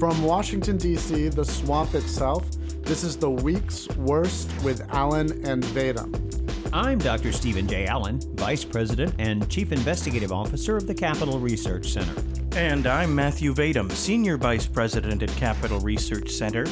From 0.00 0.22
Washington, 0.22 0.78
D.C., 0.78 1.28
the 1.28 1.44
swamp 1.44 1.94
itself, 1.94 2.50
this 2.84 3.04
is 3.04 3.18
the 3.18 3.28
week's 3.28 3.86
worst 3.98 4.50
with 4.62 4.82
Allen 4.94 5.46
and 5.46 5.62
Vadum. 5.62 6.10
I'm 6.72 6.98
Dr. 6.98 7.32
Stephen 7.32 7.68
J. 7.68 7.84
Allen, 7.84 8.18
Vice 8.36 8.64
President 8.64 9.14
and 9.18 9.46
Chief 9.50 9.72
Investigative 9.72 10.32
Officer 10.32 10.74
of 10.74 10.86
the 10.86 10.94
Capital 10.94 11.38
Research 11.38 11.90
Center. 11.90 12.14
And 12.56 12.86
I'm 12.86 13.14
Matthew 13.14 13.52
Vadum, 13.52 13.92
Senior 13.92 14.38
Vice 14.38 14.66
President 14.66 15.22
at 15.22 15.28
Capital 15.36 15.80
Research 15.80 16.30
Center 16.30 16.64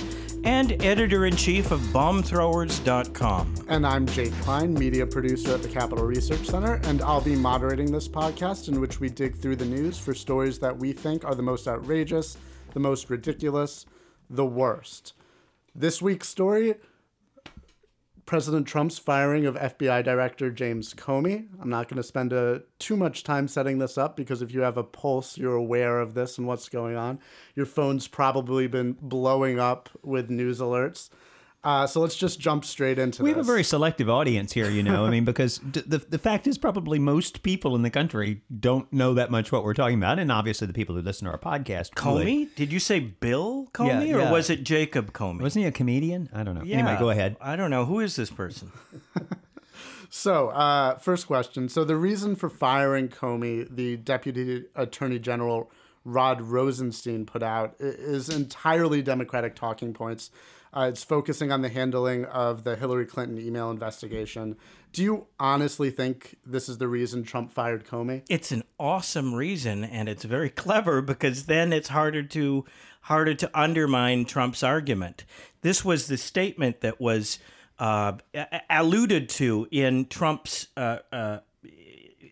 and 0.44 0.82
Editor 0.82 1.26
in 1.26 1.36
Chief 1.36 1.70
of 1.70 1.80
BombThrowers.com. 1.80 3.54
And 3.68 3.86
I'm 3.86 4.06
Jake 4.06 4.32
Klein, 4.40 4.72
Media 4.72 5.06
Producer 5.06 5.54
at 5.54 5.62
the 5.62 5.68
Capital 5.68 6.06
Research 6.06 6.46
Center, 6.46 6.80
and 6.84 7.02
I'll 7.02 7.20
be 7.20 7.36
moderating 7.36 7.92
this 7.92 8.08
podcast 8.08 8.68
in 8.68 8.80
which 8.80 9.00
we 9.00 9.10
dig 9.10 9.36
through 9.36 9.56
the 9.56 9.66
news 9.66 9.98
for 9.98 10.14
stories 10.14 10.58
that 10.60 10.74
we 10.74 10.94
think 10.94 11.26
are 11.26 11.34
the 11.34 11.42
most 11.42 11.68
outrageous, 11.68 12.38
the 12.78 12.88
most 12.88 13.10
ridiculous, 13.10 13.86
the 14.30 14.46
worst. 14.46 15.12
This 15.74 16.00
week's 16.00 16.28
story 16.28 16.76
President 18.24 18.68
Trump's 18.68 18.98
firing 18.98 19.46
of 19.46 19.56
FBI 19.56 20.04
Director 20.04 20.48
James 20.50 20.94
Comey. 20.94 21.48
I'm 21.60 21.70
not 21.70 21.88
going 21.88 21.96
to 21.96 22.04
spend 22.04 22.32
a, 22.32 22.38
uh, 22.38 22.58
too 22.78 22.94
much 22.94 23.24
time 23.24 23.48
setting 23.48 23.78
this 23.78 23.98
up 23.98 24.16
because 24.16 24.42
if 24.42 24.52
you 24.52 24.60
have 24.60 24.76
a 24.76 24.84
pulse, 24.84 25.36
you're 25.36 25.56
aware 25.56 25.98
of 25.98 26.14
this 26.14 26.38
and 26.38 26.46
what's 26.46 26.68
going 26.68 26.94
on. 26.94 27.18
Your 27.56 27.66
phone's 27.66 28.06
probably 28.06 28.68
been 28.68 28.92
blowing 29.00 29.58
up 29.58 29.88
with 30.04 30.30
news 30.30 30.60
alerts. 30.60 31.08
Uh, 31.64 31.86
so 31.88 32.00
let's 32.00 32.14
just 32.14 32.38
jump 32.38 32.64
straight 32.64 33.00
into 33.00 33.22
we 33.22 33.30
this. 33.30 33.36
have 33.36 33.44
a 33.44 33.46
very 33.46 33.64
selective 33.64 34.08
audience 34.08 34.52
here, 34.52 34.70
you 34.70 34.82
know. 34.82 35.04
I 35.04 35.10
mean, 35.10 35.24
because 35.26 35.58
d- 35.58 35.82
the 35.84 35.98
the 35.98 36.18
fact 36.18 36.46
is, 36.46 36.56
probably 36.56 37.00
most 37.00 37.42
people 37.42 37.74
in 37.74 37.82
the 37.82 37.90
country 37.90 38.42
don't 38.60 38.90
know 38.92 39.14
that 39.14 39.30
much 39.30 39.50
what 39.50 39.64
we're 39.64 39.74
talking 39.74 39.98
about, 39.98 40.20
and 40.20 40.30
obviously 40.30 40.68
the 40.68 40.72
people 40.72 40.94
who 40.94 41.02
listen 41.02 41.26
to 41.26 41.32
our 41.32 41.38
podcast. 41.38 41.94
Comey? 41.94 42.40
Would. 42.40 42.54
Did 42.54 42.72
you 42.72 42.78
say 42.78 43.00
Bill 43.00 43.68
Comey, 43.72 44.08
yeah, 44.08 44.14
or 44.14 44.20
yeah. 44.20 44.32
was 44.32 44.50
it 44.50 44.62
Jacob 44.62 45.12
Comey? 45.12 45.40
Wasn't 45.40 45.62
he 45.62 45.66
a 45.66 45.72
comedian? 45.72 46.28
I 46.32 46.44
don't 46.44 46.54
know. 46.54 46.62
Yeah, 46.62 46.78
anyway, 46.78 46.96
go 46.98 47.10
ahead. 47.10 47.36
I 47.40 47.56
don't 47.56 47.70
know. 47.70 47.84
Who 47.86 47.98
is 47.98 48.14
this 48.14 48.30
person? 48.30 48.70
so, 50.10 50.50
uh, 50.50 50.96
first 50.98 51.26
question. 51.26 51.68
So, 51.68 51.82
the 51.82 51.96
reason 51.96 52.36
for 52.36 52.48
firing 52.48 53.08
Comey, 53.08 53.66
the 53.68 53.96
Deputy 53.96 54.66
Attorney 54.76 55.18
General 55.18 55.72
Rod 56.04 56.40
Rosenstein 56.40 57.26
put 57.26 57.42
out, 57.42 57.74
is 57.80 58.28
entirely 58.28 59.02
Democratic 59.02 59.56
talking 59.56 59.92
points 59.92 60.30
uh, 60.74 60.88
it's 60.90 61.02
focusing 61.02 61.50
on 61.50 61.62
the 61.62 61.68
handling 61.68 62.24
of 62.26 62.64
the 62.64 62.76
Hillary 62.76 63.06
Clinton 63.06 63.38
email 63.38 63.70
investigation. 63.70 64.56
Do 64.92 65.02
you 65.02 65.26
honestly 65.38 65.90
think 65.90 66.36
this 66.44 66.68
is 66.68 66.78
the 66.78 66.88
reason 66.88 67.24
Trump 67.24 67.50
fired 67.50 67.86
Comey? 67.86 68.22
It's 68.28 68.52
an 68.52 68.64
awesome 68.78 69.34
reason, 69.34 69.84
and 69.84 70.08
it's 70.08 70.24
very 70.24 70.50
clever 70.64 71.00
because 71.02 71.46
then 71.46 71.72
it's 71.72 71.88
harder 71.88 72.22
to 72.22 72.64
harder 73.02 73.34
to 73.34 73.50
undermine 73.58 74.24
Trump's 74.24 74.62
argument. 74.62 75.24
This 75.62 75.84
was 75.84 76.08
the 76.08 76.18
statement 76.18 76.80
that 76.82 77.00
was 77.00 77.38
uh, 77.78 78.12
alluded 78.68 79.28
to 79.30 79.66
in 79.70 80.06
Trump's 80.06 80.66
uh, 80.76 80.98
uh, 81.12 81.38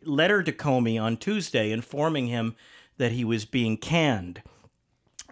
letter 0.05 0.42
to 0.42 0.53
Comey 0.53 1.01
on 1.01 1.17
Tuesday, 1.17 1.73
informing 1.73 2.27
him 2.27 2.57
that 2.98 3.12
he 3.12 3.25
was 3.25 3.45
being 3.45 3.77
canned 3.77 4.42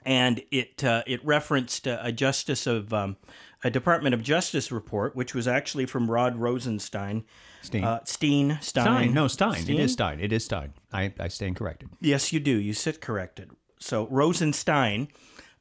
and 0.05 0.42
it 0.50 0.84
uh, 0.84 1.02
it 1.06 1.24
referenced 1.24 1.86
a 1.86 2.12
justice 2.12 2.66
of 2.66 2.92
um, 2.92 3.16
a 3.64 3.70
Department 3.70 4.14
of 4.14 4.22
Justice 4.22 4.70
report, 4.70 5.16
which 5.16 5.34
was 5.34 5.48
actually 5.48 5.86
from 5.86 6.10
Rod 6.10 6.36
Rosenstein. 6.36 7.24
Steen. 7.62 7.83
Uh, 7.83 8.05
Steen. 8.05 8.58
Stein. 8.60 8.84
Stein. 8.84 9.14
No, 9.14 9.27
Stein. 9.27 9.62
Steen? 9.62 9.80
It 9.80 9.84
is 9.84 9.92
Stein. 9.94 10.20
It 10.20 10.32
is 10.32 10.44
Stein. 10.44 10.75
I, 10.92 11.12
I 11.19 11.28
stand 11.28 11.56
corrected. 11.56 11.88
Yes, 12.00 12.32
you 12.32 12.41
do. 12.41 12.50
You 12.50 12.75
sit 12.75 13.00
corrected. 13.00 13.50
So 13.80 14.06
Rosenstein, 14.08 15.08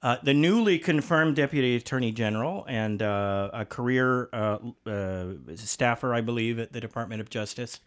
uh, 0.02 0.18
the 0.22 0.34
newly 0.34 0.80
confirmed 0.80 1.38
Deputy 1.38 1.78
Attorney 1.78 2.12
General 2.12 2.66
and 2.68 3.02
uh, 3.02 3.50
a 3.54 3.66
career 3.66 4.30
uh, 4.34 4.58
uh, 4.86 5.26
staffer, 5.56 6.14
I 6.14 6.20
believe, 6.20 6.60
at 6.60 6.74
the 6.74 6.82
Department 6.82 7.22
of 7.22 7.30
Justice. 7.30 7.80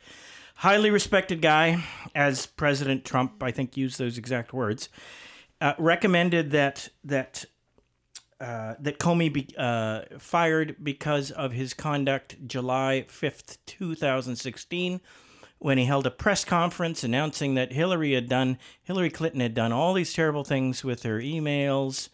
Highly 0.57 0.91
respected 0.91 1.43
guy, 1.43 1.85
as 2.15 2.47
President 2.47 3.05
Trump, 3.05 3.43
I 3.43 3.51
think, 3.51 3.77
used 3.77 3.99
those 3.99 4.17
exact 4.17 4.55
words 4.55 4.89
uh, 5.61 5.75
recommended 5.79 6.51
that 6.51 6.89
that 7.05 7.45
uh, 8.41 8.75
that 8.79 8.99
Comey 8.99 9.33
be 9.33 9.49
uh, 9.57 10.03
fired 10.19 10.77
because 10.83 11.31
of 11.31 11.53
his 11.53 11.73
conduct 11.73 12.37
July 12.47 13.07
5th, 13.09 13.57
2016, 13.65 15.01
when 15.59 15.79
he 15.79 15.87
held 15.87 16.07
a 16.07 16.11
press 16.11 16.45
conference 16.45 17.03
announcing 17.03 17.55
that 17.55 17.73
Hillary 17.73 18.13
had 18.13 18.29
done, 18.29 18.59
Hillary 18.83 19.09
Clinton 19.09 19.41
had 19.41 19.55
done 19.55 19.73
all 19.73 19.95
these 19.95 20.13
terrible 20.13 20.45
things 20.45 20.85
with 20.85 21.03
her 21.05 21.19
emails, 21.19 22.11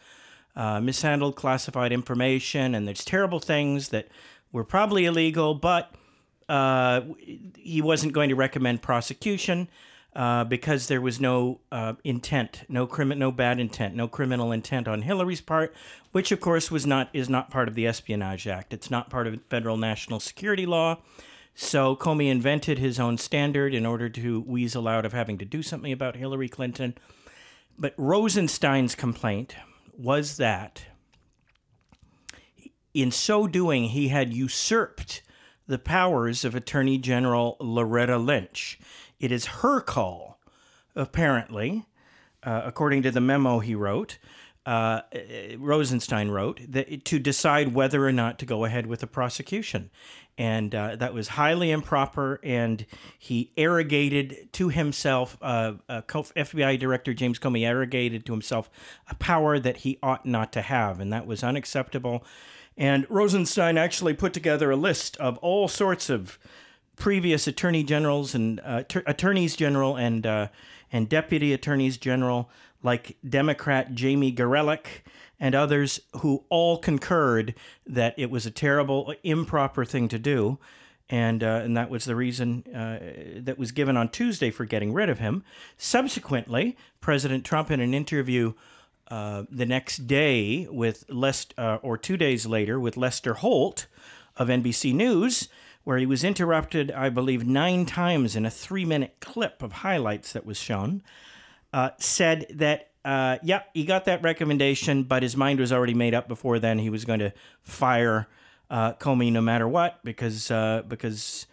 uh, 0.55 0.81
mishandled 0.81 1.35
classified 1.35 1.93
information, 1.93 2.77
and 2.77 2.87
there's 2.87 3.05
terrible 3.05 3.41
things 3.41 3.89
that 3.89 4.07
were 4.53 4.65
probably 4.65 5.07
illegal, 5.07 5.55
but 5.55 5.93
uh, 6.49 7.01
he 7.57 7.83
wasn't 7.83 8.13
going 8.13 8.29
to 8.29 8.37
recommend 8.37 8.81
prosecution 8.81 9.69
uh, 10.15 10.45
because 10.45 10.89
there 10.89 11.01
was 11.01 11.21
no 11.21 11.61
uh, 11.71 11.95
intent, 12.05 12.65
no 12.69 12.87
criminal, 12.87 13.19
no 13.19 13.33
bad 13.33 13.59
intent, 13.59 13.95
no 13.95 14.07
criminal 14.07 14.53
intent 14.53 14.87
on 14.87 15.03
Hillary's 15.03 15.41
part, 15.41 15.75
which 16.13 16.31
of 16.33 16.41
course 16.41 16.71
was 16.71 16.87
not 16.87 17.09
is 17.13 17.29
not 17.29 17.51
part 17.51 17.69
of 17.69 17.75
the 17.75 17.87
Espionage 17.87 18.47
Act. 18.47 18.75
It's 18.75 18.91
not 18.91 19.11
part 19.11 19.27
of 19.27 19.41
federal 19.49 19.77
national 19.77 20.21
security 20.21 20.67
law. 20.67 20.99
So 21.55 21.97
Comey 21.97 22.31
invented 22.31 22.79
his 22.79 22.99
own 22.99 23.19
standard 23.19 23.75
in 23.75 23.85
order 23.85 24.09
to 24.09 24.41
weasel 24.43 24.89
out 24.89 25.05
of 25.05 25.13
having 25.13 25.39
to 25.39 25.45
do 25.45 25.63
something 25.63 25.93
about 25.93 26.17
Hillary 26.17 26.49
Clinton. 26.49 26.95
But 27.79 27.95
Rosenstein's 27.97 28.95
complaint 28.95 29.55
was 29.97 30.37
that 30.39 30.85
in 32.95 33.11
so 33.11 33.47
doing, 33.47 33.85
he 33.85 34.09
had 34.09 34.35
usurped 34.35 35.23
the 35.67 35.79
powers 35.79 36.45
of 36.45 36.55
Attorney 36.55 36.99
General 36.99 37.57
Loretta 37.61 38.19
Lynch. 38.19 38.79
It 39.23 39.31
is 39.31 39.47
her 39.47 39.81
call, 39.81 40.41
apparently, 40.97 41.87
uh, 42.43 42.63
according 42.65 43.03
to 43.05 43.13
the 43.13 43.21
memo 43.21 43.61
he 43.61 43.77
wrote, 43.77 44.19
uh, 44.67 45.03
Rosenstein 45.59 46.29
wrote, 46.29 46.61
that, 46.69 47.05
to 47.05 47.21
decide 47.21 47.73
whether 47.73 48.05
or 48.05 48.11
not 48.11 48.41
to 48.41 48.47
go 48.47 48.65
ahead 48.65 48.87
with 48.87 48.99
the 48.99 49.07
prosecution. 49.07 49.91
And 50.37 50.75
uh, 50.75 50.97
that 50.97 51.15
was 51.15 51.29
highly 51.29 51.71
improper, 51.71 52.41
and 52.43 52.85
he 53.17 53.53
arrogated 53.57 54.53
to 54.55 54.71
himself, 54.71 55.39
uh, 55.41 55.75
FBI 55.89 56.79
Director 56.81 57.15
James 57.15 57.39
Comey 57.39 57.65
arrogated 57.65 58.27
to 58.27 58.33
himself 58.33 58.69
a 59.09 59.15
power 59.15 59.61
that 59.61 59.79
he 59.79 60.01
ought 60.03 60.27
not 60.27 60.53
to 60.55 60.63
have, 60.63 60.99
and 60.99 61.13
that 61.13 61.29
was 61.29 61.45
unacceptable. 61.45 62.25
And 62.77 63.07
Rosenstein 63.09 63.79
actually 63.79 64.15
put 64.15 64.33
together 64.33 64.73
a 64.73 64.77
list 64.77 65.17
of 65.19 65.39
all 65.39 65.69
sorts 65.69 66.11
of 66.11 66.41
previous 66.97 67.47
attorney 67.47 67.83
generals 67.83 68.35
and 68.35 68.61
uh, 68.65 68.83
ter- 68.85 69.03
attorneys 69.07 69.57
general 69.57 69.97
and 69.97 70.27
uh, 70.27 70.49
and 70.93 71.09
deputy 71.09 71.53
attorneys 71.53 71.97
general 71.97 72.51
like 72.83 73.17
Democrat 73.29 73.95
Jamie 73.95 74.35
Gorelick 74.35 75.03
and 75.43 75.55
others 75.55 76.01
who 76.19 76.45
all 76.51 76.79
concurred 76.79 77.55
that 77.87 78.15
it 78.17 78.31
was 78.31 78.47
a 78.47 78.51
terrible, 78.51 79.15
improper 79.25 79.85
thing 79.85 80.09
to 80.09 80.19
do. 80.19 80.59
And, 81.09 81.43
uh, 81.43 81.63
and 81.65 81.77
that 81.77 81.91
was 81.91 82.05
the 82.05 82.15
reason 82.15 82.65
uh, 82.75 83.41
that 83.43 83.59
was 83.59 83.73
given 83.73 83.97
on 83.97 84.09
Tuesday 84.09 84.51
for 84.51 84.65
getting 84.65 84.93
rid 84.93 85.11
of 85.11 85.19
him. 85.19 85.43
Subsequently, 85.77 86.77
President 87.01 87.45
Trump, 87.45 87.71
in 87.71 87.81
an 87.81 87.93
interview 87.93 88.55
uh, 89.09 89.43
the 89.51 89.67
next 89.67 90.07
day 90.07 90.67
with 90.71 91.05
Lest, 91.09 91.55
uh, 91.59 91.79
or 91.83 91.99
two 91.99 92.17
days 92.17 92.47
later 92.47 92.79
with 92.79 92.97
Lester 92.97 93.35
Holt 93.35 93.89
of 94.37 94.49
NBC 94.49 94.95
News, 94.95 95.49
where 95.85 95.99
he 95.99 96.07
was 96.07 96.23
interrupted, 96.23 96.91
I 96.91 97.09
believe, 97.09 97.47
nine 97.47 97.87
times 97.87 98.37
in 98.37 98.47
a 98.47 98.51
three 98.51 98.85
minute 98.85 99.17
clip 99.21 99.63
of 99.63 99.73
highlights 99.73 100.33
that 100.33 100.47
was 100.47 100.57
shown, 100.57 101.03
uh, 101.73 101.91
said 101.99 102.47
that, 102.51 102.91
uh, 103.05 103.39
yeah, 103.43 103.63
he 103.75 103.85
got 103.85 104.05
that 104.05 104.23
recommendation, 104.23 105.03
but 105.03 105.23
his 105.23 105.37
mind 105.37 105.59
was 105.59 105.73
already 105.73 105.95
made 105.95 106.15
up 106.15 106.29
before 106.29 106.59
then. 106.59 106.79
He 106.79 106.91
was 106.91 107.05
going 107.05 107.19
to 107.19 107.33
fire 107.63 108.29
uh, 108.71 108.95
Comey 108.95 109.33
no 109.33 109.41
matter 109.41 109.67
what 109.67 110.03
because, 110.05 110.51
uh, 110.51 110.83
because, 110.87 111.47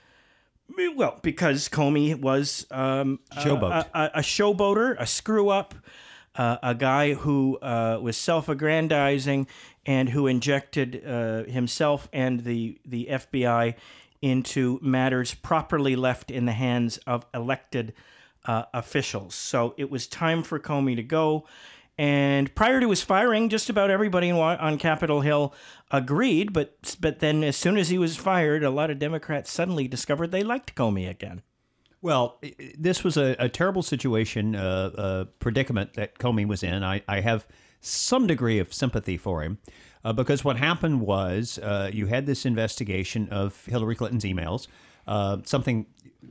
well, 0.95 1.19
because 1.23 1.67
Comey 1.67 2.19
was 2.19 2.67
um, 2.69 3.19
Showboat. 3.35 3.87
a, 3.93 3.99
a, 3.99 4.11
a 4.15 4.21
showboater, 4.21 4.95
a 4.99 5.07
screw 5.07 5.49
up. 5.49 5.73
Uh, 6.35 6.57
a 6.63 6.75
guy 6.75 7.15
who 7.15 7.57
uh, 7.57 7.99
was 8.01 8.15
self-aggrandizing 8.15 9.45
and 9.85 10.09
who 10.09 10.27
injected 10.27 11.03
uh, 11.05 11.43
himself 11.45 12.07
and 12.13 12.41
the 12.41 12.79
the 12.85 13.07
FBI 13.09 13.73
into 14.21 14.79
matters 14.81 15.33
properly 15.33 15.95
left 15.95 16.31
in 16.31 16.45
the 16.45 16.51
hands 16.51 16.97
of 17.07 17.25
elected 17.33 17.93
uh, 18.45 18.63
officials. 18.73 19.35
So 19.35 19.73
it 19.77 19.89
was 19.89 20.07
time 20.07 20.43
for 20.43 20.59
Comey 20.59 20.95
to 20.95 21.03
go. 21.03 21.45
And 21.97 22.53
prior 22.55 22.79
to 22.79 22.89
his 22.89 23.03
firing, 23.03 23.49
just 23.49 23.69
about 23.69 23.89
everybody 23.89 24.31
on 24.31 24.77
Capitol 24.77 25.19
Hill 25.19 25.53
agreed. 25.91 26.53
But 26.53 26.95
but 27.01 27.19
then, 27.19 27.43
as 27.43 27.57
soon 27.57 27.77
as 27.77 27.89
he 27.89 27.97
was 27.97 28.15
fired, 28.15 28.63
a 28.63 28.69
lot 28.69 28.89
of 28.89 28.99
Democrats 28.99 29.51
suddenly 29.51 29.85
discovered 29.85 30.31
they 30.31 30.43
liked 30.43 30.75
Comey 30.75 31.09
again. 31.09 31.41
Well, 32.01 32.39
this 32.77 33.03
was 33.03 33.17
a, 33.17 33.35
a 33.37 33.49
terrible 33.49 33.83
situation, 33.83 34.55
uh, 34.55 35.25
predicament 35.39 35.95
that 35.95 36.17
Comey 36.17 36.47
was 36.47 36.63
in. 36.63 36.81
I, 36.83 37.03
I 37.09 37.19
have 37.19 37.45
some 37.81 38.27
degree 38.27 38.59
of 38.59 38.73
sympathy 38.73 39.17
for 39.17 39.43
him. 39.43 39.57
Uh, 40.03 40.13
because 40.13 40.45
what 40.45 40.57
happened 40.57 41.01
was 41.01 41.59
uh, 41.59 41.89
you 41.93 42.05
had 42.05 42.25
this 42.25 42.45
investigation 42.45 43.27
of 43.29 43.65
Hillary 43.65 43.95
Clinton's 43.95 44.23
emails, 44.23 44.67
uh, 45.07 45.37
something 45.43 45.85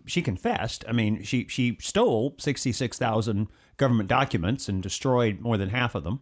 she 0.06 0.22
confessed. 0.22 0.84
I 0.88 0.92
mean, 0.92 1.22
she 1.22 1.46
she 1.48 1.76
stole 1.80 2.34
sixty 2.38 2.72
six 2.72 2.98
thousand 2.98 3.48
government 3.76 4.08
documents 4.08 4.68
and 4.68 4.82
destroyed 4.82 5.40
more 5.40 5.58
than 5.58 5.68
half 5.68 5.94
of 5.94 6.04
them, 6.04 6.20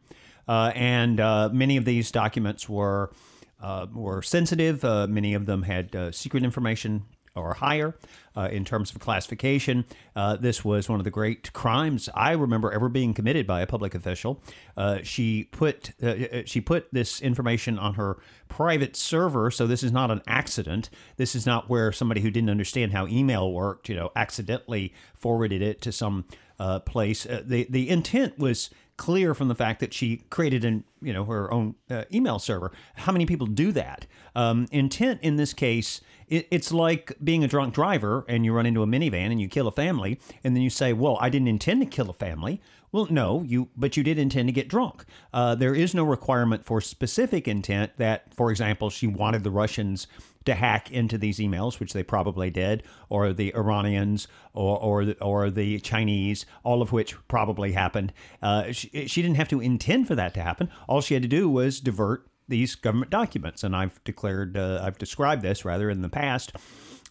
uh, 0.49 0.73
and 0.75 1.21
uh, 1.21 1.49
many 1.53 1.77
of 1.77 1.85
these 1.85 2.11
documents 2.11 2.69
were 2.69 3.13
uh, 3.61 3.87
were 3.95 4.23
sensitive. 4.23 4.83
many 5.09 5.35
of 5.35 5.47
them 5.47 5.63
had 5.63 6.15
secret 6.15 6.43
information 6.43 7.05
or 7.37 7.55
higher 7.55 7.95
uh, 8.37 8.49
in 8.51 8.65
terms 8.65 8.91
of 8.91 9.01
classification. 9.01 9.85
Uh, 10.15 10.37
this 10.37 10.65
was 10.65 10.89
one 10.89 11.01
of 11.01 11.05
the 11.05 11.11
great 11.11 11.53
crimes 11.53 12.09
I 12.15 12.33
remember 12.33 12.73
ever 12.73 12.89
being 12.89 13.15
committed 13.15 13.47
by 13.47 13.61
a 13.61 13.67
public 13.67 13.95
official. 13.95 14.43
Uh, 14.77 14.99
she 15.03 15.45
put 15.45 15.93
uh, 16.03 16.07
uh, 16.07 16.43
she 16.45 16.61
put 16.61 16.89
this 16.93 17.21
information 17.21 17.79
on 17.79 17.95
her 17.95 18.19
private 18.49 18.97
server, 18.97 19.51
so 19.51 19.67
this 19.67 19.83
is 19.83 19.93
not 19.93 20.11
an 20.11 20.23
accident. 20.27 20.91
This 21.17 21.35
is 21.35 21.47
not 21.47 21.69
where 21.69 21.93
somebody 21.93 22.21
who 22.21 22.31
didn't 22.31 22.51
understand 22.51 22.93
how 22.93 23.07
email 23.07 23.53
worked, 23.53 23.89
you 23.89 23.95
know, 23.95 24.11
accidentally 24.17 24.93
forwarded 25.15 25.63
it 25.63 25.81
to 25.83 25.93
some 25.93 26.25
uh, 26.59 26.81
place. 26.81 27.25
the 27.25 27.67
the 27.69 27.89
intent 27.89 28.39
was 28.39 28.71
clear 28.97 29.35
from 29.35 29.49
the 29.49 29.55
fact 29.55 29.81
that 29.81 29.93
she 29.93 30.19
created 30.31 30.65
an 30.65 30.85
you 31.03 31.13
know 31.13 31.25
her 31.25 31.53
own 31.53 31.75
uh, 31.91 32.05
email 32.13 32.39
server. 32.39 32.73
How 32.95 33.13
many 33.13 33.27
people 33.27 33.47
do 33.47 33.73
that? 33.73 34.07
Um, 34.35 34.67
intent 34.73 35.21
in 35.23 35.37
this 35.37 35.53
case, 35.53 36.01
it, 36.29 36.49
it's 36.51 36.73
like 36.73 37.13
being 37.23 37.45
a 37.45 37.49
drunk 37.49 37.75
driver 37.75 38.25
and 38.29 38.45
you 38.45 38.53
run 38.53 38.67
into 38.67 38.83
a 38.83 38.87
minivan 38.87 39.31
and 39.31 39.41
you 39.41 39.49
kill 39.49 39.69
a 39.69 39.73
family, 39.73 40.19
and 40.43 40.57
then 40.57 40.63
you 40.63 40.71
say, 40.71 40.93
"Well, 40.93 41.19
I 41.21 41.29
didn't 41.29 41.49
intend 41.49 41.81
to 41.83 41.87
kill 41.87 42.11
a 42.11 42.15
family." 42.15 42.61
Well, 42.93 43.07
no, 43.11 43.43
you 43.43 43.69
but 43.77 43.97
you 43.97 44.03
did 44.03 44.19
intend 44.19 44.49
to 44.49 44.53
get 44.53 44.69
drunk. 44.69 45.05
Uh, 45.33 45.55
there 45.55 45.75
is 45.75 45.95
no 45.95 46.05
requirement 46.05 46.65
for 46.65 46.81
specific 46.81 47.49
intent 47.49 47.93
that, 47.99 48.35
for 48.35 48.51
example, 48.51 48.91
she 48.91 49.07
wanted 49.07 49.45
the 49.45 49.51
Russians 49.51 50.07
to 50.45 50.55
hack 50.55 50.91
into 50.93 51.19
these 51.19 51.39
emails, 51.39 51.81
which 51.81 51.93
they 51.93 52.03
probably 52.03 52.51
did, 52.51 52.85
or 53.09 53.33
the 53.33 53.55
Iranians, 53.55 54.29
or 54.55 54.79
or 54.79 55.05
the, 55.05 55.23
or 55.23 55.51
the 55.51 55.81
Chinese, 55.81 56.47
all 56.63 56.83
of 56.83 56.93
which 56.93 57.17
probably 57.29 57.73
happened. 57.73 58.13
Uh, 58.41 58.73
she, 58.73 59.07
she 59.07 59.23
didn't 59.23 59.37
have 59.37 59.49
to 59.49 59.61
intend 59.61 60.07
for 60.07 60.15
that 60.15 60.35
to 60.35 60.43
happen. 60.43 60.71
All 60.89 61.01
she 61.01 61.15
had 61.15 61.23
to 61.23 61.29
do 61.29 61.49
was 61.49 61.81
divert 61.81 62.29
these 62.49 62.77
government 62.77 63.11
documents, 63.11 63.65
and 63.65 63.75
I've 63.75 64.03
declared, 64.05 64.57
uh, 64.57 64.81
I've 64.83 64.99
described 64.99 65.43
this 65.43 65.65
rather 65.65 65.91
in 65.91 66.03
the 66.03 66.09
past 66.09 66.53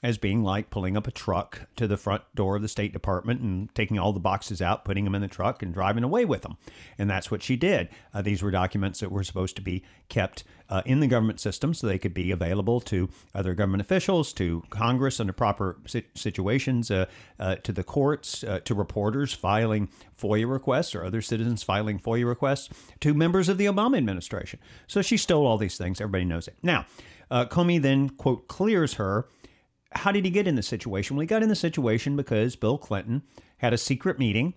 as 0.06 0.20
being 0.20 0.44
like 0.44 0.70
pulling 0.70 0.96
up 0.96 1.08
a 1.08 1.12
truck 1.12 1.62
to 1.76 1.88
the 1.88 1.98
front 1.98 2.22
door 2.36 2.56
of 2.56 2.62
the 2.62 2.68
State 2.68 2.94
Department 2.94 3.42
and 3.42 3.74
taking 3.74 3.98
all 3.98 4.14
the 4.14 4.20
boxes 4.20 4.62
out, 4.62 4.86
putting 4.86 5.04
them 5.04 5.16
in 5.16 5.22
the 5.24 5.28
truck, 5.28 5.64
and 5.64 5.74
driving 5.74 6.04
away 6.04 6.26
with 6.26 6.44
them. 6.44 6.58
And 7.00 7.10
that's 7.10 7.32
what 7.32 7.42
she 7.42 7.56
did. 7.56 7.90
Uh, 8.14 8.22
these 8.22 8.44
were 8.44 8.52
documents 8.52 9.00
that 9.00 9.12
were 9.12 9.24
supposed 9.24 9.56
to 9.56 9.64
be 9.64 9.84
kept 10.08 10.44
uh, 10.70 10.84
in 10.86 11.00
the 11.00 11.08
government 11.08 11.40
system 11.40 11.74
so 11.74 11.88
they 11.88 11.98
could 11.98 12.14
be 12.14 12.30
available 12.30 12.80
to 12.82 13.10
other 13.34 13.56
government 13.56 13.82
officials, 13.82 14.32
to 14.34 14.64
Congress 14.70 15.20
under 15.20 15.34
proper 15.34 15.80
situations, 16.14 16.92
uh, 16.92 17.08
uh, 17.40 17.56
to 17.56 17.72
the 17.72 17.84
courts, 17.84 18.44
uh, 18.44 18.60
to 18.60 18.76
reporters 18.76 19.34
filing 19.34 19.90
FOIA 20.22 20.48
requests 20.48 20.94
or 20.94 21.04
other 21.04 21.24
citizens 21.24 21.64
filing 21.64 21.98
FOIA 21.98 22.28
requests, 22.28 22.70
to 23.00 23.16
members 23.16 23.50
of 23.50 23.58
the 23.58 23.66
Obama 23.66 23.98
administration. 23.98 24.60
So 24.86 25.02
she 25.02 25.18
stole 25.18 25.48
all 25.48 25.58
these 25.58 25.80
things. 25.80 26.00
Everybody 26.00 26.26
knows 26.26 26.48
it. 26.48 26.58
Now, 26.62 26.86
uh, 27.32 27.46
Comey 27.46 27.82
then, 27.82 28.10
quote, 28.10 28.48
clears 28.48 28.94
her 28.94 29.26
how 29.92 30.12
did 30.12 30.26
he 30.26 30.32
get 30.32 30.48
in 30.48 30.56
the 30.56 30.64
situation? 30.64 31.16
Well, 31.16 31.22
he 31.22 31.28
got 31.28 31.44
in 31.44 31.50
the 31.50 31.56
situation 31.56 32.16
because 32.16 32.56
Bill 32.56 32.78
Clinton 32.78 33.24
had 33.58 33.74
a 33.74 33.78
secret 33.78 34.20
meeting, 34.20 34.54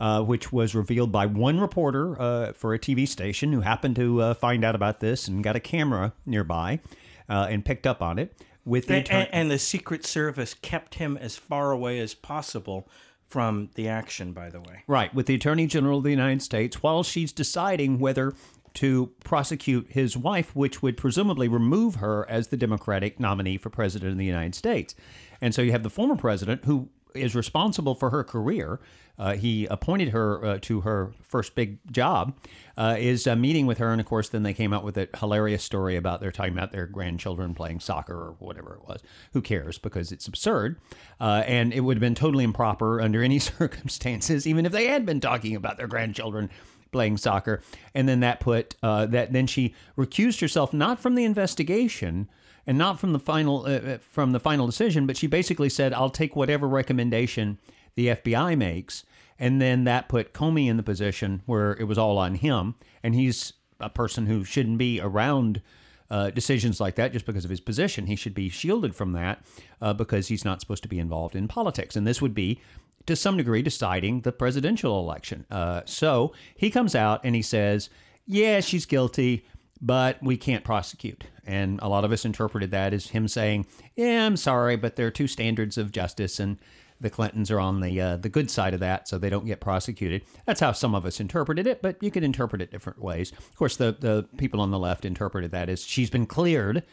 uh, 0.00 0.22
which 0.22 0.52
was 0.52 0.74
revealed 0.74 1.12
by 1.12 1.26
one 1.26 1.60
reporter 1.60 2.20
uh, 2.20 2.52
for 2.52 2.74
a 2.74 2.78
TV 2.78 3.06
station 3.06 3.52
who 3.52 3.60
happened 3.60 3.96
to 3.96 4.20
uh, 4.20 4.34
find 4.34 4.64
out 4.64 4.74
about 4.74 5.00
this 5.00 5.28
and 5.28 5.42
got 5.42 5.56
a 5.56 5.60
camera 5.60 6.12
nearby 6.26 6.80
uh, 7.28 7.46
and 7.48 7.64
picked 7.64 7.86
up 7.86 8.02
on 8.02 8.18
it. 8.18 8.34
With 8.64 8.86
the 8.86 8.96
and, 8.96 9.10
and, 9.10 9.28
and 9.32 9.50
the 9.50 9.58
Secret 9.58 10.06
Service 10.06 10.54
kept 10.54 10.96
him 10.96 11.16
as 11.16 11.36
far 11.36 11.72
away 11.72 11.98
as 11.98 12.14
possible 12.14 12.88
from 13.26 13.70
the 13.74 13.88
action, 13.88 14.32
by 14.32 14.50
the 14.50 14.60
way. 14.60 14.84
Right, 14.86 15.12
with 15.14 15.26
the 15.26 15.34
Attorney 15.34 15.66
General 15.66 15.98
of 15.98 16.04
the 16.04 16.10
United 16.10 16.42
States, 16.42 16.82
while 16.82 17.02
she's 17.02 17.32
deciding 17.32 17.98
whether 17.98 18.34
to 18.74 19.12
prosecute 19.24 19.86
his 19.90 20.16
wife, 20.16 20.54
which 20.54 20.82
would 20.82 20.96
presumably 20.96 21.48
remove 21.48 21.96
her 21.96 22.28
as 22.28 22.48
the 22.48 22.56
Democratic 22.56 23.20
nominee 23.20 23.58
for 23.58 23.70
president 23.70 24.12
of 24.12 24.18
the 24.18 24.24
United 24.24 24.54
States. 24.54 24.94
And 25.40 25.54
so 25.54 25.62
you 25.62 25.72
have 25.72 25.82
the 25.82 25.90
former 25.90 26.16
president 26.16 26.64
who 26.64 26.88
is 27.14 27.34
responsible 27.34 27.94
for 27.94 28.10
her 28.10 28.24
career. 28.24 28.80
Uh, 29.18 29.34
he 29.34 29.66
appointed 29.66 30.08
her 30.08 30.44
uh, 30.44 30.58
to 30.62 30.80
her 30.80 31.12
first 31.22 31.54
big 31.54 31.78
job, 31.92 32.34
uh, 32.76 32.96
is 32.98 33.26
uh, 33.26 33.36
meeting 33.36 33.66
with 33.66 33.78
her. 33.78 33.92
And 33.92 34.00
of 34.00 34.06
course, 34.06 34.30
then 34.30 34.42
they 34.42 34.54
came 34.54 34.72
out 34.72 34.84
with 34.84 34.96
a 34.96 35.08
hilarious 35.18 35.62
story 35.62 35.96
about 35.96 36.20
they're 36.20 36.32
talking 36.32 36.54
about 36.54 36.72
their 36.72 36.86
grandchildren 36.86 37.54
playing 37.54 37.80
soccer 37.80 38.14
or 38.14 38.36
whatever 38.38 38.74
it 38.74 38.88
was. 38.88 39.02
Who 39.32 39.42
cares? 39.42 39.78
Because 39.78 40.12
it's 40.12 40.26
absurd. 40.26 40.80
Uh, 41.20 41.42
and 41.46 41.72
it 41.72 41.80
would 41.80 41.98
have 41.98 42.00
been 42.00 42.14
totally 42.14 42.44
improper 42.44 43.00
under 43.00 43.22
any 43.22 43.38
circumstances, 43.40 44.46
even 44.46 44.64
if 44.64 44.72
they 44.72 44.86
had 44.86 45.04
been 45.04 45.20
talking 45.20 45.54
about 45.54 45.76
their 45.76 45.88
grandchildren 45.88 46.50
playing 46.92 47.16
soccer, 47.16 47.62
and 47.94 48.08
then 48.08 48.20
that 48.20 48.38
put 48.38 48.76
uh, 48.82 49.06
that 49.06 49.32
then 49.32 49.46
she 49.46 49.74
recused 49.96 50.40
herself 50.40 50.72
not 50.72 51.00
from 51.00 51.14
the 51.14 51.24
investigation 51.24 52.28
and 52.66 52.78
not 52.78 53.00
from 53.00 53.12
the 53.12 53.18
final 53.18 53.64
uh, 53.66 53.70
uh 53.70 53.98
from 53.98 54.32
the 54.32 54.40
final 54.40 54.66
decision, 54.66 55.06
but 55.06 55.16
she 55.16 55.26
basically 55.26 55.68
said, 55.68 55.92
"I'll 55.92 56.10
take 56.10 56.36
whatever 56.36 56.68
recommendation 56.68 57.58
the 57.96 58.08
FBI 58.08 58.56
makes," 58.56 59.04
and 59.38 59.60
then 59.60 59.84
that 59.84 60.08
put 60.08 60.32
Comey 60.32 60.68
in 60.68 60.76
the 60.76 60.82
position 60.82 61.42
where 61.46 61.72
it 61.72 61.84
was 61.84 61.98
all 61.98 62.18
on 62.18 62.36
him, 62.36 62.76
and 63.02 63.14
he's 63.14 63.54
a 63.80 63.90
person 63.90 64.26
who 64.26 64.44
shouldn't 64.44 64.78
be 64.78 65.00
around. 65.00 65.62
Uh, 66.10 66.28
decisions 66.28 66.78
like 66.78 66.96
that 66.96 67.10
just 67.10 67.24
because 67.24 67.42
of 67.42 67.48
his 67.48 67.58
position. 67.60 68.04
He 68.04 68.16
should 68.16 68.34
be 68.34 68.50
shielded 68.50 68.94
from 68.94 69.12
that 69.12 69.42
uh, 69.80 69.94
because 69.94 70.28
he's 70.28 70.44
not 70.44 70.60
supposed 70.60 70.82
to 70.82 70.88
be 70.90 70.98
involved 70.98 71.34
in 71.34 71.48
politics. 71.48 71.96
And 71.96 72.06
this 72.06 72.20
would 72.20 72.34
be 72.34 72.60
to 73.06 73.16
some 73.16 73.36
degree 73.36 73.62
deciding 73.62 74.20
the 74.20 74.32
presidential 74.32 74.98
election. 75.00 75.46
Uh, 75.50 75.82
so 75.84 76.32
he 76.56 76.70
comes 76.70 76.94
out 76.94 77.20
and 77.24 77.34
he 77.34 77.42
says, 77.42 77.90
Yeah, 78.26 78.60
she's 78.60 78.86
guilty, 78.86 79.44
but 79.80 80.22
we 80.22 80.36
can't 80.36 80.64
prosecute. 80.64 81.24
And 81.44 81.80
a 81.82 81.88
lot 81.88 82.04
of 82.04 82.12
us 82.12 82.24
interpreted 82.24 82.70
that 82.70 82.92
as 82.92 83.08
him 83.08 83.28
saying, 83.28 83.66
Yeah, 83.96 84.26
I'm 84.26 84.36
sorry, 84.36 84.76
but 84.76 84.96
there 84.96 85.06
are 85.06 85.12
two 85.12 85.26
standards 85.26 85.76
of 85.76 85.92
justice, 85.92 86.38
and 86.38 86.58
the 87.02 87.10
Clintons 87.10 87.50
are 87.50 87.58
on 87.58 87.80
the 87.80 88.00
uh, 88.00 88.16
the 88.16 88.28
good 88.28 88.48
side 88.50 88.74
of 88.74 88.80
that, 88.80 89.08
so 89.08 89.18
they 89.18 89.28
don't 89.28 89.44
get 89.44 89.60
prosecuted. 89.60 90.22
That's 90.46 90.60
how 90.60 90.70
some 90.70 90.94
of 90.94 91.04
us 91.04 91.18
interpreted 91.18 91.66
it, 91.66 91.82
but 91.82 92.00
you 92.00 92.12
can 92.12 92.22
interpret 92.22 92.62
it 92.62 92.70
different 92.70 93.02
ways. 93.02 93.32
Of 93.32 93.56
course, 93.56 93.76
the 93.76 93.96
the 93.98 94.28
people 94.38 94.60
on 94.60 94.70
the 94.70 94.78
left 94.78 95.04
interpreted 95.04 95.50
that 95.50 95.68
as 95.68 95.84
she's 95.84 96.10
been 96.10 96.26
cleared, 96.26 96.84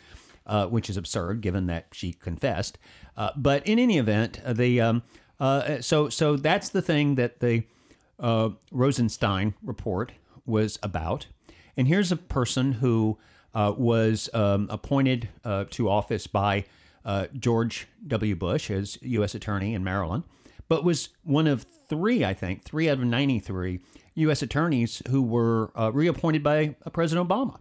uh, 0.48 0.66
which 0.66 0.90
is 0.90 0.98
absurd 0.98 1.42
given 1.42 1.68
that 1.68 1.88
she 1.92 2.12
confessed. 2.12 2.80
Uh, 3.16 3.30
but 3.36 3.66
in 3.68 3.78
any 3.78 4.00
event, 4.00 4.42
the 4.46 4.82
um, 4.82 5.04
uh, 5.40 5.82
so, 5.82 6.10
so 6.10 6.36
that's 6.36 6.70
the 6.70 6.82
thing 6.82 7.16
that 7.16 7.40
the 7.40 7.64
uh, 8.20 8.50
Rosenstein 8.72 9.54
report 9.64 10.12
was 10.46 10.78
about. 10.84 11.28
And 11.78 11.88
here's 11.88 12.12
a 12.12 12.18
person 12.18 12.74
who 12.74 13.18
uh, 13.54 13.74
was 13.78 14.30
um, 14.34 14.68
appointed 14.70 15.30
uh, 15.46 15.66
to 15.72 15.90
office 15.90 16.28
by 16.28 16.66
uh, 17.06 17.28
George 17.38 17.88
W. 18.06 18.36
Bush 18.36 18.70
as 18.70 18.98
U.S. 19.02 19.34
Attorney 19.34 19.74
in 19.74 19.84
Maryland, 19.84 20.24
but 20.68 20.84
was 20.84 21.10
one 21.24 21.48
of 21.48 21.66
three, 21.88 22.26
I 22.26 22.34
think, 22.34 22.64
three 22.64 22.90
out 22.90 22.98
of 22.98 23.06
93 23.06 23.80
U.S. 24.16 24.42
attorneys 24.42 25.02
who 25.10 25.22
were 25.22 25.72
reappointed 25.94 26.44
by 26.44 26.76
President 26.92 27.28
Obama. 27.28 27.60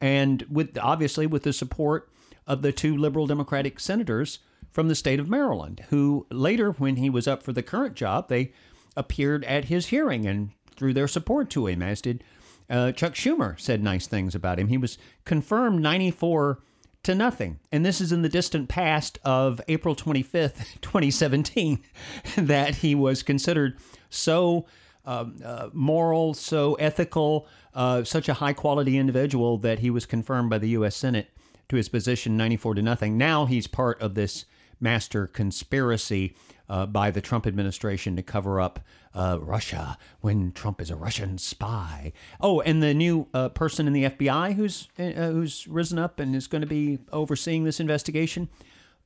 And 0.00 0.42
with 0.50 0.78
obviously 0.78 1.26
with 1.26 1.42
the 1.42 1.52
support 1.52 2.08
of 2.46 2.62
the 2.62 2.72
two 2.72 2.96
liberal 2.96 3.26
Democratic 3.26 3.80
senators 3.80 4.38
from 4.76 4.88
the 4.88 4.94
state 4.94 5.18
of 5.18 5.26
Maryland, 5.26 5.86
who 5.88 6.26
later, 6.30 6.72
when 6.72 6.96
he 6.96 7.08
was 7.08 7.26
up 7.26 7.42
for 7.42 7.54
the 7.54 7.62
current 7.62 7.94
job, 7.94 8.28
they 8.28 8.52
appeared 8.94 9.42
at 9.46 9.64
his 9.64 9.86
hearing 9.86 10.26
and 10.26 10.50
threw 10.76 10.92
their 10.92 11.08
support 11.08 11.48
to 11.48 11.66
him, 11.66 11.80
as 11.80 12.02
did 12.02 12.22
uh, 12.68 12.92
Chuck 12.92 13.14
Schumer 13.14 13.58
said 13.58 13.82
nice 13.82 14.06
things 14.06 14.34
about 14.34 14.58
him. 14.58 14.68
He 14.68 14.76
was 14.76 14.98
confirmed 15.24 15.80
94 15.80 16.60
to 17.04 17.14
nothing. 17.14 17.58
And 17.72 17.86
this 17.86 18.02
is 18.02 18.12
in 18.12 18.20
the 18.20 18.28
distant 18.28 18.68
past 18.68 19.18
of 19.24 19.62
April 19.66 19.96
25th, 19.96 20.58
2017, 20.82 21.82
that 22.36 22.74
he 22.74 22.94
was 22.94 23.22
considered 23.22 23.78
so 24.10 24.66
um, 25.06 25.36
uh, 25.42 25.70
moral, 25.72 26.34
so 26.34 26.74
ethical, 26.74 27.48
uh, 27.72 28.04
such 28.04 28.28
a 28.28 28.34
high 28.34 28.52
quality 28.52 28.98
individual 28.98 29.56
that 29.56 29.78
he 29.78 29.88
was 29.88 30.04
confirmed 30.04 30.50
by 30.50 30.58
the 30.58 30.68
U.S. 30.68 30.94
Senate 30.94 31.30
to 31.70 31.76
his 31.76 31.88
position 31.88 32.36
94 32.36 32.74
to 32.74 32.82
nothing. 32.82 33.16
Now 33.16 33.46
he's 33.46 33.66
part 33.66 33.98
of 34.02 34.14
this 34.14 34.44
master 34.80 35.26
conspiracy 35.26 36.34
uh, 36.68 36.86
by 36.86 37.10
the 37.10 37.20
Trump 37.20 37.46
administration 37.46 38.16
to 38.16 38.22
cover 38.22 38.60
up 38.60 38.80
uh, 39.14 39.38
Russia 39.40 39.96
when 40.20 40.52
Trump 40.52 40.80
is 40.80 40.90
a 40.90 40.96
Russian 40.96 41.38
spy. 41.38 42.12
Oh, 42.40 42.60
and 42.60 42.82
the 42.82 42.92
new 42.92 43.28
uh, 43.32 43.48
person 43.50 43.86
in 43.86 43.92
the 43.92 44.04
FBI 44.04 44.54
who's 44.54 44.88
uh, 44.98 45.30
who's 45.30 45.66
risen 45.68 45.98
up 45.98 46.20
and 46.20 46.34
is 46.34 46.46
going 46.46 46.62
to 46.62 46.66
be 46.66 46.98
overseeing 47.12 47.64
this 47.64 47.80
investigation. 47.80 48.48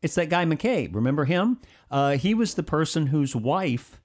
It's 0.03 0.15
that 0.15 0.31
guy 0.31 0.45
McCabe. 0.47 0.95
Remember 0.95 1.27
him? 1.27 1.59
Uh, 1.91 2.13
he 2.13 2.33
was 2.33 2.55
the 2.55 2.63
person 2.63 3.09
whose 3.09 3.37
wife 3.37 4.01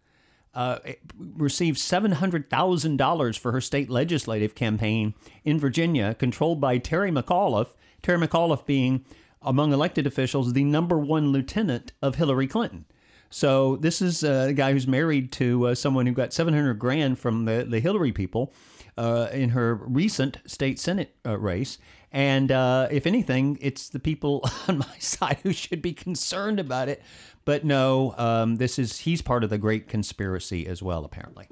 uh, 0.54 0.80
received 1.18 1.78
$700,000 1.78 3.40
for 3.40 3.52
her 3.52 3.62
state 3.62 3.90
legislative 3.90 4.56
campaign 4.56 5.14
in 5.44 5.60
Virginia, 5.60 6.16
controlled 6.16 6.62
by 6.62 6.78
Terry 6.78 7.12
McAuliffe. 7.12 7.74
Terry 8.02 8.26
McAuliffe 8.26 8.66
being, 8.66 9.04
among 9.46 9.72
elected 9.72 10.06
officials, 10.08 10.54
the 10.54 10.64
number 10.64 10.98
one 10.98 11.32
lieutenant 11.32 11.94
of 12.02 12.16
Hillary 12.16 12.48
Clinton. 12.48 12.86
So 13.30 13.76
this 13.78 14.02
is 14.02 14.24
a 14.24 14.54
guy 14.54 14.72
who's 14.72 14.88
married 14.88 15.32
to 15.34 15.68
uh, 15.68 15.76
someone 15.76 16.06
who 16.06 16.14
got 16.14 16.34
700 16.34 16.76
grand 16.76 17.20
from 17.20 17.46
the, 17.46 17.66
the 17.68 17.80
Hillary 17.80 18.12
people 18.12 18.54
uh, 18.98 19.28
in 19.32 19.50
her 19.50 19.76
recent 19.76 20.38
state 20.46 20.80
senate 20.80 21.16
uh, 21.26 21.38
race. 21.38 21.78
And 22.12 22.52
uh, 22.52 22.88
if 22.92 23.06
anything, 23.06 23.58
it's 23.60 23.90
the 23.90 24.00
people 24.00 24.48
on 24.68 24.78
my 24.78 24.98
side 25.00 25.40
who 25.44 25.52
should 25.52 25.82
be 25.82 25.94
concerned 25.94 26.60
about 26.60 26.88
it. 26.88 27.02
But 27.44 27.66
no, 27.66 28.16
um, 28.18 28.56
this 28.56 28.80
is 28.80 29.00
he's 29.00 29.22
part 29.22 29.44
of 29.44 29.50
the 29.50 29.58
great 29.58 29.88
conspiracy 29.88 30.66
as 30.66 30.82
well, 30.82 31.04
apparently. 31.04 31.48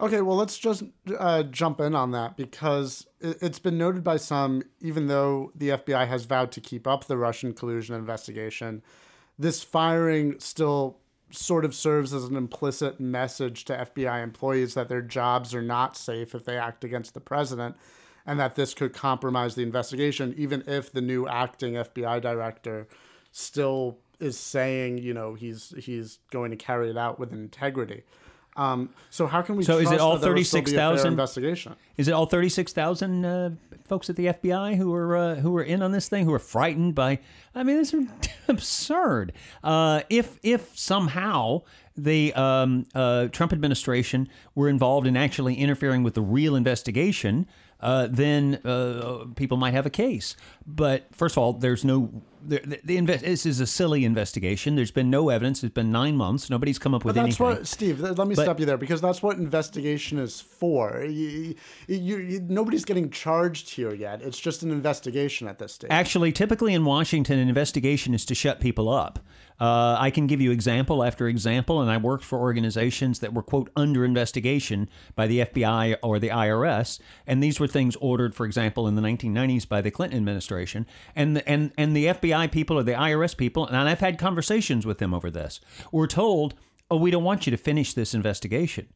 Okay, 0.00 0.22
well, 0.22 0.36
let's 0.36 0.56
just 0.56 0.82
uh, 1.18 1.42
jump 1.42 1.78
in 1.78 1.94
on 1.94 2.12
that 2.12 2.34
because 2.34 3.06
it's 3.20 3.58
been 3.58 3.76
noted 3.76 4.02
by 4.02 4.16
some, 4.16 4.62
even 4.80 5.08
though 5.08 5.52
the 5.54 5.70
FBI 5.70 6.08
has 6.08 6.24
vowed 6.24 6.52
to 6.52 6.60
keep 6.60 6.86
up 6.86 7.04
the 7.04 7.18
Russian 7.18 7.52
collusion 7.52 7.94
investigation, 7.94 8.82
this 9.38 9.62
firing 9.62 10.40
still 10.40 10.98
sort 11.30 11.66
of 11.66 11.74
serves 11.74 12.14
as 12.14 12.24
an 12.24 12.34
implicit 12.34 12.98
message 12.98 13.66
to 13.66 13.76
FBI 13.76 14.22
employees 14.22 14.72
that 14.72 14.88
their 14.88 15.02
jobs 15.02 15.54
are 15.54 15.62
not 15.62 15.98
safe 15.98 16.34
if 16.34 16.46
they 16.46 16.56
act 16.56 16.82
against 16.82 17.12
the 17.12 17.20
president 17.20 17.76
and 18.24 18.40
that 18.40 18.54
this 18.54 18.72
could 18.72 18.94
compromise 18.94 19.54
the 19.54 19.62
investigation, 19.62 20.34
even 20.36 20.64
if 20.66 20.90
the 20.90 21.00
new 21.02 21.28
acting 21.28 21.74
FBI 21.74 22.22
director 22.22 22.88
still 23.32 23.98
is 24.18 24.38
saying, 24.38 24.98
you 24.98 25.12
know, 25.12 25.34
he's 25.34 25.74
he's 25.78 26.18
going 26.30 26.50
to 26.50 26.56
carry 26.56 26.90
it 26.90 26.96
out 26.96 27.18
with 27.18 27.32
integrity. 27.32 28.02
Um, 28.60 28.90
so 29.08 29.26
how 29.26 29.40
can 29.40 29.56
we? 29.56 29.64
So 29.64 29.78
is 29.78 29.90
it 29.90 30.00
all 30.00 30.18
thirty 30.18 30.44
six 30.44 30.70
thousand 30.70 31.12
investigation? 31.12 31.76
Is 31.96 32.08
it 32.08 32.12
all 32.12 32.26
thirty 32.26 32.50
six 32.50 32.74
thousand 32.74 33.24
uh, 33.24 33.50
folks 33.86 34.10
at 34.10 34.16
the 34.16 34.26
FBI 34.26 34.76
who 34.76 34.92
are 34.92 35.16
uh, 35.16 35.34
who 35.36 35.56
are 35.56 35.62
in 35.62 35.80
on 35.80 35.92
this 35.92 36.10
thing 36.10 36.26
who 36.26 36.34
are 36.34 36.38
frightened 36.38 36.94
by? 36.94 37.20
I 37.54 37.62
mean, 37.62 37.78
this 37.78 37.94
is 37.94 38.06
absurd. 38.48 39.32
Uh, 39.64 40.02
if 40.10 40.38
if 40.42 40.78
somehow 40.78 41.62
the 41.96 42.34
um, 42.34 42.84
uh, 42.94 43.28
Trump 43.28 43.54
administration 43.54 44.28
were 44.54 44.68
involved 44.68 45.06
in 45.06 45.16
actually 45.16 45.54
interfering 45.54 46.02
with 46.02 46.12
the 46.12 46.22
real 46.22 46.54
investigation, 46.54 47.46
uh, 47.80 48.08
then 48.10 48.60
uh, 48.64 49.24
people 49.36 49.56
might 49.56 49.72
have 49.72 49.86
a 49.86 49.90
case. 49.90 50.36
But 50.66 51.06
first 51.14 51.34
of 51.34 51.38
all, 51.38 51.54
there's 51.54 51.82
no. 51.82 52.22
The, 52.42 52.80
the, 52.84 52.96
invest, 52.96 53.24
this 53.24 53.44
is 53.46 53.60
a 53.60 53.66
silly 53.66 54.04
investigation. 54.04 54.76
There's 54.76 54.90
been 54.90 55.10
no 55.10 55.28
evidence. 55.28 55.62
It's 55.62 55.74
been 55.74 55.92
nine 55.92 56.16
months. 56.16 56.48
Nobody's 56.50 56.78
come 56.78 56.94
up 56.94 57.04
with 57.04 57.14
but 57.14 57.22
that's 57.22 57.40
anything. 57.40 57.58
What, 57.58 57.66
Steve, 57.66 58.00
let 58.00 58.16
me 58.26 58.34
but, 58.34 58.42
stop 58.42 58.60
you 58.60 58.66
there 58.66 58.78
because 58.78 59.00
that's 59.00 59.22
what 59.22 59.36
investigation 59.36 60.18
is 60.18 60.40
for. 60.40 61.04
You, 61.04 61.54
you, 61.86 62.16
you, 62.18 62.40
nobody's 62.40 62.84
getting 62.84 63.10
charged 63.10 63.70
here 63.70 63.92
yet. 63.92 64.22
It's 64.22 64.38
just 64.38 64.62
an 64.62 64.70
investigation 64.70 65.48
at 65.48 65.58
this 65.58 65.74
stage. 65.74 65.90
Actually, 65.90 66.32
typically 66.32 66.74
in 66.74 66.84
Washington, 66.84 67.38
an 67.38 67.48
investigation 67.48 68.14
is 68.14 68.24
to 68.26 68.34
shut 68.34 68.60
people 68.60 68.88
up. 68.88 69.18
Uh, 69.60 69.96
I 69.98 70.10
can 70.10 70.26
give 70.26 70.40
you 70.40 70.50
example 70.50 71.04
after 71.04 71.28
example, 71.28 71.82
and 71.82 71.90
I 71.90 71.98
worked 71.98 72.24
for 72.24 72.38
organizations 72.38 73.18
that 73.18 73.34
were, 73.34 73.42
quote, 73.42 73.70
under 73.76 74.04
investigation 74.04 74.88
by 75.14 75.26
the 75.26 75.40
FBI 75.40 75.96
or 76.02 76.18
the 76.18 76.30
IRS. 76.30 76.98
And 77.26 77.42
these 77.42 77.60
were 77.60 77.66
things 77.66 77.94
ordered, 77.96 78.34
for 78.34 78.46
example, 78.46 78.88
in 78.88 78.94
the 78.94 79.02
1990s 79.02 79.68
by 79.68 79.82
the 79.82 79.90
Clinton 79.90 80.16
administration. 80.16 80.86
And 81.14 81.36
the, 81.36 81.48
and, 81.48 81.72
and 81.76 81.94
the 81.94 82.06
FBI 82.06 82.50
people 82.50 82.78
or 82.78 82.82
the 82.82 82.92
IRS 82.92 83.36
people, 83.36 83.66
and 83.66 83.76
I've 83.76 84.00
had 84.00 84.18
conversations 84.18 84.86
with 84.86 84.98
them 84.98 85.12
over 85.12 85.30
this, 85.30 85.60
were 85.92 86.06
told, 86.06 86.54
oh, 86.90 86.96
we 86.96 87.10
don't 87.10 87.24
want 87.24 87.46
you 87.46 87.50
to 87.50 87.58
finish 87.58 87.92
this 87.92 88.14
investigation 88.14 88.88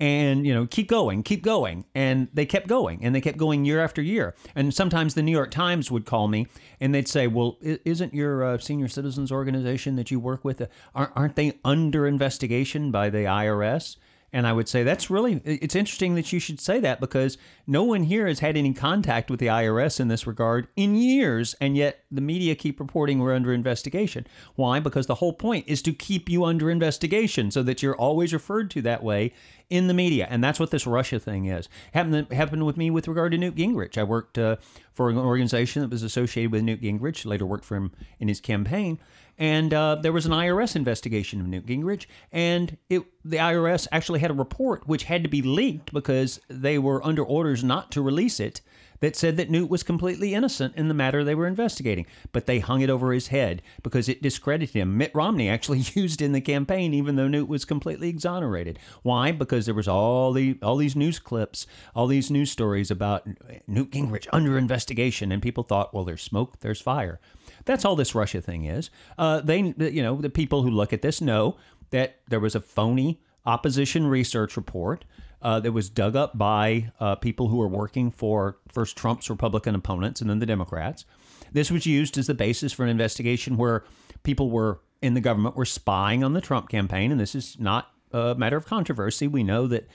and 0.00 0.46
you 0.46 0.52
know 0.52 0.66
keep 0.66 0.88
going 0.88 1.22
keep 1.22 1.42
going. 1.42 1.84
And 1.94 2.28
they 2.32 2.46
kept 2.46 2.66
going 2.66 3.04
and 3.04 3.14
they 3.14 3.20
kept 3.20 3.38
going 3.38 3.64
year 3.64 3.82
after 3.82 4.02
year. 4.02 4.34
And 4.54 4.72
sometimes 4.74 5.14
the 5.14 5.22
new 5.22 5.32
york 5.32 5.50
times 5.50 5.90
would 5.90 6.06
call 6.06 6.28
me 6.28 6.46
and 6.80 6.94
they'd 6.94 7.08
say 7.08 7.26
well 7.26 7.58
isn't 7.62 8.14
your 8.14 8.44
uh, 8.44 8.58
senior 8.58 8.88
citizens 8.88 9.32
organization 9.32 9.96
that 9.96 10.10
you 10.10 10.20
work 10.20 10.44
with 10.44 10.60
uh, 10.60 10.66
aren't 10.94 11.36
they 11.36 11.58
under 11.64 12.06
investigation 12.06 12.90
by 12.90 13.10
the 13.10 13.18
irs 13.18 13.96
and 14.34 14.48
I 14.48 14.52
would 14.52 14.68
say 14.68 14.82
that's 14.82 15.10
really, 15.10 15.40
it's 15.44 15.76
interesting 15.76 16.16
that 16.16 16.32
you 16.32 16.40
should 16.40 16.58
say 16.58 16.80
that 16.80 16.98
because 16.98 17.38
no 17.68 17.84
one 17.84 18.02
here 18.02 18.26
has 18.26 18.40
had 18.40 18.56
any 18.56 18.74
contact 18.74 19.30
with 19.30 19.38
the 19.38 19.46
IRS 19.46 20.00
in 20.00 20.08
this 20.08 20.26
regard 20.26 20.66
in 20.74 20.96
years. 20.96 21.54
And 21.60 21.76
yet 21.76 22.00
the 22.10 22.20
media 22.20 22.56
keep 22.56 22.80
reporting 22.80 23.20
we're 23.20 23.32
under 23.32 23.52
investigation. 23.52 24.26
Why? 24.56 24.80
Because 24.80 25.06
the 25.06 25.14
whole 25.14 25.34
point 25.34 25.66
is 25.68 25.82
to 25.82 25.92
keep 25.92 26.28
you 26.28 26.44
under 26.44 26.68
investigation 26.68 27.52
so 27.52 27.62
that 27.62 27.80
you're 27.80 27.94
always 27.94 28.32
referred 28.32 28.72
to 28.72 28.82
that 28.82 29.04
way 29.04 29.32
in 29.70 29.86
the 29.86 29.94
media. 29.94 30.26
And 30.28 30.42
that's 30.42 30.58
what 30.58 30.72
this 30.72 30.84
Russia 30.84 31.20
thing 31.20 31.46
is. 31.46 31.68
Happened, 31.92 32.32
happened 32.32 32.66
with 32.66 32.76
me 32.76 32.90
with 32.90 33.06
regard 33.06 33.30
to 33.32 33.38
Newt 33.38 33.54
Gingrich. 33.54 33.96
I 33.96 34.02
worked 34.02 34.36
uh, 34.36 34.56
for 34.92 35.10
an 35.10 35.16
organization 35.16 35.82
that 35.82 35.92
was 35.92 36.02
associated 36.02 36.50
with 36.50 36.64
Newt 36.64 36.82
Gingrich, 36.82 37.24
later 37.24 37.46
worked 37.46 37.64
for 37.64 37.76
him 37.76 37.92
in 38.18 38.26
his 38.26 38.40
campaign 38.40 38.98
and 39.38 39.74
uh, 39.74 39.96
there 39.96 40.12
was 40.12 40.26
an 40.26 40.32
IRS 40.32 40.76
investigation 40.76 41.40
of 41.40 41.46
Newt 41.46 41.66
Gingrich, 41.66 42.06
and 42.30 42.76
it, 42.88 43.02
the 43.24 43.38
IRS 43.38 43.88
actually 43.90 44.20
had 44.20 44.30
a 44.30 44.34
report 44.34 44.86
which 44.86 45.04
had 45.04 45.22
to 45.24 45.28
be 45.28 45.42
leaked 45.42 45.92
because 45.92 46.40
they 46.48 46.78
were 46.78 47.04
under 47.04 47.24
orders 47.24 47.64
not 47.64 47.90
to 47.92 48.02
release 48.02 48.40
it. 48.40 48.60
That 49.00 49.16
said 49.16 49.36
that 49.36 49.50
Newt 49.50 49.68
was 49.68 49.82
completely 49.82 50.32
innocent 50.32 50.76
in 50.76 50.88
the 50.88 50.94
matter 50.94 51.24
they 51.24 51.34
were 51.34 51.48
investigating, 51.48 52.06
but 52.32 52.46
they 52.46 52.60
hung 52.60 52.80
it 52.80 52.88
over 52.88 53.12
his 53.12 53.26
head 53.26 53.60
because 53.82 54.08
it 54.08 54.22
discredited 54.22 54.74
him. 54.74 54.96
Mitt 54.96 55.10
Romney 55.14 55.46
actually 55.46 55.80
used 55.94 56.22
in 56.22 56.32
the 56.32 56.40
campaign, 56.40 56.94
even 56.94 57.16
though 57.16 57.28
Newt 57.28 57.48
was 57.48 57.66
completely 57.66 58.08
exonerated. 58.08 58.78
Why? 59.02 59.30
Because 59.30 59.66
there 59.66 59.74
was 59.74 59.88
all 59.88 60.32
the 60.32 60.58
all 60.62 60.76
these 60.76 60.96
news 60.96 61.18
clips, 61.18 61.66
all 61.94 62.06
these 62.06 62.30
news 62.30 62.50
stories 62.50 62.90
about 62.90 63.26
Newt 63.66 63.90
Gingrich 63.90 64.28
under 64.32 64.56
investigation, 64.56 65.32
and 65.32 65.42
people 65.42 65.64
thought, 65.64 65.92
well, 65.92 66.04
there's 66.04 66.22
smoke, 66.22 66.60
there's 66.60 66.80
fire. 66.80 67.20
That's 67.64 67.84
all 67.84 67.96
this 67.96 68.14
Russia 68.14 68.40
thing 68.40 68.64
is. 68.64 68.90
Uh, 69.16 69.40
they, 69.40 69.74
you 69.78 70.02
know, 70.02 70.16
the 70.20 70.30
people 70.30 70.62
who 70.62 70.70
look 70.70 70.92
at 70.92 71.02
this 71.02 71.20
know 71.20 71.56
that 71.90 72.20
there 72.28 72.40
was 72.40 72.54
a 72.54 72.60
phony 72.60 73.20
opposition 73.46 74.06
research 74.06 74.56
report 74.56 75.04
uh, 75.42 75.60
that 75.60 75.72
was 75.72 75.90
dug 75.90 76.16
up 76.16 76.36
by 76.36 76.90
uh, 77.00 77.14
people 77.16 77.48
who 77.48 77.56
were 77.56 77.68
working 77.68 78.10
for 78.10 78.58
first 78.68 78.96
Trump's 78.96 79.28
Republican 79.28 79.74
opponents 79.74 80.20
and 80.20 80.30
then 80.30 80.38
the 80.38 80.46
Democrats. 80.46 81.04
This 81.52 81.70
was 81.70 81.86
used 81.86 82.18
as 82.18 82.26
the 82.26 82.34
basis 82.34 82.72
for 82.72 82.82
an 82.82 82.88
investigation 82.88 83.56
where 83.56 83.84
people 84.22 84.50
were 84.50 84.80
in 85.02 85.14
the 85.14 85.20
government 85.20 85.54
were 85.54 85.66
spying 85.66 86.24
on 86.24 86.32
the 86.32 86.40
Trump 86.40 86.68
campaign, 86.68 87.12
and 87.12 87.20
this 87.20 87.34
is 87.34 87.58
not 87.60 87.92
a 88.12 88.34
matter 88.34 88.56
of 88.56 88.64
controversy. 88.64 89.28
We 89.28 89.42
know 89.42 89.66
that 89.66 89.86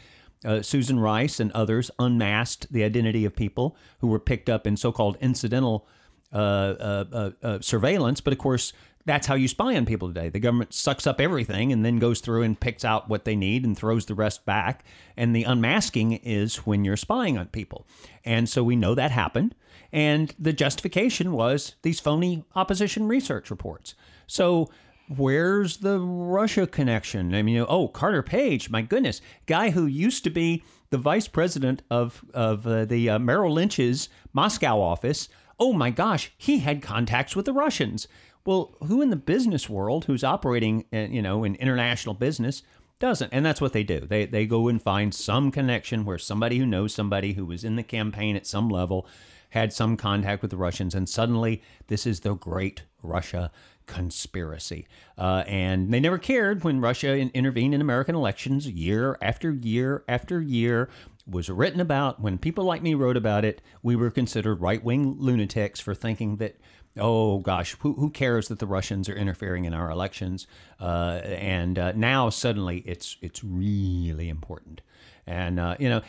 uh, 0.46 0.62
Susan 0.62 1.00
Rice 1.00 1.40
and 1.40 1.52
others 1.52 1.90
unmasked 2.00 2.72
the 2.72 2.84
identity 2.84 3.26
of 3.26 3.36
people 3.36 3.76
who 4.00 4.08
were 4.08 4.20
picked 4.20 4.50
up 4.50 4.68
in 4.68 4.78
so-called 4.78 5.18
incidental 5.20 5.88
uh, 5.88 5.90
uh, 5.90 5.92
uh, 5.92 5.99
surveillance. 6.32 8.22
But 8.22 8.34
of 8.34 8.40
course, 8.40 8.74
that's 9.06 9.28
how 9.28 9.36
you 9.36 9.48
spy 9.48 9.76
on 9.76 9.86
people 9.86 10.08
today. 10.08 10.30
The 10.30 10.40
government 10.40 10.74
sucks 10.74 11.08
up 11.08 11.20
everything 11.20 11.72
and 11.72 11.84
then 11.84 11.98
goes 11.98 12.20
through 12.20 12.44
and 12.44 12.60
picks 12.60 12.86
out 12.86 13.10
what 13.10 13.26
they 13.26 13.36
need 13.36 13.66
and 13.66 13.76
throws 13.78 14.06
the 14.06 14.14
rest 14.14 14.46
back. 14.46 14.84
And 15.18 15.36
the 15.36 15.44
unmasking 15.44 16.14
is 16.14 16.58
when 16.58 16.86
you're 16.86 16.98
spying 16.98 17.38
on 17.38 17.48
people. 17.48 17.88
And 18.24 18.48
so 18.48 18.64
we 18.64 18.76
know 18.76 18.94
that 18.96 19.12
happened. 19.12 19.56
And 19.92 20.36
the 20.38 20.54
justification 20.54 21.32
was 21.32 21.76
these 21.82 22.00
phony 22.00 22.44
opposition 22.56 23.08
research 23.08 23.50
reports. 23.50 23.96
So 24.28 24.70
where's 25.08 25.78
the 25.78 26.00
Russia 26.00 26.68
connection? 26.68 27.34
I 27.34 27.42
mean, 27.42 27.66
oh, 27.68 27.88
Carter 27.88 28.22
Page, 28.22 28.70
my 28.70 28.84
goodness, 28.84 29.22
guy 29.48 29.72
who 29.72 29.88
used 29.88 30.24
to 30.26 30.30
be 30.30 30.64
the 30.92 30.98
vice 30.98 31.28
president 31.28 31.82
of 31.90 32.24
of 32.34 32.68
uh, 32.68 32.86
the 32.86 33.10
uh, 33.10 33.20
Merrill 33.20 33.54
Lynch's 33.54 34.10
Moscow 34.34 34.80
office, 34.80 35.30
oh 35.60 35.74
my 35.74 35.90
gosh, 35.90 36.32
he 36.38 36.60
had 36.60 36.82
contacts 36.82 37.36
with 37.36 37.46
the 37.46 37.54
Russians. 37.54 38.08
Well, 38.46 38.76
who 38.88 39.02
in 39.02 39.10
the 39.10 39.16
business 39.16 39.70
world 39.70 40.06
who's 40.06 40.24
operating, 40.24 40.86
uh, 40.94 41.00
you 41.00 41.22
know, 41.22 41.44
in 41.44 41.56
international 41.56 42.16
business 42.16 42.64
doesn't? 43.00 43.30
And 43.32 43.46
that's 43.46 43.62
what 43.62 43.74
they 43.74 43.84
do. 43.84 44.00
They 44.02 44.26
they 44.26 44.46
go 44.46 44.68
and 44.68 44.82
find 44.82 45.14
some 45.14 45.52
connection 45.52 46.06
where 46.06 46.18
somebody 46.18 46.58
who 46.58 46.66
knows 46.66 46.94
somebody 46.94 47.34
who 47.34 47.46
was 47.46 47.64
in 47.64 47.76
the 47.76 47.84
campaign 47.84 48.36
at 48.36 48.48
some 48.48 48.70
level 48.70 49.08
had 49.52 49.74
some 49.74 49.98
contact 49.98 50.42
with 50.42 50.52
the 50.52 50.58
Russians, 50.58 50.96
and 50.96 51.10
suddenly 51.10 51.62
this 51.88 52.06
is 52.06 52.22
the 52.22 52.36
great 52.36 52.84
Russia 53.02 53.52
conspiracy. 53.90 54.88
Uh, 55.18 55.44
and 55.48 55.92
they 55.92 56.00
never 56.00 56.20
cared 56.20 56.64
when 56.64 56.80
Russia 56.80 57.16
in, 57.16 57.30
intervened 57.32 57.74
in 57.74 57.82
American 57.82 58.16
elections 58.16 58.68
year 58.68 59.18
after 59.22 59.52
year 59.52 60.04
after 60.08 60.40
year 60.40 60.90
was 61.30 61.50
written 61.50 61.80
about, 61.80 62.22
when 62.22 62.38
people 62.38 62.64
like 62.64 62.82
me 62.82 62.94
wrote 62.94 63.18
about 63.18 63.46
it, 63.46 63.62
we 63.84 63.96
were 63.96 64.10
considered 64.10 64.62
right 64.62 64.84
wing 64.84 65.16
lunatics 65.20 65.80
for 65.80 65.94
thinking 65.94 66.38
that, 66.38 66.58
oh 66.98 67.40
gosh, 67.40 67.76
who, 67.80 67.94
who 67.94 68.10
cares 68.10 68.48
that 68.48 68.60
the 68.60 68.68
Russians 68.68 69.08
are 69.08 69.16
interfering 69.16 69.66
in 69.66 69.74
our 69.74 69.90
elections? 69.90 70.48
Uh, 70.80 71.22
and 71.24 71.78
uh, 71.78 71.92
now 71.94 72.30
suddenly 72.30 72.80
it's, 72.86 73.18
it's 73.22 73.44
really 73.44 74.30
important. 74.30 74.82
And 75.30 75.60
uh, 75.60 75.76
you 75.80 75.90
know, 75.90 76.02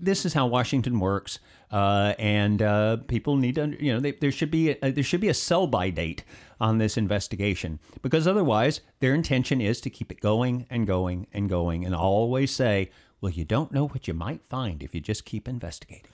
this 0.00 0.26
is 0.26 0.34
how 0.34 0.48
Washington 0.48 0.98
works, 0.98 1.38
uh, 1.70 2.14
and 2.18 2.60
uh, 2.60 2.96
people 3.06 3.36
need 3.36 3.54
to, 3.54 3.76
you 3.78 3.94
know, 3.94 4.00
they, 4.00 4.10
there 4.10 4.32
should 4.32 4.50
be 4.50 4.70
a, 4.70 4.90
there 4.90 5.04
should 5.04 5.20
be 5.20 5.28
a 5.28 5.34
sell 5.34 5.68
by 5.68 5.90
date 5.90 6.24
on 6.60 6.78
this 6.78 6.96
investigation 6.96 7.78
because 8.02 8.26
otherwise, 8.26 8.80
their 8.98 9.14
intention 9.14 9.60
is 9.60 9.80
to 9.82 9.90
keep 9.90 10.10
it 10.10 10.20
going 10.20 10.66
and 10.70 10.88
going 10.88 11.28
and 11.32 11.48
going, 11.48 11.84
and 11.84 11.94
always 11.94 12.50
say, 12.50 12.90
"Well, 13.20 13.32
you 13.32 13.44
don't 13.44 13.72
know 13.72 13.88
what 13.88 14.08
you 14.08 14.14
might 14.14 14.44
find 14.44 14.82
if 14.82 14.94
you 14.94 15.00
just 15.00 15.24
keep 15.24 15.48
investigating." 15.48 16.10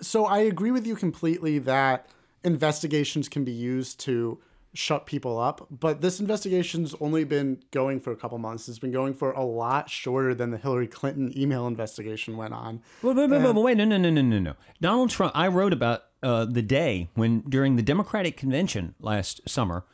So 0.00 0.26
I 0.26 0.40
agree 0.40 0.70
with 0.70 0.86
you 0.86 0.96
completely 0.96 1.58
that 1.60 2.08
investigations 2.42 3.28
can 3.28 3.44
be 3.44 3.52
used 3.52 3.98
to 4.00 4.38
shut 4.74 5.06
people 5.06 5.38
up. 5.38 5.66
But 5.70 6.00
this 6.00 6.20
investigation's 6.20 6.94
only 7.00 7.24
been 7.24 7.62
going 7.70 8.00
for 8.00 8.12
a 8.12 8.16
couple 8.16 8.36
months. 8.38 8.68
It's 8.68 8.78
been 8.78 8.92
going 8.92 9.14
for 9.14 9.30
a 9.32 9.44
lot 9.44 9.88
shorter 9.88 10.34
than 10.34 10.50
the 10.50 10.58
Hillary 10.58 10.88
Clinton 10.88 11.32
email 11.38 11.66
investigation 11.66 12.36
went 12.36 12.52
on. 12.52 12.82
Wait, 13.02 13.16
wait, 13.16 13.30
wait, 13.30 13.42
wait, 13.42 13.54
wait 13.54 13.76
no, 13.78 13.84
no, 13.84 13.96
no, 13.96 14.10
no, 14.10 14.22
no, 14.22 14.38
no. 14.38 14.54
Donald 14.80 15.10
Trump. 15.10 15.32
I 15.34 15.48
wrote 15.48 15.72
about 15.72 16.02
uh, 16.22 16.44
the 16.44 16.62
day 16.62 17.08
when 17.14 17.40
during 17.48 17.76
the 17.76 17.82
Democratic 17.82 18.36
convention 18.36 18.94
last 19.00 19.48
summer. 19.48 19.84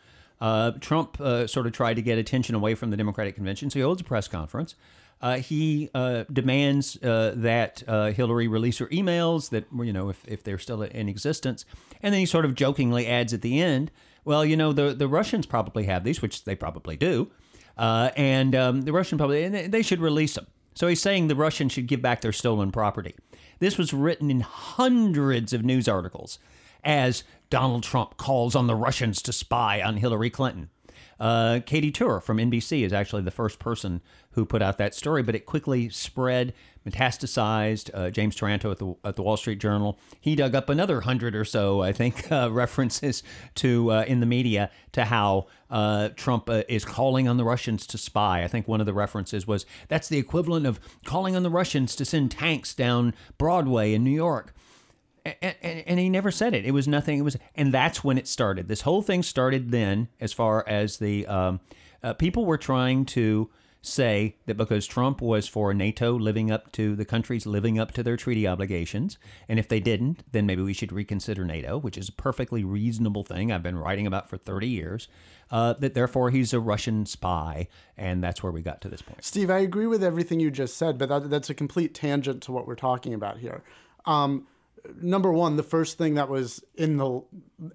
Uh, 0.40 0.72
Trump 0.80 1.20
uh, 1.20 1.46
sort 1.46 1.66
of 1.66 1.72
tried 1.72 1.94
to 1.94 2.02
get 2.02 2.18
attention 2.18 2.54
away 2.54 2.74
from 2.74 2.90
the 2.90 2.96
Democratic 2.96 3.34
convention, 3.34 3.70
so 3.70 3.78
he 3.78 3.82
holds 3.82 4.00
a 4.00 4.04
press 4.04 4.28
conference. 4.28 4.74
Uh, 5.22 5.36
he 5.36 5.90
uh, 5.94 6.24
demands 6.32 6.96
uh, 7.02 7.34
that 7.36 7.82
uh, 7.86 8.10
Hillary 8.10 8.48
release 8.48 8.78
her 8.78 8.86
emails, 8.86 9.50
that 9.50 9.66
you 9.78 9.92
know 9.92 10.08
if, 10.08 10.26
if 10.26 10.42
they're 10.42 10.58
still 10.58 10.82
in 10.82 11.08
existence, 11.10 11.66
and 12.02 12.14
then 12.14 12.20
he 12.20 12.26
sort 12.26 12.46
of 12.46 12.54
jokingly 12.54 13.06
adds 13.06 13.34
at 13.34 13.42
the 13.42 13.60
end 13.60 13.90
well, 14.24 14.44
you 14.44 14.56
know, 14.56 14.72
the 14.72 14.94
the 14.94 15.08
Russians 15.08 15.46
probably 15.46 15.84
have 15.84 16.04
these, 16.04 16.20
which 16.22 16.44
they 16.44 16.54
probably 16.54 16.96
do, 16.96 17.30
uh, 17.76 18.10
and 18.16 18.54
um, 18.54 18.82
the 18.82 18.92
Russian 18.92 19.18
probably 19.18 19.44
and 19.44 19.72
they 19.72 19.82
should 19.82 20.00
release 20.00 20.34
them. 20.34 20.46
So 20.74 20.86
he's 20.86 21.02
saying 21.02 21.28
the 21.28 21.36
Russians 21.36 21.72
should 21.72 21.86
give 21.86 22.02
back 22.02 22.20
their 22.20 22.32
stolen 22.32 22.70
property. 22.70 23.14
This 23.58 23.76
was 23.76 23.92
written 23.92 24.30
in 24.30 24.40
hundreds 24.40 25.52
of 25.52 25.64
news 25.64 25.88
articles 25.88 26.38
as 26.84 27.24
Donald 27.50 27.82
Trump 27.82 28.16
calls 28.16 28.54
on 28.54 28.68
the 28.68 28.76
Russians 28.76 29.20
to 29.22 29.32
spy 29.32 29.82
on 29.82 29.96
Hillary 29.96 30.30
Clinton. 30.30 30.70
Uh, 31.18 31.60
Katy 31.66 31.90
Tur 31.90 32.18
from 32.18 32.38
NBC 32.38 32.82
is 32.82 32.94
actually 32.94 33.22
the 33.22 33.30
first 33.30 33.58
person 33.58 34.00
who 34.32 34.46
put 34.46 34.62
out 34.62 34.78
that 34.78 34.94
story, 34.94 35.22
but 35.22 35.34
it 35.34 35.44
quickly 35.44 35.90
spread, 35.90 36.54
metastasized. 36.88 37.90
Uh, 37.92 38.08
James 38.08 38.34
Taranto 38.34 38.70
at 38.70 38.78
the 38.78 38.94
at 39.04 39.16
the 39.16 39.22
Wall 39.22 39.36
Street 39.36 39.58
Journal 39.60 39.98
he 40.18 40.34
dug 40.34 40.54
up 40.54 40.70
another 40.70 41.02
hundred 41.02 41.36
or 41.36 41.44
so, 41.44 41.82
I 41.82 41.92
think, 41.92 42.32
uh, 42.32 42.50
references 42.50 43.22
to 43.56 43.92
uh, 43.92 44.04
in 44.08 44.20
the 44.20 44.26
media 44.26 44.70
to 44.92 45.04
how 45.04 45.46
uh, 45.68 46.08
Trump 46.16 46.48
uh, 46.48 46.62
is 46.68 46.86
calling 46.86 47.28
on 47.28 47.36
the 47.36 47.44
Russians 47.44 47.86
to 47.88 47.98
spy. 47.98 48.42
I 48.42 48.48
think 48.48 48.66
one 48.66 48.80
of 48.80 48.86
the 48.86 48.94
references 48.94 49.46
was 49.46 49.66
that's 49.88 50.08
the 50.08 50.18
equivalent 50.18 50.64
of 50.64 50.80
calling 51.04 51.36
on 51.36 51.42
the 51.42 51.50
Russians 51.50 51.94
to 51.96 52.06
send 52.06 52.30
tanks 52.30 52.72
down 52.72 53.12
Broadway 53.36 53.92
in 53.92 54.02
New 54.04 54.10
York 54.10 54.54
and, 55.24 55.54
and, 55.62 55.84
and, 55.86 55.98
he 55.98 56.08
never 56.08 56.30
said 56.30 56.54
it. 56.54 56.64
It 56.64 56.72
was 56.72 56.88
nothing. 56.88 57.18
It 57.18 57.22
was, 57.22 57.36
and 57.54 57.72
that's 57.72 58.02
when 58.02 58.18
it 58.18 58.26
started. 58.26 58.68
This 58.68 58.82
whole 58.82 59.02
thing 59.02 59.22
started 59.22 59.70
then, 59.70 60.08
as 60.20 60.32
far 60.32 60.64
as 60.66 60.98
the 60.98 61.26
um, 61.26 61.60
uh, 62.02 62.14
people 62.14 62.46
were 62.46 62.58
trying 62.58 63.04
to 63.06 63.50
say 63.82 64.36
that 64.46 64.56
because 64.56 64.86
Trump 64.86 65.22
was 65.22 65.48
for 65.48 65.72
NATO 65.72 66.12
living 66.12 66.50
up 66.50 66.70
to 66.72 66.94
the 66.94 67.04
countries 67.04 67.46
living 67.46 67.78
up 67.78 67.92
to 67.92 68.02
their 68.02 68.16
treaty 68.16 68.46
obligations, 68.46 69.18
and 69.48 69.58
if 69.58 69.68
they 69.68 69.80
didn't, 69.80 70.22
then 70.32 70.46
maybe 70.46 70.62
we 70.62 70.72
should 70.72 70.92
reconsider 70.92 71.44
NATO, 71.44 71.78
which 71.78 71.96
is 71.96 72.08
a 72.08 72.12
perfectly 72.12 72.62
reasonable 72.62 73.24
thing 73.24 73.50
I've 73.50 73.62
been 73.62 73.78
writing 73.78 74.06
about 74.06 74.28
for 74.28 74.36
30 74.36 74.68
years. 74.68 75.08
Uh, 75.50 75.72
that 75.72 75.94
therefore 75.94 76.30
he's 76.30 76.52
a 76.52 76.60
Russian 76.60 77.04
spy, 77.04 77.66
and 77.96 78.22
that's 78.22 78.40
where 78.40 78.52
we 78.52 78.62
got 78.62 78.80
to 78.80 78.88
this 78.88 79.02
point. 79.02 79.24
Steve, 79.24 79.50
I 79.50 79.58
agree 79.58 79.88
with 79.88 80.04
everything 80.04 80.38
you 80.38 80.48
just 80.48 80.76
said, 80.76 80.96
but 80.96 81.08
that, 81.08 81.28
that's 81.28 81.50
a 81.50 81.54
complete 81.54 81.92
tangent 81.92 82.40
to 82.44 82.52
what 82.52 82.68
we're 82.68 82.76
talking 82.76 83.14
about 83.14 83.38
here. 83.38 83.64
Um, 84.06 84.46
number 85.00 85.32
one, 85.32 85.56
the 85.56 85.62
first 85.62 85.98
thing 85.98 86.14
that 86.14 86.28
was 86.28 86.62
in 86.74 86.96
the 86.96 87.22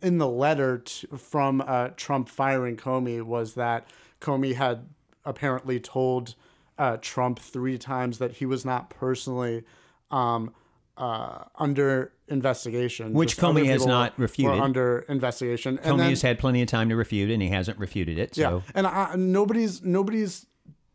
in 0.02 0.18
the 0.18 0.28
letter 0.28 0.80
to, 0.80 1.18
from 1.18 1.62
uh, 1.66 1.90
Trump 1.96 2.30
firing 2.30 2.78
Comey 2.78 3.22
was 3.22 3.54
that 3.56 3.88
Comey 4.22 4.56
had 4.56 4.88
apparently 5.24 5.80
told 5.80 6.36
uh, 6.78 6.98
Trump 7.02 7.40
three 7.40 7.78
times 7.78 8.18
that 8.20 8.34
he 8.34 8.46
was 8.46 8.66
not 8.66 8.90
personally 8.90 9.64
um, 10.12 10.54
uh, 10.98 11.44
under 11.56 12.14
investigation, 12.28 13.14
which 13.14 13.38
Comey 13.38 13.66
has 13.66 13.86
not 13.86 14.18
refuted. 14.18 14.60
under 14.60 15.06
investigation. 15.10 15.78
Comey 15.78 15.98
then, 15.98 16.10
has 16.10 16.22
had 16.22 16.40
plenty 16.40 16.62
of 16.62 16.68
time 16.68 16.90
to 16.90 16.96
refute, 16.96 17.30
and 17.30 17.42
he 17.42 17.50
hasn't 17.50 17.78
refuted 17.78 18.18
it. 18.18 18.36
So. 18.36 18.42
Yeah, 18.42 18.72
and 18.74 18.88
I, 18.88 19.16
nobody's 19.16 19.84
nobody's 19.84 20.46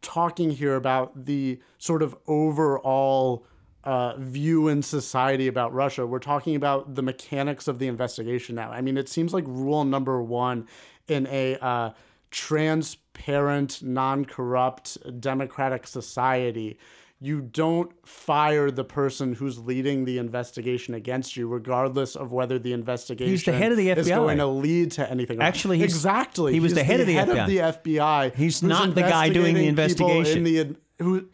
talking 0.03 0.51
here 0.51 0.77
about 0.77 1.27
the 1.27 1.61
sort 1.79 2.03
of 2.03 2.17
overall 2.27 3.45
uh, 3.85 4.15
view 4.17 4.69
in 4.69 4.83
society 4.83 5.47
about 5.47 5.73
Russia. 5.73 6.07
We're 6.07 6.19
talking 6.19 6.55
about 6.57 6.95
the 6.95 7.03
mechanics 7.03 7.69
of 7.69 7.79
the 7.79 7.89
investigation 7.89 8.55
now. 8.55 8.71
I 8.71 8.81
mean, 8.81 8.97
it 8.97 9.09
seems 9.09 9.33
like 9.33 9.45
rule 9.47 9.85
number 9.85 10.23
one 10.23 10.69
in 11.09 11.27
a 11.29 11.57
uh, 11.57 11.91
transparent, 12.31 13.83
non 13.83 14.25
corrupt, 14.25 14.99
democratic 15.21 15.87
society. 15.87 16.79
You 17.23 17.43
don't 17.43 17.93
fire 18.07 18.71
the 18.71 18.85
person 18.85 19.35
who's 19.35 19.59
leading 19.59 20.07
the 20.07 20.17
investigation 20.17 20.95
against 20.95 21.37
you, 21.37 21.49
regardless 21.49 22.17
of 22.17 22.33
whether 22.33 22.59
the 22.59 22.73
investigation 22.73 23.31
he's 23.31 23.45
the 23.45 23.53
head 23.53 23.73
of 23.73 23.77
the 23.77 23.89
FBI. 23.89 23.99
is 23.99 24.09
going 24.09 24.39
to 24.39 24.47
lead 24.47 24.93
to 24.93 25.11
anything. 25.11 25.43
Actually, 25.43 25.83
exactly. 25.83 26.55
He 26.55 26.61
was 26.61 26.73
he's 26.73 26.77
the 26.77 26.85
head, 26.85 27.01
of, 27.01 27.07
the 27.07 27.13
head 27.13 27.29
FBI. 27.29 27.43
of 27.43 27.83
the 27.83 27.93
FBI. 27.93 28.35
He's 28.35 28.63
not 28.63 28.95
the 28.95 29.03
guy 29.03 29.29
doing 29.29 29.55
the 29.55 29.67
investigation. 29.67 30.45
The, 30.45 30.77
who 30.99 31.29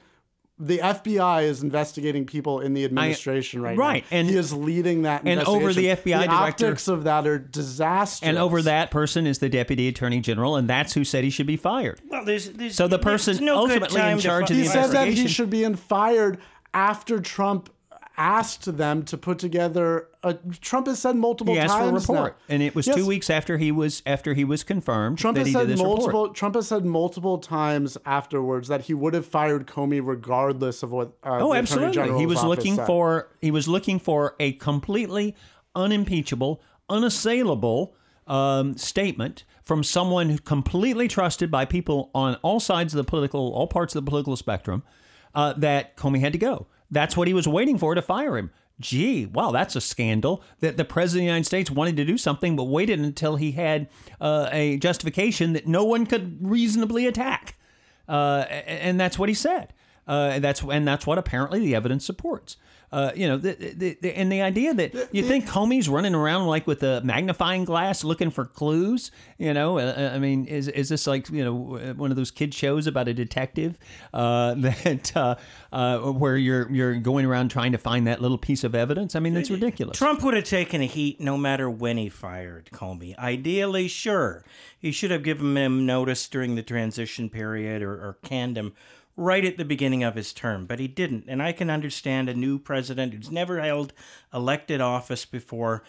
the 0.58 0.78
FBI 0.78 1.44
is 1.44 1.62
investigating 1.62 2.24
people 2.24 2.60
in 2.60 2.72
the 2.72 2.84
administration 2.84 3.60
I, 3.60 3.64
right, 3.64 3.78
right. 3.78 4.04
now. 4.10 4.18
And 4.18 4.28
he 4.28 4.36
is 4.36 4.52
leading 4.52 5.02
that. 5.02 5.22
And 5.26 5.40
over 5.42 5.72
the 5.72 5.86
FBI 5.86 6.20
the 6.22 6.26
director, 6.26 6.66
optics 6.66 6.88
of 6.88 7.04
that 7.04 7.26
are 7.26 7.38
disastrous. 7.38 8.26
And 8.26 8.38
over 8.38 8.62
that 8.62 8.90
person 8.90 9.26
is 9.26 9.38
the 9.38 9.50
deputy 9.50 9.88
attorney 9.88 10.20
general, 10.20 10.56
and 10.56 10.68
that's 10.68 10.94
who 10.94 11.04
said 11.04 11.24
he 11.24 11.30
should 11.30 11.46
be 11.46 11.58
fired. 11.58 12.00
Well, 12.08 12.24
there's, 12.24 12.50
there's 12.50 12.74
so 12.74 12.88
the 12.88 12.98
person 12.98 13.44
no 13.44 13.58
ultimately 13.58 14.00
in 14.00 14.18
charge 14.18 14.50
of 14.50 14.56
the 14.56 14.62
he 14.62 14.66
investigation. 14.66 14.92
said 14.92 15.06
that 15.06 15.08
he 15.12 15.28
should 15.28 15.50
be 15.50 15.66
fired 15.74 16.38
after 16.72 17.20
Trump 17.20 17.70
asked 18.16 18.76
them 18.76 19.02
to 19.04 19.18
put 19.18 19.38
together 19.38 20.08
a 20.22 20.34
Trump 20.60 20.86
has 20.86 20.98
said 20.98 21.16
multiple 21.16 21.54
he 21.54 21.60
asked 21.60 21.74
times 21.74 22.06
for 22.06 22.12
a 22.12 22.16
report. 22.16 22.38
Now. 22.48 22.54
And 22.54 22.62
it 22.62 22.74
was 22.74 22.86
yes. 22.86 22.96
two 22.96 23.06
weeks 23.06 23.30
after 23.30 23.58
he 23.58 23.70
was 23.70 24.02
after 24.06 24.34
he 24.34 24.44
was 24.44 24.64
confirmed. 24.64 25.18
Trump 25.18 25.38
has 25.38 25.52
said 25.52 25.68
multiple 25.68 26.06
report. 26.06 26.34
Trump 26.34 26.54
has 26.54 26.68
said 26.68 26.84
multiple 26.84 27.38
times 27.38 27.96
afterwards 28.04 28.68
that 28.68 28.82
he 28.82 28.94
would 28.94 29.14
have 29.14 29.26
fired 29.26 29.66
Comey 29.66 30.00
regardless 30.02 30.82
of 30.82 30.90
what 30.90 31.12
uh, 31.22 31.38
Oh, 31.40 31.54
absolutely. 31.54 32.18
He 32.18 32.26
was 32.26 32.42
looking 32.42 32.76
said. 32.76 32.86
for 32.86 33.28
he 33.40 33.50
was 33.50 33.68
looking 33.68 33.98
for 33.98 34.34
a 34.40 34.52
completely 34.52 35.36
unimpeachable, 35.74 36.62
unassailable 36.88 37.94
um, 38.26 38.76
statement 38.76 39.44
from 39.62 39.82
someone 39.82 40.38
completely 40.38 41.08
trusted 41.08 41.50
by 41.50 41.64
people 41.64 42.10
on 42.14 42.36
all 42.36 42.60
sides 42.60 42.94
of 42.94 42.98
the 42.98 43.04
political, 43.04 43.52
all 43.52 43.66
parts 43.66 43.94
of 43.94 44.04
the 44.04 44.08
political 44.08 44.36
spectrum, 44.36 44.82
uh, 45.34 45.52
that 45.54 45.96
Comey 45.96 46.20
had 46.20 46.32
to 46.32 46.38
go. 46.38 46.66
That's 46.90 47.16
what 47.16 47.28
he 47.28 47.34
was 47.34 47.48
waiting 47.48 47.78
for 47.78 47.94
to 47.94 48.02
fire 48.02 48.36
him. 48.36 48.50
Gee, 48.78 49.24
wow, 49.26 49.52
that's 49.52 49.74
a 49.74 49.80
scandal 49.80 50.42
that 50.60 50.76
the 50.76 50.84
president 50.84 51.22
of 51.22 51.24
the 51.24 51.26
United 51.28 51.46
States 51.46 51.70
wanted 51.70 51.96
to 51.96 52.04
do 52.04 52.18
something 52.18 52.56
but 52.56 52.64
waited 52.64 53.00
until 53.00 53.36
he 53.36 53.52
had 53.52 53.88
uh, 54.20 54.50
a 54.52 54.76
justification 54.76 55.54
that 55.54 55.66
no 55.66 55.84
one 55.84 56.04
could 56.04 56.38
reasonably 56.46 57.06
attack. 57.06 57.56
Uh, 58.06 58.44
and 58.48 59.00
that's 59.00 59.18
what 59.18 59.30
he 59.30 59.34
said. 59.34 59.72
Uh, 60.06 60.38
that's 60.38 60.62
and 60.62 60.86
that's 60.86 61.06
what 61.06 61.18
apparently 61.18 61.58
the 61.60 61.74
evidence 61.74 62.04
supports. 62.04 62.56
Uh, 62.92 63.10
you 63.16 63.26
know, 63.26 63.36
the, 63.36 63.52
the, 63.52 63.98
the, 64.00 64.16
and 64.16 64.30
the 64.30 64.42
idea 64.42 64.72
that 64.72 65.08
you 65.12 65.22
think 65.24 65.46
Comey's 65.46 65.88
running 65.88 66.14
around 66.14 66.46
like 66.46 66.66
with 66.66 66.82
a 66.82 67.00
magnifying 67.02 67.64
glass 67.64 68.04
looking 68.04 68.30
for 68.30 68.44
clues. 68.44 69.10
You 69.38 69.52
know, 69.52 69.78
uh, 69.78 69.94
uh, 69.96 70.10
I 70.14 70.18
mean, 70.18 70.46
is 70.46 70.68
is 70.68 70.88
this 70.88 71.06
like 71.06 71.28
you 71.30 71.44
know 71.44 71.94
one 71.94 72.10
of 72.10 72.16
those 72.16 72.30
kid 72.30 72.54
shows 72.54 72.86
about 72.86 73.08
a 73.08 73.14
detective 73.14 73.78
uh, 74.14 74.54
that 74.58 75.16
uh, 75.16 75.34
uh, 75.72 75.98
where 75.98 76.36
you're 76.36 76.70
you're 76.70 76.94
going 76.96 77.26
around 77.26 77.50
trying 77.50 77.72
to 77.72 77.78
find 77.78 78.06
that 78.06 78.22
little 78.22 78.38
piece 78.38 78.62
of 78.62 78.74
evidence? 78.74 79.16
I 79.16 79.20
mean, 79.20 79.34
that's 79.34 79.50
ridiculous. 79.50 79.98
Trump 79.98 80.22
would 80.22 80.34
have 80.34 80.44
taken 80.44 80.80
a 80.80 80.86
heat 80.86 81.20
no 81.20 81.36
matter 81.36 81.68
when 81.68 81.96
he 81.96 82.08
fired 82.08 82.70
Comey. 82.72 83.18
Ideally, 83.18 83.88
sure, 83.88 84.44
he 84.78 84.92
should 84.92 85.10
have 85.10 85.24
given 85.24 85.56
him 85.56 85.86
notice 85.86 86.28
during 86.28 86.54
the 86.54 86.62
transition 86.62 87.28
period 87.28 87.82
or, 87.82 87.92
or 87.92 88.18
canned 88.22 88.56
him 88.56 88.74
right 89.16 89.44
at 89.44 89.56
the 89.56 89.64
beginning 89.64 90.04
of 90.04 90.14
his 90.14 90.32
term, 90.32 90.66
but 90.66 90.78
he 90.78 90.86
didn't. 90.86 91.24
And 91.26 91.42
I 91.42 91.52
can 91.52 91.70
understand 91.70 92.28
a 92.28 92.34
new 92.34 92.58
president 92.58 93.14
who's 93.14 93.30
never 93.30 93.60
held 93.60 93.92
elected 94.32 94.80
office 94.80 95.24
before 95.24 95.82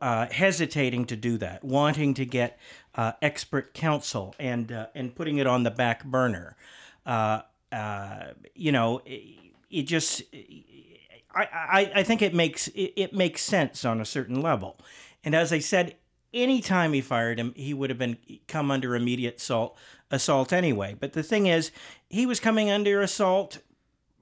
uh, 0.00 0.26
hesitating 0.30 1.06
to 1.06 1.16
do 1.16 1.38
that, 1.38 1.62
wanting 1.62 2.14
to 2.14 2.26
get 2.26 2.58
uh, 2.94 3.12
expert 3.22 3.72
counsel 3.72 4.34
and 4.38 4.72
uh, 4.72 4.86
and 4.94 5.14
putting 5.14 5.38
it 5.38 5.46
on 5.46 5.62
the 5.62 5.70
back 5.70 6.04
burner. 6.04 6.56
Uh, 7.06 7.42
uh, 7.70 8.32
you 8.54 8.72
know, 8.72 9.00
it, 9.06 9.38
it 9.70 9.82
just. 9.84 10.22
I, 11.34 11.44
I, 11.44 11.92
I 11.94 12.02
think 12.02 12.20
it 12.20 12.34
makes 12.34 12.68
it, 12.68 12.92
it 12.96 13.14
makes 13.14 13.42
sense 13.42 13.84
on 13.86 14.00
a 14.00 14.04
certain 14.04 14.42
level. 14.42 14.76
And 15.24 15.34
as 15.34 15.52
I 15.52 15.60
said, 15.60 15.94
anytime 16.32 16.92
he 16.92 17.00
fired 17.00 17.38
him, 17.38 17.52
he 17.56 17.74
would 17.74 17.90
have 17.90 17.98
been 17.98 18.18
come 18.48 18.70
under 18.70 18.94
immediate 18.94 19.36
assault 19.36 19.76
assault 20.10 20.52
anyway. 20.52 20.96
But 20.98 21.12
the 21.12 21.22
thing 21.22 21.46
is, 21.46 21.70
he 22.08 22.26
was 22.26 22.40
coming 22.40 22.70
under 22.70 23.00
assault 23.00 23.58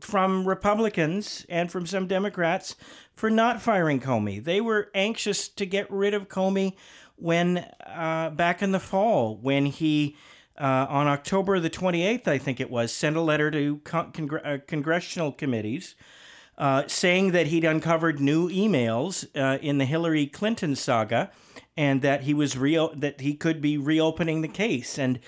from 0.00 0.48
Republicans 0.48 1.44
and 1.48 1.70
from 1.70 1.86
some 1.86 2.06
Democrats 2.06 2.76
for 3.14 3.28
not 3.28 3.60
firing 3.60 4.00
Comey. 4.00 4.42
They 4.42 4.60
were 4.60 4.90
anxious 4.94 5.48
to 5.48 5.66
get 5.66 5.90
rid 5.90 6.14
of 6.14 6.28
Comey 6.28 6.76
when 7.16 7.66
uh, 7.86 8.30
back 8.30 8.62
in 8.62 8.72
the 8.72 8.80
fall 8.80 9.36
when 9.36 9.66
he. 9.66 10.16
Uh, 10.58 10.86
on 10.90 11.06
October 11.06 11.58
the 11.58 11.70
28th, 11.70 12.28
I 12.28 12.36
think 12.36 12.60
it 12.60 12.70
was, 12.70 12.92
sent 12.92 13.16
a 13.16 13.22
letter 13.22 13.50
to 13.50 13.78
con- 13.78 14.12
uh, 14.44 14.58
congressional 14.66 15.32
committees 15.32 15.94
uh, 16.60 16.86
saying 16.86 17.32
that 17.32 17.46
he'd 17.46 17.64
uncovered 17.64 18.20
new 18.20 18.50
emails 18.50 19.26
uh, 19.34 19.58
in 19.62 19.78
the 19.78 19.86
Hillary 19.86 20.26
Clinton 20.26 20.76
saga, 20.76 21.30
and 21.74 22.02
that 22.02 22.24
he 22.24 22.34
was 22.34 22.56
real 22.56 22.94
that 22.94 23.22
he 23.22 23.34
could 23.34 23.62
be 23.62 23.78
reopening 23.78 24.42
the 24.42 24.48
case. 24.48 24.98
And 24.98 25.20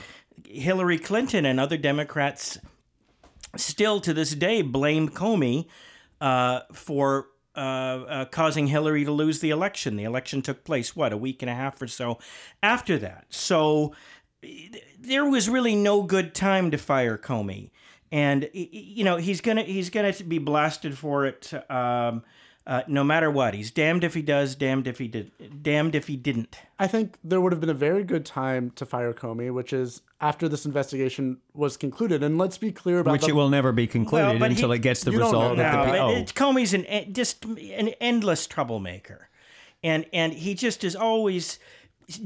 Hillary 0.44 0.98
Clinton 0.98 1.46
and 1.46 1.58
other 1.58 1.78
Democrats 1.78 2.58
still 3.56 3.98
to 4.02 4.12
this 4.12 4.34
day 4.34 4.60
blame 4.60 5.08
Comey 5.08 5.66
uh, 6.20 6.60
for. 6.72 7.28
Uh, 7.54 7.60
uh, 8.08 8.24
causing 8.24 8.68
Hillary 8.68 9.04
to 9.04 9.12
lose 9.12 9.40
the 9.40 9.50
election. 9.50 9.96
The 9.96 10.04
election 10.04 10.40
took 10.40 10.64
place, 10.64 10.96
what, 10.96 11.12
a 11.12 11.18
week 11.18 11.42
and 11.42 11.50
a 11.50 11.54
half 11.54 11.82
or 11.82 11.86
so 11.86 12.18
after 12.62 12.96
that. 12.96 13.26
So 13.28 13.94
there 14.98 15.26
was 15.26 15.50
really 15.50 15.76
no 15.76 16.02
good 16.02 16.34
time 16.34 16.70
to 16.70 16.78
fire 16.78 17.18
Comey 17.18 17.68
and 18.12 18.48
you 18.52 19.02
know 19.02 19.16
he's 19.16 19.40
gonna 19.40 19.62
he's 19.62 19.90
gonna 19.90 20.12
be 20.28 20.38
blasted 20.38 20.96
for 20.96 21.26
it 21.26 21.52
um, 21.70 22.22
uh, 22.64 22.82
no 22.86 23.02
matter 23.02 23.30
what. 23.30 23.54
He's 23.54 23.72
damned 23.72 24.04
if 24.04 24.14
he 24.14 24.22
does, 24.22 24.54
damned 24.54 24.86
if 24.86 24.98
he 24.98 25.08
did, 25.08 25.62
damned 25.62 25.94
if 25.96 26.06
he 26.06 26.16
didn't. 26.16 26.58
I 26.78 26.86
think 26.86 27.16
there 27.24 27.40
would 27.40 27.52
have 27.52 27.60
been 27.60 27.70
a 27.70 27.74
very 27.74 28.04
good 28.04 28.24
time 28.24 28.70
to 28.76 28.86
fire 28.86 29.12
Comey, 29.12 29.52
which 29.52 29.72
is 29.72 30.02
after 30.20 30.48
this 30.48 30.64
investigation 30.64 31.38
was 31.54 31.76
concluded. 31.76 32.22
And 32.22 32.38
let's 32.38 32.58
be 32.58 32.70
clear 32.70 33.00
about 33.00 33.12
which 33.12 33.22
the, 33.22 33.28
it 33.30 33.34
will 33.34 33.48
never 33.48 33.72
be 33.72 33.86
concluded 33.88 34.40
Well, 34.40 34.50
until 34.50 34.70
he- 34.70 34.76
it 34.76 34.82
gets 34.82 35.02
the 35.02 35.10
result. 35.10 35.32
know 35.32 35.54
that 35.56 35.72
now, 35.72 35.84
the, 35.84 35.90
but 35.90 35.98
oh. 35.98 36.10
it, 36.10 36.34
Comey's 36.34 36.74
an 36.74 37.12
just 37.12 37.44
an 37.44 37.88
endless 38.00 38.46
troublemaker, 38.46 39.28
and 39.82 40.04
and 40.12 40.32
he 40.32 40.54
just 40.54 40.84
is 40.84 40.94
always 40.94 41.58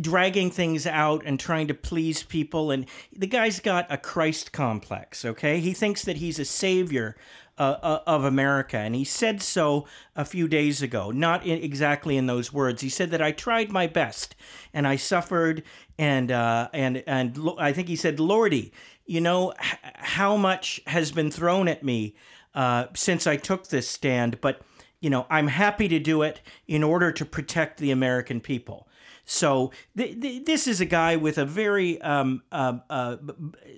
dragging 0.01 0.51
things 0.51 0.87
out 0.87 1.23
and 1.25 1.39
trying 1.39 1.69
to 1.69 1.75
please 1.75 2.23
people. 2.23 2.71
And 2.71 2.87
the 3.13 3.27
guy's 3.27 3.61
got 3.61 3.87
a 3.91 3.97
Christ 3.97 4.53
complex. 4.53 5.25
Okay, 5.25 5.61
he 5.61 5.73
thinks 5.73 6.03
that 6.05 6.17
he's 6.19 6.39
a 6.39 6.45
savior. 6.45 7.17
Uh, 7.59 7.79
uh, 7.83 8.01
of 8.07 8.23
America, 8.23 8.77
and 8.77 8.95
he 8.95 9.03
said 9.03 9.41
so 9.41 9.87
a 10.15 10.27
few 10.27 10.47
days 10.47 10.83
ago. 10.83 11.11
Not 11.11 11.47
in, 11.47 11.63
exactly 11.63 12.19
in 12.19 12.27
those 12.27 12.53
words. 12.53 12.83
He 12.83 12.91
said 12.91 13.11
that 13.13 13.23
I 13.23 13.33
tried 13.33 13.73
my 13.73 13.87
best, 13.87 14.37
and 14.75 14.87
I 14.87 14.97
suffered, 14.97 15.63
and 15.97 16.31
uh, 16.31 16.69
and 16.75 17.03
and 17.07 17.35
lo- 17.39 17.57
I 17.59 17.73
think 17.73 17.89
he 17.89 17.97
said, 17.97 18.21
"Lordy, 18.21 18.75
you 19.07 19.23
know 19.23 19.55
h- 19.59 19.79
how 19.95 20.37
much 20.37 20.83
has 20.87 21.13
been 21.13 21.31
thrown 21.31 21.67
at 21.67 21.83
me 21.83 22.15
uh, 22.55 22.89
since 22.95 23.27
I 23.27 23.37
took 23.37 23.69
this 23.69 23.89
stand, 23.89 24.39
but 24.43 24.61
you 25.01 25.09
know 25.09 25.27
I'm 25.31 25.49
happy 25.49 25.89
to 25.89 25.99
do 25.99 26.21
it 26.21 26.43
in 26.69 26.83
order 26.83 27.11
to 27.11 27.25
protect 27.25 27.79
the 27.79 27.91
American 27.91 28.39
people." 28.39 28.87
So 29.27 29.73
th- 29.97 30.21
th- 30.21 30.45
this 30.45 30.67
is 30.67 30.81
a 30.81 30.87
guy 30.87 31.17
with 31.17 31.37
a 31.37 31.45
very 31.45 32.01
um, 32.01 32.43
uh, 32.51 32.79
uh, 32.89 33.17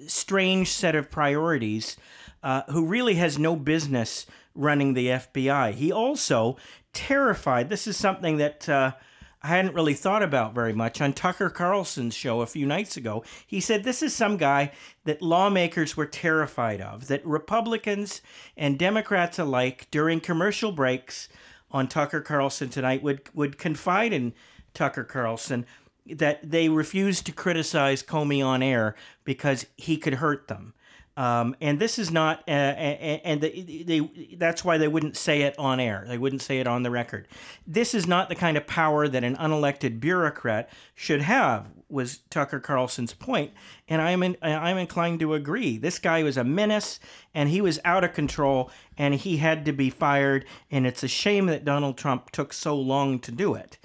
strange 0.07 0.71
set 0.71 0.95
of 0.95 1.11
priorities, 1.11 1.97
uh, 2.43 2.63
who 2.69 2.85
really 2.85 3.15
has 3.15 3.39
no 3.39 3.57
business 3.57 4.27
running 4.55 4.93
the 4.93 5.09
FBI. 5.09 5.73
He 5.73 5.91
also 5.91 6.57
terrified. 6.93 7.69
This 7.69 7.89
is 7.89 7.97
something 7.97 8.37
that. 8.37 8.69
Uh, 8.69 8.93
I 9.41 9.49
hadn't 9.49 9.75
really 9.75 9.95
thought 9.95 10.25
about 10.25 10.53
very 10.53 10.73
much 10.73 11.01
on 11.01 11.13
Tucker 11.13 11.49
Carlson's 11.49 12.15
show 12.15 12.41
a 12.41 12.47
few 12.47 12.67
nights 12.67 12.97
ago. 12.97 13.23
He 13.47 13.61
said 13.61 13.85
this 13.85 14.03
is 14.03 14.13
some 14.13 14.37
guy 14.37 14.73
that 15.05 15.23
lawmakers 15.23 15.97
were 15.97 16.07
terrified 16.07 16.81
of, 16.81 17.07
that 17.07 17.25
Republicans 17.25 18.21
and 18.57 18.77
Democrats 18.77 19.39
alike 19.39 19.87
during 19.93 20.19
commercial 20.19 20.73
breaks 20.73 21.29
on 21.71 21.87
Tucker 21.87 22.21
Carlson 22.21 22.69
tonight 22.69 23.01
would, 23.05 23.31
would 23.33 23.59
confide 23.59 24.13
in 24.13 24.35
Tucker 24.79 25.03
Carlson 25.03 25.67
that 26.07 26.49
they 26.49 26.69
refused 26.69 27.27
to 27.27 27.33
criticize 27.33 28.03
Comey 28.03 28.45
on 28.45 28.63
air 28.63 28.95
because 29.25 29.67
he 29.77 29.97
could 29.97 30.15
hurt 30.15 30.47
them. 30.47 30.73
Um, 31.17 31.57
and 31.61 31.81
this 31.81 31.99
is 31.99 32.13
not, 32.13 32.45
uh, 32.47 32.51
and 32.51 33.41
they, 33.41 33.85
they, 33.85 34.37
that's 34.37 34.65
why 34.65 34.79
they 34.79 34.87
wouldn't 34.87 35.17
say 35.17 35.43
it 35.43 35.59
on 35.59 35.81
air. 35.81 36.05
They 36.07 36.17
wouldn't 36.17 36.43
say 36.43 36.61
it 36.61 36.69
on 36.69 36.85
the 36.85 36.93
record. 36.93 37.27
This 37.67 37.93
is 37.93 38.07
not 38.07 38.29
the 38.29 38.37
kind 38.37 38.57
of 38.57 38.69
power 38.69 39.09
that 39.09 39.25
an 39.25 39.35
unelected 39.35 39.99
bureaucrat 39.99 40.71
should 40.95 41.23
have. 41.23 41.67
Was 41.91 42.19
Tucker 42.29 42.61
Carlson's 42.61 43.15
point, 43.15 43.51
and 43.89 44.03
I'm 44.03 44.23
in, 44.23 44.37
I'm 44.43 44.77
inclined 44.77 45.21
to 45.21 45.33
agree. 45.33 45.79
This 45.79 45.99
guy 45.99 46.23
was 46.23 46.37
a 46.37 46.45
menace, 46.45 47.01
and 47.33 47.49
he 47.49 47.63
was 47.63 47.81
out 47.83 48.05
of 48.05 48.13
control, 48.13 48.71
and 48.99 49.15
he 49.15 49.39
had 49.39 49.65
to 49.65 49.73
be 49.73 49.89
fired. 49.89 50.45
And 50.71 50.87
it's 50.87 51.03
a 51.03 51.09
shame 51.09 51.47
that 51.47 51.65
Donald 51.65 51.97
Trump 51.97 52.31
took 52.31 52.53
so 52.53 52.77
long 52.77 53.19
to 53.21 53.33
do 53.33 53.55
it. 53.55 53.79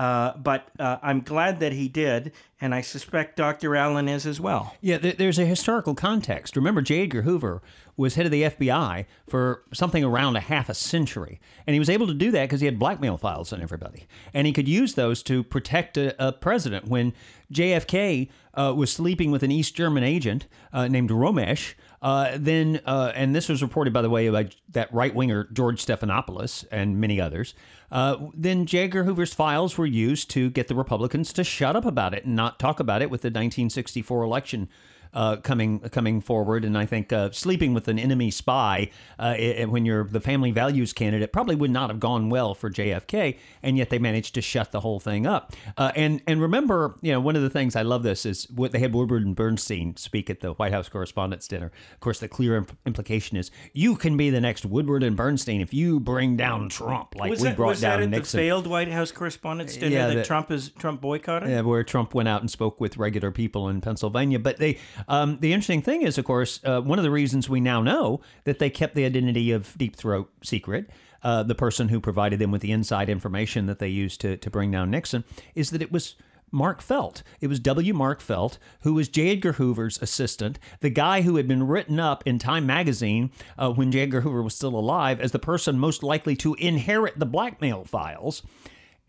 Uh, 0.00 0.34
but 0.38 0.66
uh, 0.78 0.96
I'm 1.02 1.20
glad 1.20 1.60
that 1.60 1.74
he 1.74 1.86
did, 1.86 2.32
and 2.58 2.74
I 2.74 2.80
suspect 2.80 3.36
Dr. 3.36 3.76
Allen 3.76 4.08
is 4.08 4.24
as 4.26 4.40
well. 4.40 4.74
Yeah, 4.80 4.96
th- 4.96 5.18
there's 5.18 5.38
a 5.38 5.44
historical 5.44 5.94
context. 5.94 6.56
Remember, 6.56 6.80
J. 6.80 7.02
Edgar 7.02 7.20
Hoover 7.20 7.60
was 7.98 8.14
head 8.14 8.24
of 8.24 8.32
the 8.32 8.44
FBI 8.44 9.04
for 9.28 9.62
something 9.74 10.02
around 10.02 10.36
a 10.36 10.40
half 10.40 10.70
a 10.70 10.74
century. 10.74 11.38
And 11.66 11.74
he 11.74 11.78
was 11.78 11.90
able 11.90 12.06
to 12.06 12.14
do 12.14 12.30
that 12.30 12.44
because 12.44 12.60
he 12.60 12.64
had 12.64 12.78
blackmail 12.78 13.18
files 13.18 13.52
on 13.52 13.60
everybody. 13.60 14.06
And 14.32 14.46
he 14.46 14.54
could 14.54 14.66
use 14.66 14.94
those 14.94 15.22
to 15.24 15.44
protect 15.44 15.98
a, 15.98 16.28
a 16.28 16.32
president. 16.32 16.88
When 16.88 17.12
JFK 17.52 18.30
uh, 18.54 18.72
was 18.74 18.90
sleeping 18.90 19.30
with 19.30 19.42
an 19.42 19.50
East 19.50 19.74
German 19.74 20.02
agent 20.02 20.46
uh, 20.72 20.88
named 20.88 21.10
Rometsch, 21.10 21.74
uh, 22.00 22.38
then, 22.38 22.80
uh, 22.86 23.12
and 23.14 23.36
this 23.36 23.50
was 23.50 23.60
reported, 23.60 23.92
by 23.92 24.00
the 24.00 24.08
way, 24.08 24.30
by 24.30 24.48
that 24.70 24.92
right 24.94 25.14
winger 25.14 25.48
George 25.52 25.84
Stephanopoulos 25.84 26.64
and 26.72 26.98
many 26.98 27.20
others. 27.20 27.54
Uh, 27.90 28.28
then 28.34 28.66
J. 28.66 28.84
Edgar 28.84 29.04
Hoover's 29.04 29.34
files 29.34 29.76
were 29.76 29.86
used 29.86 30.30
to 30.30 30.50
get 30.50 30.68
the 30.68 30.74
Republicans 30.74 31.32
to 31.32 31.44
shut 31.44 31.74
up 31.74 31.84
about 31.84 32.14
it 32.14 32.24
and 32.24 32.36
not 32.36 32.58
talk 32.58 32.78
about 32.78 33.02
it 33.02 33.10
with 33.10 33.22
the 33.22 33.28
1964 33.28 34.22
election 34.22 34.68
uh, 35.14 35.36
coming 35.36 35.80
coming 35.80 36.20
forward, 36.20 36.64
and 36.64 36.76
I 36.78 36.86
think 36.86 37.12
uh, 37.12 37.30
sleeping 37.32 37.74
with 37.74 37.88
an 37.88 37.98
enemy 37.98 38.30
spy 38.30 38.90
uh, 39.18 39.34
i- 39.38 39.64
when 39.68 39.84
you're 39.84 40.04
the 40.04 40.20
family 40.20 40.50
values 40.50 40.92
candidate 40.92 41.32
probably 41.32 41.56
would 41.56 41.70
not 41.70 41.90
have 41.90 42.00
gone 42.00 42.30
well 42.30 42.54
for 42.54 42.70
JFK, 42.70 43.36
and 43.62 43.76
yet 43.76 43.90
they 43.90 43.98
managed 43.98 44.34
to 44.36 44.40
shut 44.42 44.72
the 44.72 44.80
whole 44.80 45.00
thing 45.00 45.26
up. 45.26 45.52
Uh, 45.76 45.92
and 45.96 46.22
and 46.26 46.40
remember, 46.40 46.96
you 47.02 47.12
know, 47.12 47.20
one 47.20 47.36
of 47.36 47.42
the 47.42 47.50
things 47.50 47.74
I 47.76 47.82
love 47.82 48.02
this 48.02 48.24
is 48.24 48.48
what 48.50 48.72
they 48.72 48.78
had 48.78 48.94
Woodward 48.94 49.24
and 49.26 49.34
Bernstein 49.36 49.96
speak 49.96 50.30
at 50.30 50.40
the 50.40 50.52
White 50.52 50.72
House 50.72 50.88
Correspondents' 50.88 51.48
Dinner. 51.48 51.72
Of 51.94 52.00
course, 52.00 52.20
the 52.20 52.28
clear 52.28 52.56
imp- 52.56 52.76
implication 52.86 53.36
is 53.36 53.50
you 53.72 53.96
can 53.96 54.16
be 54.16 54.30
the 54.30 54.40
next 54.40 54.64
Woodward 54.64 55.02
and 55.02 55.16
Bernstein 55.16 55.60
if 55.60 55.74
you 55.74 55.98
bring 56.00 56.36
down 56.36 56.68
Trump 56.68 57.14
like 57.16 57.30
was 57.30 57.40
we 57.40 57.48
that, 57.48 57.56
brought 57.56 57.80
down 57.80 58.10
Nixon. 58.10 58.38
the 58.38 58.42
failed 58.44 58.66
White 58.66 58.88
House 58.90 59.10
Correspondents' 59.12 59.76
Dinner 59.76 59.94
Yeah, 59.96 60.06
that, 60.08 60.14
that- 60.14 60.24
Trump 60.26 60.50
is 60.50 60.70
Trump 60.78 61.00
boycotted? 61.00 61.48
Yeah, 61.50 61.62
where 61.62 61.82
Trump 61.84 62.14
went 62.14 62.28
out 62.28 62.40
and 62.40 62.50
spoke 62.50 62.80
with 62.80 62.96
regular 62.96 63.30
people 63.30 63.68
in 63.68 63.80
Pennsylvania. 63.80 64.38
But 64.38 64.58
they, 64.58 64.78
um, 65.08 65.38
the 65.40 65.52
interesting 65.52 65.82
thing 65.82 66.02
is, 66.02 66.18
of 66.18 66.24
course, 66.24 66.60
uh, 66.64 66.80
one 66.80 66.98
of 66.98 67.02
the 67.02 67.10
reasons 67.10 67.48
we 67.48 67.60
now 67.60 67.82
know 67.82 68.20
that 68.44 68.58
they 68.58 68.70
kept 68.70 68.94
the 68.94 69.04
identity 69.04 69.52
of 69.52 69.76
Deep 69.76 69.96
Throat 69.96 70.30
secret, 70.42 70.90
uh, 71.22 71.42
the 71.42 71.54
person 71.54 71.88
who 71.88 72.00
provided 72.00 72.38
them 72.38 72.50
with 72.50 72.62
the 72.62 72.72
inside 72.72 73.08
information 73.08 73.66
that 73.66 73.78
they 73.78 73.88
used 73.88 74.20
to 74.22 74.36
to 74.36 74.50
bring 74.50 74.70
down 74.70 74.90
Nixon, 74.90 75.24
is 75.54 75.70
that 75.70 75.82
it 75.82 75.92
was. 75.92 76.16
Mark 76.52 76.82
Felt. 76.82 77.22
It 77.40 77.46
was 77.46 77.60
W. 77.60 77.94
Mark 77.94 78.20
Felt, 78.20 78.58
who 78.80 78.94
was 78.94 79.08
J. 79.08 79.30
Edgar 79.30 79.52
Hoover's 79.52 80.02
assistant, 80.02 80.58
the 80.80 80.90
guy 80.90 81.22
who 81.22 81.36
had 81.36 81.46
been 81.46 81.64
written 81.64 82.00
up 82.00 82.26
in 82.26 82.40
Time 82.40 82.66
magazine 82.66 83.30
uh, 83.56 83.70
when 83.70 83.92
J. 83.92 84.00
Edgar 84.00 84.22
Hoover 84.22 84.42
was 84.42 84.56
still 84.56 84.74
alive 84.74 85.20
as 85.20 85.30
the 85.30 85.38
person 85.38 85.78
most 85.78 86.02
likely 86.02 86.34
to 86.34 86.54
inherit 86.54 87.20
the 87.20 87.24
blackmail 87.24 87.84
files. 87.84 88.42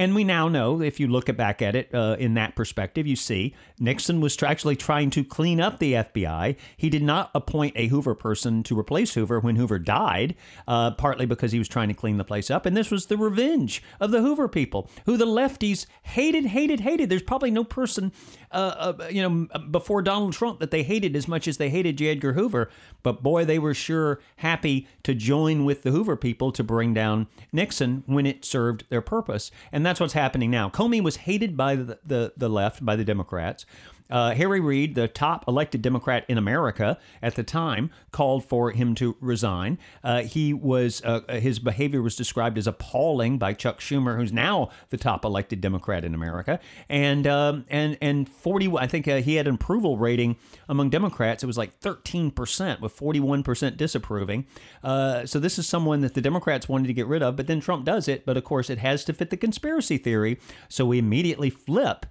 And 0.01 0.15
we 0.15 0.23
now 0.23 0.47
know, 0.47 0.81
if 0.81 0.99
you 0.99 1.07
look 1.07 1.27
back 1.37 1.61
at 1.61 1.75
it 1.75 1.93
uh, 1.93 2.15
in 2.17 2.33
that 2.33 2.55
perspective, 2.55 3.05
you 3.05 3.15
see 3.15 3.53
Nixon 3.79 4.19
was 4.19 4.35
tr- 4.35 4.47
actually 4.47 4.75
trying 4.75 5.11
to 5.11 5.23
clean 5.23 5.61
up 5.61 5.77
the 5.77 5.93
FBI. 5.93 6.55
He 6.75 6.89
did 6.89 7.03
not 7.03 7.29
appoint 7.35 7.73
a 7.75 7.85
Hoover 7.85 8.15
person 8.15 8.63
to 8.63 8.79
replace 8.79 9.13
Hoover 9.13 9.39
when 9.39 9.57
Hoover 9.57 9.77
died, 9.77 10.33
uh, 10.67 10.89
partly 10.95 11.27
because 11.27 11.51
he 11.51 11.59
was 11.59 11.67
trying 11.67 11.89
to 11.89 11.93
clean 11.93 12.17
the 12.17 12.23
place 12.23 12.49
up. 12.49 12.65
And 12.65 12.75
this 12.75 12.89
was 12.89 13.05
the 13.05 13.15
revenge 13.17 13.83
of 13.99 14.09
the 14.09 14.21
Hoover 14.21 14.47
people, 14.47 14.89
who 15.05 15.17
the 15.17 15.27
lefties 15.27 15.85
hated, 16.01 16.47
hated, 16.47 16.79
hated. 16.79 17.11
There's 17.11 17.21
probably 17.21 17.51
no 17.51 17.63
person, 17.63 18.11
uh, 18.51 18.93
uh, 18.99 19.07
you 19.11 19.21
know, 19.21 19.59
before 19.69 20.01
Donald 20.01 20.33
Trump 20.33 20.61
that 20.61 20.71
they 20.71 20.81
hated 20.81 21.15
as 21.15 21.27
much 21.27 21.47
as 21.47 21.57
they 21.57 21.69
hated 21.69 21.99
J. 21.99 22.07
Edgar 22.07 22.33
Hoover. 22.33 22.71
But 23.03 23.21
boy, 23.21 23.45
they 23.45 23.59
were 23.59 23.75
sure 23.75 24.19
happy 24.37 24.87
to 25.03 25.13
join 25.13 25.63
with 25.63 25.83
the 25.83 25.91
Hoover 25.91 26.15
people 26.15 26.51
to 26.53 26.63
bring 26.63 26.95
down 26.95 27.27
Nixon 27.53 28.01
when 28.07 28.25
it 28.25 28.43
served 28.43 28.85
their 28.89 29.01
purpose. 29.01 29.51
And 29.71 29.85
that's 29.91 29.99
what's 29.99 30.13
happening 30.13 30.49
now. 30.49 30.69
Comey 30.69 31.03
was 31.03 31.17
hated 31.17 31.57
by 31.57 31.75
the, 31.75 31.99
the, 32.05 32.31
the 32.37 32.47
left, 32.47 32.85
by 32.85 32.95
the 32.95 33.03
Democrats. 33.03 33.65
Uh, 34.11 34.35
Harry 34.35 34.59
Reid, 34.59 34.95
the 34.95 35.07
top 35.07 35.47
elected 35.47 35.81
Democrat 35.81 36.25
in 36.27 36.37
America 36.37 36.99
at 37.21 37.35
the 37.35 37.43
time, 37.43 37.89
called 38.11 38.43
for 38.45 38.71
him 38.71 38.93
to 38.95 39.15
resign. 39.21 39.77
Uh, 40.03 40.21
he 40.23 40.53
was 40.53 41.01
uh, 41.03 41.21
his 41.29 41.59
behavior 41.59 42.01
was 42.01 42.15
described 42.15 42.57
as 42.57 42.67
appalling 42.67 43.37
by 43.37 43.53
Chuck 43.53 43.79
Schumer, 43.79 44.17
who's 44.17 44.33
now 44.33 44.69
the 44.89 44.97
top 44.97 45.25
elected 45.25 45.61
Democrat 45.61 46.03
in 46.03 46.13
America, 46.13 46.59
and 46.89 47.25
um, 47.25 47.65
and 47.69 47.97
and 48.01 48.27
forty. 48.27 48.71
I 48.77 48.87
think 48.87 49.07
uh, 49.07 49.17
he 49.17 49.35
had 49.35 49.47
an 49.47 49.55
approval 49.55 49.97
rating 49.97 50.35
among 50.67 50.89
Democrats. 50.89 51.43
It 51.43 51.47
was 51.47 51.57
like 51.57 51.73
thirteen 51.73 52.31
percent, 52.31 52.81
with 52.81 52.91
forty 52.91 53.19
one 53.19 53.43
percent 53.43 53.77
disapproving. 53.77 54.45
Uh, 54.83 55.25
so 55.25 55.39
this 55.39 55.57
is 55.57 55.67
someone 55.67 56.01
that 56.01 56.13
the 56.13 56.21
Democrats 56.21 56.67
wanted 56.67 56.87
to 56.87 56.93
get 56.93 57.07
rid 57.07 57.23
of, 57.23 57.35
but 57.35 57.47
then 57.47 57.61
Trump 57.61 57.85
does 57.85 58.07
it. 58.07 58.25
But 58.25 58.37
of 58.37 58.43
course, 58.43 58.69
it 58.69 58.79
has 58.79 59.05
to 59.05 59.13
fit 59.13 59.29
the 59.29 59.37
conspiracy 59.37 59.97
theory, 59.97 60.39
so 60.67 60.85
we 60.85 60.97
immediately 60.97 61.49
flip 61.49 62.05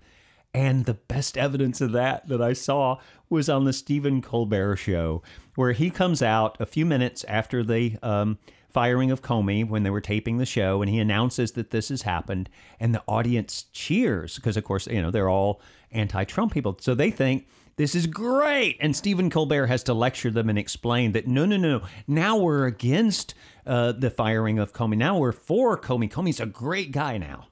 and 0.52 0.84
the 0.84 0.94
best 0.94 1.38
evidence 1.38 1.80
of 1.80 1.92
that 1.92 2.28
that 2.28 2.42
I 2.42 2.52
saw 2.52 2.98
was 3.28 3.48
on 3.48 3.64
the 3.64 3.72
Stephen 3.72 4.20
Colbert 4.20 4.76
show, 4.76 5.22
where 5.54 5.72
he 5.72 5.90
comes 5.90 6.22
out 6.22 6.56
a 6.60 6.66
few 6.66 6.84
minutes 6.84 7.24
after 7.28 7.62
the 7.62 7.96
um, 8.02 8.38
firing 8.68 9.10
of 9.10 9.22
Comey 9.22 9.68
when 9.68 9.82
they 9.82 9.90
were 9.90 10.00
taping 10.00 10.38
the 10.38 10.46
show, 10.46 10.82
and 10.82 10.90
he 10.90 10.98
announces 10.98 11.52
that 11.52 11.70
this 11.70 11.88
has 11.88 12.02
happened, 12.02 12.48
and 12.78 12.94
the 12.94 13.02
audience 13.06 13.66
cheers 13.72 14.36
because, 14.36 14.56
of 14.56 14.64
course, 14.64 14.86
you 14.86 15.00
know 15.00 15.10
they're 15.10 15.28
all 15.28 15.60
anti-Trump 15.92 16.52
people, 16.52 16.76
so 16.80 16.94
they 16.94 17.10
think 17.10 17.46
this 17.76 17.94
is 17.94 18.06
great. 18.06 18.76
And 18.80 18.94
Stephen 18.94 19.30
Colbert 19.30 19.66
has 19.66 19.82
to 19.84 19.94
lecture 19.94 20.30
them 20.30 20.48
and 20.48 20.58
explain 20.58 21.12
that 21.12 21.26
no, 21.26 21.46
no, 21.46 21.56
no, 21.56 21.82
now 22.06 22.36
we're 22.36 22.66
against 22.66 23.34
uh, 23.66 23.92
the 23.92 24.10
firing 24.10 24.58
of 24.58 24.72
Comey. 24.72 24.96
Now 24.96 25.18
we're 25.18 25.32
for 25.32 25.78
Comey. 25.78 26.10
Comey's 26.10 26.40
a 26.40 26.46
great 26.46 26.92
guy 26.92 27.18
now. 27.18 27.46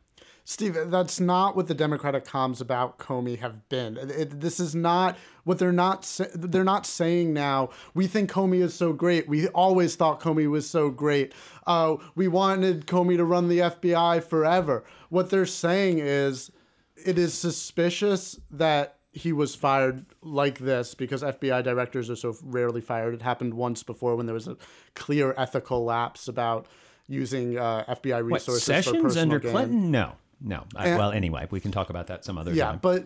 Steve, 0.51 0.79
that's 0.87 1.21
not 1.21 1.57
what 1.57 1.67
the 1.67 1.75
Democratic 1.75 2.25
comms 2.25 2.63
about 2.63 2.99
Comey 2.99 3.39
have 3.39 3.69
been. 3.69 3.99
It, 3.99 4.41
this 4.41 4.59
is 4.59 4.75
not 4.75 5.19
what 5.45 5.59
they're 5.59 5.73
not. 5.73 6.11
They're 6.35 6.65
not 6.65 6.87
saying 6.87 7.35
now. 7.35 7.69
We 7.93 8.07
think 8.07 8.33
Comey 8.33 8.63
is 8.63 8.73
so 8.73 8.95
great. 8.95 9.29
We 9.29 9.49
always 9.49 9.95
thought 9.95 10.23
Comey 10.23 10.49
was 10.49 10.69
so 10.69 10.89
great. 10.89 11.35
Uh, 11.67 11.97
we 12.15 12.29
wanted 12.29 12.87
Comey 12.87 13.19
to 13.19 13.27
run 13.27 13.51
the 13.51 13.59
FBI 13.59 14.25
forever. 14.25 14.85
What 15.11 15.29
they're 15.29 15.45
saying 15.45 15.99
is, 15.99 16.51
it 16.97 17.19
is 17.19 17.35
suspicious 17.35 18.41
that 18.51 18.97
he 19.13 19.35
was 19.35 19.55
fired 19.55 20.07
like 20.23 20.61
this 20.61 20.95
because 20.95 21.23
FBI 21.23 21.63
directors 21.63 22.09
are 22.09 22.17
so 22.17 22.35
rarely 22.43 22.81
fired. 22.81 23.13
It 23.13 23.21
happened 23.21 23.53
once 23.53 23.83
before 23.83 24.17
when 24.17 24.25
there 24.25 24.35
was 24.35 24.49
a 24.49 24.57
clear 24.95 25.35
ethical 25.37 25.85
lapse 25.85 26.27
about 26.27 26.69
using 27.07 27.59
uh, 27.59 27.85
FBI 27.87 28.25
resources 28.25 28.67
what, 28.67 28.85
Sessions 28.85 29.17
under 29.19 29.39
gain. 29.39 29.51
Clinton? 29.51 29.91
No. 29.91 30.15
No. 30.41 30.65
I, 30.77 30.97
well, 30.97 31.11
anyway, 31.11 31.47
we 31.51 31.61
can 31.61 31.73
talk 31.73 31.91
about 31.91 32.07
that 32.09 32.25
some 32.25 32.39
other 32.39 32.53
yeah, 32.53 32.67
time. 32.67 32.75
Yeah, 32.75 32.81
but 32.81 33.05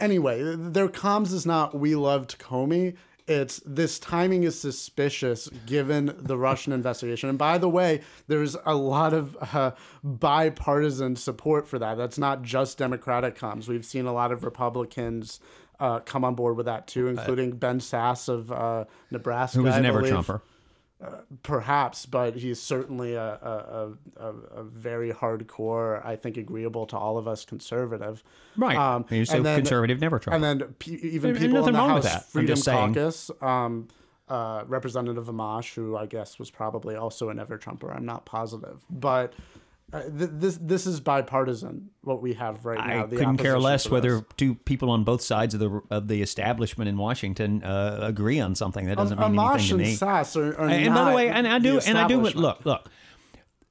anyway, 0.00 0.56
their 0.56 0.88
comms 0.88 1.32
is 1.32 1.46
not 1.46 1.78
"we 1.78 1.94
loved 1.94 2.38
Comey." 2.38 2.96
It's 3.26 3.60
this 3.66 3.98
timing 3.98 4.44
is 4.44 4.58
suspicious 4.58 5.48
given 5.66 6.14
the 6.18 6.38
Russian 6.38 6.72
investigation. 6.78 7.28
And 7.28 7.36
by 7.36 7.58
the 7.58 7.68
way, 7.68 8.00
there's 8.26 8.56
a 8.64 8.74
lot 8.74 9.12
of 9.12 9.36
uh, 9.54 9.72
bipartisan 10.02 11.14
support 11.16 11.68
for 11.68 11.78
that. 11.78 11.98
That's 11.98 12.16
not 12.16 12.42
just 12.42 12.78
Democratic 12.78 13.36
comms. 13.36 13.68
We've 13.68 13.84
seen 13.84 14.06
a 14.06 14.12
lot 14.14 14.32
of 14.32 14.44
Republicans 14.44 15.40
uh, 15.78 16.00
come 16.00 16.24
on 16.24 16.34
board 16.34 16.56
with 16.56 16.66
that 16.66 16.86
too, 16.86 17.06
including 17.06 17.52
Ben 17.52 17.80
Sasse 17.80 18.28
of 18.28 18.50
uh, 18.50 18.84
Nebraska, 19.10 19.58
Who 19.58 19.64
was 19.64 19.78
never 19.78 19.98
believe. 19.98 20.12
Trumper. 20.12 20.42
Perhaps, 21.44 22.06
but 22.06 22.34
he's 22.34 22.60
certainly 22.60 23.14
a, 23.14 23.22
a, 23.22 23.92
a, 24.16 24.32
a 24.56 24.62
very 24.64 25.12
hardcore, 25.12 26.04
I 26.04 26.16
think, 26.16 26.36
agreeable 26.36 26.86
to 26.86 26.96
all 26.96 27.16
of 27.18 27.28
us 27.28 27.44
conservative. 27.44 28.24
Right. 28.56 28.76
Um, 28.76 29.04
so 29.24 29.36
and 29.36 29.46
then- 29.46 29.58
conservative, 29.60 30.00
never 30.00 30.18
Trump. 30.18 30.34
And 30.34 30.60
then 30.60 30.68
pe- 30.80 30.92
even 30.92 31.34
There's 31.34 31.44
people 31.44 31.66
in 31.68 31.72
the 31.72 31.78
wrong 31.78 31.94
with 31.94 32.04
House 32.04 32.28
Freedom 32.30 32.48
just 32.48 32.64
saying. 32.64 32.94
Caucus, 32.94 33.30
um, 33.40 33.86
uh, 34.28 34.64
Representative 34.66 35.26
Amash, 35.26 35.74
who 35.74 35.96
I 35.96 36.06
guess 36.06 36.38
was 36.38 36.50
probably 36.50 36.96
also 36.96 37.28
a 37.28 37.34
never 37.34 37.56
Trumper. 37.58 37.92
I'm 37.92 38.04
not 38.04 38.24
positive, 38.26 38.84
but 38.90 39.34
uh, 39.92 40.02
th- 40.02 40.30
this 40.32 40.58
this 40.60 40.86
is 40.86 41.00
bipartisan. 41.00 41.90
What 42.02 42.20
we 42.20 42.34
have 42.34 42.64
right 42.66 42.78
now. 42.78 43.04
I 43.04 43.08
couldn't 43.08 43.38
care 43.38 43.58
less 43.58 43.88
whether 43.88 44.22
two 44.36 44.54
people 44.54 44.90
on 44.90 45.04
both 45.04 45.22
sides 45.22 45.54
of 45.54 45.60
the 45.60 45.80
of 45.90 46.08
the 46.08 46.20
establishment 46.20 46.88
in 46.88 46.98
Washington 46.98 47.62
uh, 47.62 47.98
agree 48.02 48.38
on 48.40 48.54
something. 48.54 48.86
That 48.86 48.98
doesn't 48.98 49.18
mean 49.18 49.30
Amash 49.32 49.54
anything 49.54 49.68
to 49.68 49.74
and 49.74 49.82
me. 49.82 49.96
Sasse 49.96 50.36
are, 50.36 50.60
are 50.60 50.68
and 50.68 50.94
by 50.94 51.10
the 51.10 51.16
way, 51.16 51.28
and 51.28 51.48
I 51.48 51.58
do, 51.58 51.80
and 51.80 51.96
I 51.96 52.06
do. 52.06 52.20
Look, 52.20 52.64
look. 52.64 52.88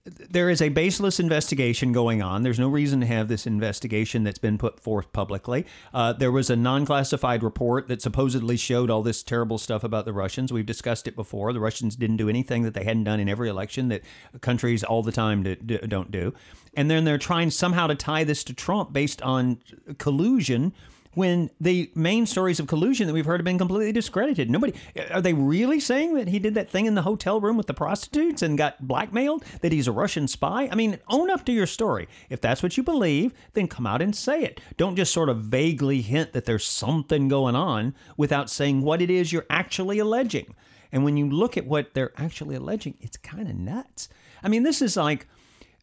There 0.08 0.50
is 0.50 0.62
a 0.62 0.70
baseless 0.70 1.20
investigation 1.20 1.91
going 1.91 2.22
on. 2.22 2.43
There's 2.43 2.60
no 2.60 2.70
reason 2.70 3.02
to 3.02 3.06
have 3.06 3.28
this 3.28 3.46
investigation 3.46 4.24
that's 4.24 4.39
been 4.39 4.58
put 4.58 4.80
forth 4.80 5.12
publicly. 5.12 5.65
Uh, 5.93 6.13
there 6.13 6.32
was 6.32 6.50
a 6.50 6.56
non-classified 6.56 7.43
report 7.43 7.88
that 7.89 8.02
supposedly 8.02 8.58
showed 8.58 8.89
all 8.89 9.04
this 9.04 9.22
terrible 9.22 9.58
stuff 9.58 9.84
about 9.84 10.06
the 10.06 10.13
Russians. 10.13 10.54
We've 10.54 10.65
discussed 10.65 11.08
it 11.08 11.15
before. 11.15 11.52
The 11.52 11.60
Russians 11.60 11.96
didn't 11.96 12.17
do 12.17 12.30
anything 12.30 12.63
that 12.63 12.74
they 12.74 12.84
hadn't 12.84 13.04
done 13.04 13.20
in 13.20 13.28
every 13.28 13.50
election 13.50 13.89
that 13.89 14.04
countries 14.41 14.84
all 14.84 15.04
the 15.04 15.12
time 15.12 15.43
do, 15.43 15.56
do, 15.56 15.78
don't 15.80 16.12
do. 16.12 16.34
And 16.76 16.89
then 16.89 17.04
they're 17.04 17.17
trying 17.17 17.52
somehow 17.52 17.88
to 17.88 17.96
tie 17.96 18.24
this 18.24 18.43
to 18.46 18.54
Trump 18.54 18.93
based 18.93 19.22
on 19.22 19.60
collusion 19.98 20.74
when 21.17 21.49
the 21.60 21.89
main 21.95 22.27
stories 22.27 22.60
of 22.60 22.67
collusion 22.67 23.08
that 23.08 23.13
we've 23.13 23.25
heard 23.25 23.39
have 23.39 23.45
been 23.45 23.58
completely 23.58 23.91
discredited. 23.91 24.51
Nobody 24.51 24.73
are 25.10 25.19
they 25.19 25.34
really 25.34 25.80
saying 25.80 26.13
that 26.13 26.27
he 26.27 26.38
did 26.38 26.53
that 26.53 26.69
thing 26.69 26.86
in 26.86 26.93
the 26.93 27.01
hotel 27.01 27.41
room 27.41 27.58
with 27.58 27.65
the 27.65 27.73
prostitutes 27.73 28.43
and 28.43 28.56
got 28.56 28.88
blackmailed? 28.88 29.43
That 29.62 29.71
he's 29.71 29.88
a 29.88 29.91
Russian 29.91 30.27
spy? 30.27 30.69
I 30.71 30.75
mean, 30.75 30.99
own 31.08 31.32
up 31.32 31.43
to 31.45 31.51
your 31.51 31.65
story. 31.65 32.08
If 32.30 32.39
that's 32.39 32.62
what 32.62 32.77
you 32.77 32.84
believe, 32.84 33.34
then 33.53 33.67
come 33.67 33.88
out 33.88 33.99
and 33.99 34.15
say 34.15 34.43
it. 34.43 34.62
Don't 34.77 34.95
just 34.95 35.12
sort 35.12 35.30
of 35.30 35.39
vaguely 35.39 36.01
hint 36.01 36.34
that 36.34 36.45
there's 36.45 36.65
something 36.65 37.27
going 37.27 37.56
on 37.56 37.95
without 38.15 38.47
saying 38.47 38.84
what 38.84 39.01
it 39.01 39.10
is 39.10 39.34
you're 39.34 39.47
actually 39.49 39.97
alleging. 39.97 40.53
And 40.91 41.03
when 41.03 41.17
you 41.17 41.27
look 41.27 41.58
at 41.58 41.65
what 41.65 41.95
they're 41.95 42.13
actually 42.17 42.53
alleging, 42.53 42.93
it's 43.01 43.17
kind 43.17 43.47
of 43.47 43.56
nuts. 43.56 44.08
I 44.43 44.49
mean, 44.49 44.62
this 44.62 44.84
is 44.84 44.95
like, 44.95 45.25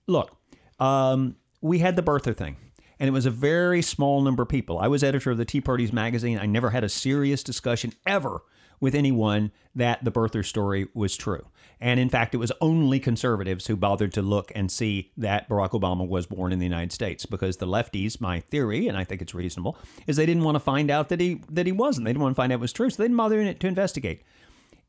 look, 0.06 0.36
um, 0.78 1.34
we 1.60 1.80
had 1.80 1.96
the 1.96 2.04
birther 2.04 2.36
thing 2.36 2.56
and 3.04 3.10
it 3.10 3.12
was 3.12 3.26
a 3.26 3.30
very 3.30 3.82
small 3.82 4.22
number 4.22 4.44
of 4.44 4.48
people. 4.48 4.78
I 4.78 4.88
was 4.88 5.04
editor 5.04 5.30
of 5.30 5.36
the 5.36 5.44
Tea 5.44 5.60
Parties 5.60 5.92
magazine. 5.92 6.38
I 6.38 6.46
never 6.46 6.70
had 6.70 6.84
a 6.84 6.88
serious 6.88 7.42
discussion 7.42 7.92
ever 8.06 8.40
with 8.80 8.94
anyone 8.94 9.52
that 9.74 10.02
the 10.02 10.10
birther 10.10 10.42
story 10.42 10.88
was 10.94 11.14
true. 11.14 11.44
And 11.82 12.00
in 12.00 12.08
fact, 12.08 12.34
it 12.34 12.38
was 12.38 12.50
only 12.62 12.98
conservatives 12.98 13.66
who 13.66 13.76
bothered 13.76 14.14
to 14.14 14.22
look 14.22 14.52
and 14.54 14.72
see 14.72 15.12
that 15.18 15.50
Barack 15.50 15.72
Obama 15.72 16.08
was 16.08 16.24
born 16.24 16.50
in 16.50 16.60
the 16.60 16.64
United 16.64 16.92
States 16.92 17.26
because 17.26 17.58
the 17.58 17.66
lefties, 17.66 18.22
my 18.22 18.40
theory, 18.40 18.88
and 18.88 18.96
I 18.96 19.04
think 19.04 19.20
it's 19.20 19.34
reasonable, 19.34 19.76
is 20.06 20.16
they 20.16 20.24
didn't 20.24 20.44
want 20.44 20.54
to 20.54 20.60
find 20.60 20.90
out 20.90 21.10
that 21.10 21.20
he 21.20 21.42
that 21.50 21.66
he 21.66 21.72
wasn't. 21.72 22.06
They 22.06 22.12
didn't 22.14 22.22
want 22.22 22.34
to 22.34 22.40
find 22.40 22.52
out 22.52 22.56
it 22.56 22.60
was 22.60 22.72
true, 22.72 22.88
so 22.88 23.02
they 23.02 23.04
didn't 23.04 23.18
bother 23.18 23.52
to 23.52 23.66
investigate. 23.66 24.22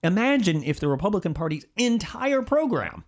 Imagine 0.04 0.63
if 0.63 0.80
the 0.80 0.88
Republican 0.88 1.34
Party's 1.34 1.65
entire 1.75 2.41
program 2.41 3.04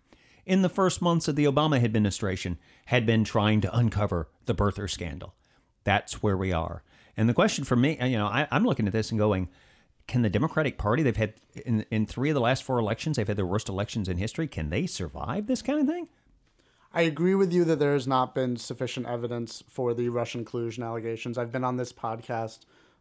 in 0.47 0.61
the 0.61 0.69
first 0.69 1.01
months 1.01 1.27
of 1.27 1.35
the 1.35 1.45
Obama 1.45 1.83
administration 1.83 2.57
had 2.85 3.05
been 3.05 3.23
trying 3.23 3.61
to 3.61 3.77
uncover 3.77 4.29
the 4.45 4.55
birther 4.55 4.89
scandal. 4.89 5.35
That's 5.83 6.23
where 6.23 6.37
we 6.37 6.53
are. 6.53 6.83
And 7.17 7.27
the 7.27 7.33
question 7.33 7.65
for 7.65 7.75
me, 7.75 7.97
you 8.01 8.17
know, 8.17 8.27
I, 8.27 8.47
I'm 8.49 8.63
looking 8.63 8.87
at 8.87 8.93
this 8.93 9.11
and 9.11 9.19
going, 9.19 9.49
can 10.07 10.21
the 10.21 10.29
Democratic 10.29 10.77
Party, 10.77 11.03
they've 11.03 11.17
had 11.17 11.33
in, 11.65 11.85
in 11.91 12.05
three 12.05 12.29
of 12.29 12.33
the 12.33 12.41
last 12.41 12.63
four 12.63 12.79
elections, 12.79 13.17
they've 13.17 13.27
had 13.27 13.37
their 13.37 13.45
worst 13.45 13.67
elections 13.67 14.07
in 14.07 14.17
history. 14.17 14.47
Can 14.47 14.69
they 14.69 14.87
survive 14.87 15.47
this 15.47 15.61
kind 15.61 15.81
of 15.81 15.87
thing? 15.87 16.07
I 16.93 17.01
agree 17.01 17.35
with 17.35 17.51
you 17.51 17.65
that 17.65 17.79
there 17.79 17.93
has 17.93 18.07
not 18.07 18.33
been 18.33 18.55
sufficient 18.55 19.05
evidence 19.05 19.63
for 19.67 19.93
the 19.93 20.07
Russian 20.07 20.45
collusion 20.45 20.81
allegations. 20.81 21.37
I've 21.37 21.51
been 21.51 21.65
on 21.65 21.75
this 21.75 21.91
podcast 21.91 22.59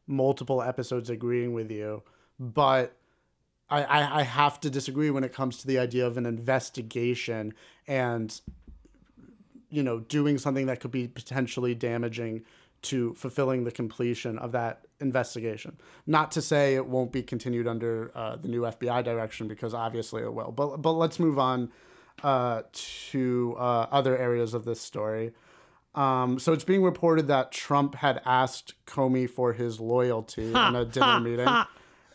multiple 0.08 0.60
episodes 0.60 1.10
agreeing 1.10 1.52
with 1.52 1.70
you, 1.70 2.02
but 2.40 2.96
I, 3.68 3.82
I, 3.82 4.20
I 4.20 4.22
have 4.22 4.60
to 4.60 4.70
disagree 4.70 5.10
when 5.10 5.24
it 5.24 5.32
comes 5.32 5.58
to 5.58 5.66
the 5.66 5.78
idea 5.78 6.06
of 6.06 6.16
an 6.16 6.26
investigation 6.26 7.54
and 7.88 8.40
you 9.70 9.82
know 9.82 10.00
doing 10.00 10.38
something 10.38 10.66
that 10.66 10.80
could 10.80 10.92
be 10.92 11.08
potentially 11.08 11.74
damaging 11.74 12.44
to 12.82 13.14
fulfilling 13.14 13.64
the 13.64 13.72
completion 13.72 14.38
of 14.38 14.52
that 14.52 14.86
investigation. 15.00 15.76
Not 16.06 16.30
to 16.32 16.42
say 16.42 16.74
it 16.74 16.86
won't 16.86 17.10
be 17.10 17.22
continued 17.22 17.66
under 17.66 18.12
uh, 18.14 18.36
the 18.36 18.48
new 18.48 18.62
FBI 18.62 19.02
direction, 19.02 19.48
because 19.48 19.74
obviously 19.74 20.22
it 20.22 20.32
will. 20.32 20.52
But 20.52 20.76
but 20.78 20.92
let's 20.92 21.18
move 21.18 21.38
on 21.38 21.72
uh, 22.22 22.62
to 23.10 23.56
uh, 23.58 23.86
other 23.90 24.16
areas 24.16 24.54
of 24.54 24.64
this 24.64 24.80
story. 24.80 25.32
Um, 25.94 26.38
so 26.38 26.52
it's 26.52 26.64
being 26.64 26.82
reported 26.82 27.28
that 27.28 27.52
Trump 27.52 27.94
had 27.94 28.20
asked 28.26 28.74
Comey 28.86 29.28
for 29.28 29.54
his 29.54 29.80
loyalty 29.80 30.50
in 30.50 30.56
a 30.56 30.84
dinner 30.84 31.20
meeting. 31.20 31.48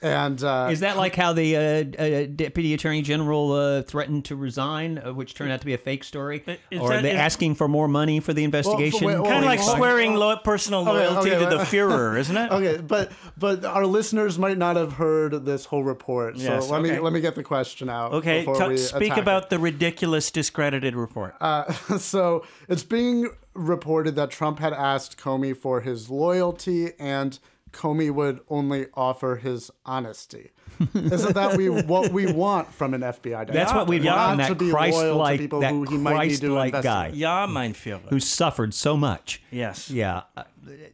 And 0.03 0.43
uh, 0.43 0.69
Is 0.71 0.79
that 0.79 0.97
like 0.97 1.15
how 1.15 1.31
the 1.33 1.55
uh, 1.55 1.61
uh, 2.03 2.25
deputy 2.35 2.73
attorney 2.73 3.03
general 3.03 3.51
uh, 3.51 3.83
threatened 3.83 4.25
to 4.25 4.35
resign, 4.35 4.97
uh, 4.97 5.13
which 5.13 5.35
turned 5.35 5.51
out 5.51 5.59
to 5.59 5.65
be 5.65 5.73
a 5.75 5.77
fake 5.77 6.03
story? 6.03 6.43
Is 6.71 6.79
or 6.81 6.89
that- 6.89 7.03
they 7.03 7.11
is- 7.11 7.19
asking 7.19 7.53
for 7.55 7.67
more 7.67 7.87
money 7.87 8.19
for 8.19 8.33
the 8.33 8.43
investigation? 8.43 9.05
wait, 9.05 9.13
well, 9.15 9.25
Kind 9.25 9.39
of 9.39 9.45
like 9.45 9.59
swearing 9.59 10.15
lo- 10.15 10.37
personal 10.37 10.81
loyalty 10.83 11.31
okay, 11.31 11.43
to 11.43 11.49
the 11.57 11.63
Führer, 11.65 12.17
isn't 12.17 12.35
it? 12.35 12.51
okay, 12.51 12.81
but 12.81 13.11
but 13.37 13.63
our 13.63 13.85
listeners 13.85 14.39
might 14.39 14.57
not 14.57 14.75
have 14.75 14.93
heard 14.93 15.45
this 15.45 15.65
whole 15.65 15.83
report. 15.83 16.37
So 16.37 16.43
Yes, 16.45 16.69
let 16.69 16.81
me 16.81 16.97
let 16.99 17.13
me 17.13 17.21
get 17.21 17.35
the 17.35 17.43
question 17.43 17.87
out. 17.89 18.11
Okay, 18.13 18.39
before 18.39 18.55
ta- 18.55 18.67
we 18.69 18.77
speak 18.77 19.03
attack 19.03 19.17
it. 19.19 19.21
about 19.21 19.49
the 19.51 19.59
ridiculous 19.59 20.31
discredited 20.31 20.95
report. 20.95 21.35
Uh, 21.39 21.71
so 21.99 22.43
it's 22.67 22.83
being 22.83 23.29
reported 23.53 24.15
that 24.15 24.31
Trump 24.31 24.57
had 24.59 24.73
asked 24.73 25.17
Comey 25.19 25.55
for 25.55 25.81
his 25.81 26.09
loyalty 26.09 26.93
and 26.99 27.37
Comey 27.71 28.11
would 28.13 28.39
only 28.49 28.87
offer 28.93 29.37
his 29.37 29.71
honesty. 29.85 30.51
Isn't 30.93 31.35
that 31.35 31.57
we 31.57 31.69
what 31.69 32.11
we 32.11 32.31
want 32.31 32.73
from 32.73 32.93
an 32.93 33.01
FBI 33.01 33.21
director? 33.45 33.53
That's 33.53 33.73
what 33.73 33.87
we 33.87 33.99
Yeah. 33.99 34.15
want 34.15 34.29
from 34.29 34.37
that 34.39 34.47
to 34.49 34.55
be 34.55 34.65
loyal 34.71 34.71
to 34.71 34.77
Christ-like, 34.77 35.39
people 35.39 35.59
that 35.61 35.71
who 35.71 35.83
he 35.83 35.97
might 35.97 36.27
need 36.27 36.41
to 36.41 36.53
Christ-like 36.53 36.71
guy 36.71 36.77
investigate. 37.05 37.15
Ja, 37.19 37.47
mein 37.47 37.73
Führer. 37.73 38.09
who 38.09 38.19
suffered 38.19 38.73
so 38.73 38.97
much. 38.97 39.41
Yes. 39.51 39.89
Yeah. 39.89 40.23
Uh, 40.35 40.43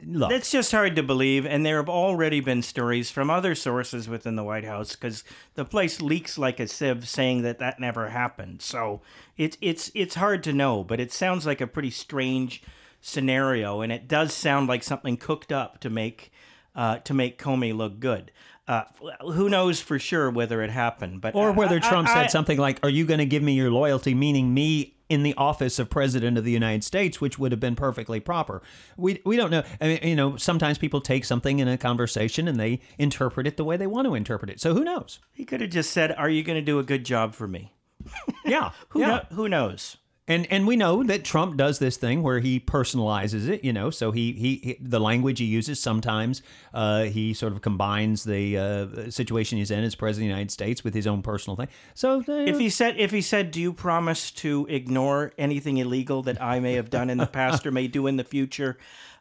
Look, 0.05 0.31
It's 0.31 0.49
just 0.49 0.71
hard 0.71 0.95
to 0.95 1.03
believe, 1.03 1.45
and 1.45 1.65
there 1.65 1.75
have 1.77 1.89
already 1.89 2.39
been 2.39 2.61
stories 2.61 3.11
from 3.11 3.29
other 3.29 3.53
sources 3.53 4.07
within 4.07 4.35
the 4.37 4.43
White 4.43 4.63
House 4.63 4.95
because 4.95 5.23
the 5.55 5.65
place 5.65 6.01
leaks 6.01 6.37
like 6.37 6.59
a 6.61 6.67
sieve, 6.67 7.07
saying 7.07 7.41
that 7.41 7.59
that 7.59 7.77
never 7.79 8.09
happened. 8.09 8.61
So 8.61 9.01
it's 9.37 9.57
it's 9.61 9.91
it's 9.93 10.15
hard 10.15 10.41
to 10.45 10.53
know, 10.53 10.83
but 10.85 10.99
it 11.01 11.11
sounds 11.11 11.45
like 11.45 11.59
a 11.59 11.67
pretty 11.67 11.91
strange 11.91 12.63
scenario, 13.01 13.81
and 13.81 13.91
it 13.91 14.07
does 14.07 14.33
sound 14.33 14.67
like 14.67 14.83
something 14.83 15.17
cooked 15.17 15.51
up 15.51 15.79
to 15.81 15.89
make 15.89 16.31
uh, 16.77 16.99
to 16.99 17.13
make 17.13 17.37
Comey 17.37 17.75
look 17.75 17.99
good. 17.99 18.31
Uh, 18.69 18.83
who 19.31 19.49
knows 19.49 19.81
for 19.81 19.97
sure 19.97 20.29
whether 20.29 20.61
it 20.61 20.69
happened, 20.69 21.19
but 21.21 21.33
or 21.35 21.51
whether 21.51 21.75
I- 21.75 21.85
I- 21.85 21.89
Trump 21.89 22.07
I- 22.09 22.13
said 22.13 22.31
something 22.31 22.57
like, 22.57 22.79
"Are 22.83 22.89
you 22.89 23.05
going 23.05 23.19
to 23.19 23.25
give 23.25 23.41
me 23.43 23.53
your 23.53 23.71
loyalty?" 23.71 24.13
Meaning 24.13 24.53
me 24.53 24.93
in 25.09 25.23
the 25.23 25.33
office 25.35 25.79
of 25.79 25.89
president 25.89 26.37
of 26.37 26.43
the 26.43 26.51
United 26.51 26.83
States, 26.83 27.21
which 27.21 27.39
would 27.39 27.53
have 27.53 27.61
been 27.61 27.77
perfectly 27.77 28.19
proper. 28.19 28.61
We 28.97 29.21
we 29.25 29.37
don't 29.37 29.51
know. 29.51 29.63
I 29.79 29.87
mean, 29.87 29.99
you 30.03 30.15
know, 30.17 30.35
sometimes 30.35 30.77
people 30.77 30.99
take 30.99 31.23
something 31.23 31.59
in 31.59 31.69
a 31.69 31.77
conversation 31.77 32.45
and 32.49 32.59
they 32.59 32.81
interpret 32.97 33.47
it 33.47 33.55
the 33.55 33.63
way 33.63 33.77
they 33.77 33.87
want 33.87 34.05
to 34.05 34.15
interpret 34.15 34.49
it. 34.51 34.59
So 34.59 34.73
who 34.73 34.83
knows? 34.83 35.19
He 35.31 35.45
could 35.45 35.61
have 35.61 35.69
just 35.69 35.91
said, 35.91 36.11
"Are 36.17 36.29
you 36.29 36.43
going 36.43 36.57
to 36.59 36.65
do 36.65 36.77
a 36.77 36.83
good 36.83 37.05
job 37.05 37.33
for 37.35 37.47
me?" 37.47 37.71
Yeah, 38.45 38.71
Who 38.89 38.99
yeah. 38.99 39.07
kno- 39.07 39.25
who 39.35 39.47
knows? 39.47 39.95
And 40.29 40.45
and 40.51 40.67
we 40.67 40.75
know 40.75 41.03
that 41.03 41.23
Trump 41.23 41.55
does 41.55 41.79
this 41.79 41.95
thing 41.95 42.21
where 42.21 42.39
he 42.39 42.59
personalizes 42.59 43.47
it, 43.47 43.63
you 43.63 43.71
know. 43.71 43.89
So 43.89 44.11
he 44.11 44.33
he, 44.33 44.55
he 44.57 44.77
the 44.81 44.99
language 44.99 45.39
he 45.39 45.45
uses 45.45 45.79
sometimes 45.79 46.41
uh, 46.73 47.03
he 47.03 47.33
sort 47.33 47.53
of 47.53 47.61
combines 47.61 48.25
the 48.25 48.57
uh, 48.57 49.09
situation 49.09 49.57
he's 49.57 49.71
in 49.71 49.83
as 49.83 49.95
president 49.95 50.25
of 50.25 50.27
the 50.27 50.35
United 50.35 50.51
States 50.51 50.83
with 50.83 50.93
his 50.93 51.07
own 51.07 51.21
personal 51.21 51.55
thing. 51.55 51.69
So 51.93 52.19
uh, 52.27 52.33
If 52.33 52.59
he 52.59 52.69
said, 52.69 52.97
if 52.97 53.11
he 53.11 53.21
said, 53.21 53.51
"Do 53.51 53.61
you 53.61 53.71
promise 53.71 54.31
to 54.31 54.67
ignore 54.69 55.31
anything 55.37 55.77
illegal 55.77 56.21
that 56.23 56.41
I 56.41 56.59
may 56.59 56.73
have 56.73 56.89
done 56.89 57.09
in 57.09 57.17
the 57.17 57.25
past 57.25 57.65
or 57.65 57.71
may 57.71 57.87
do 57.87 58.05
in 58.05 58.17
the 58.17 58.25
future, 58.25 58.77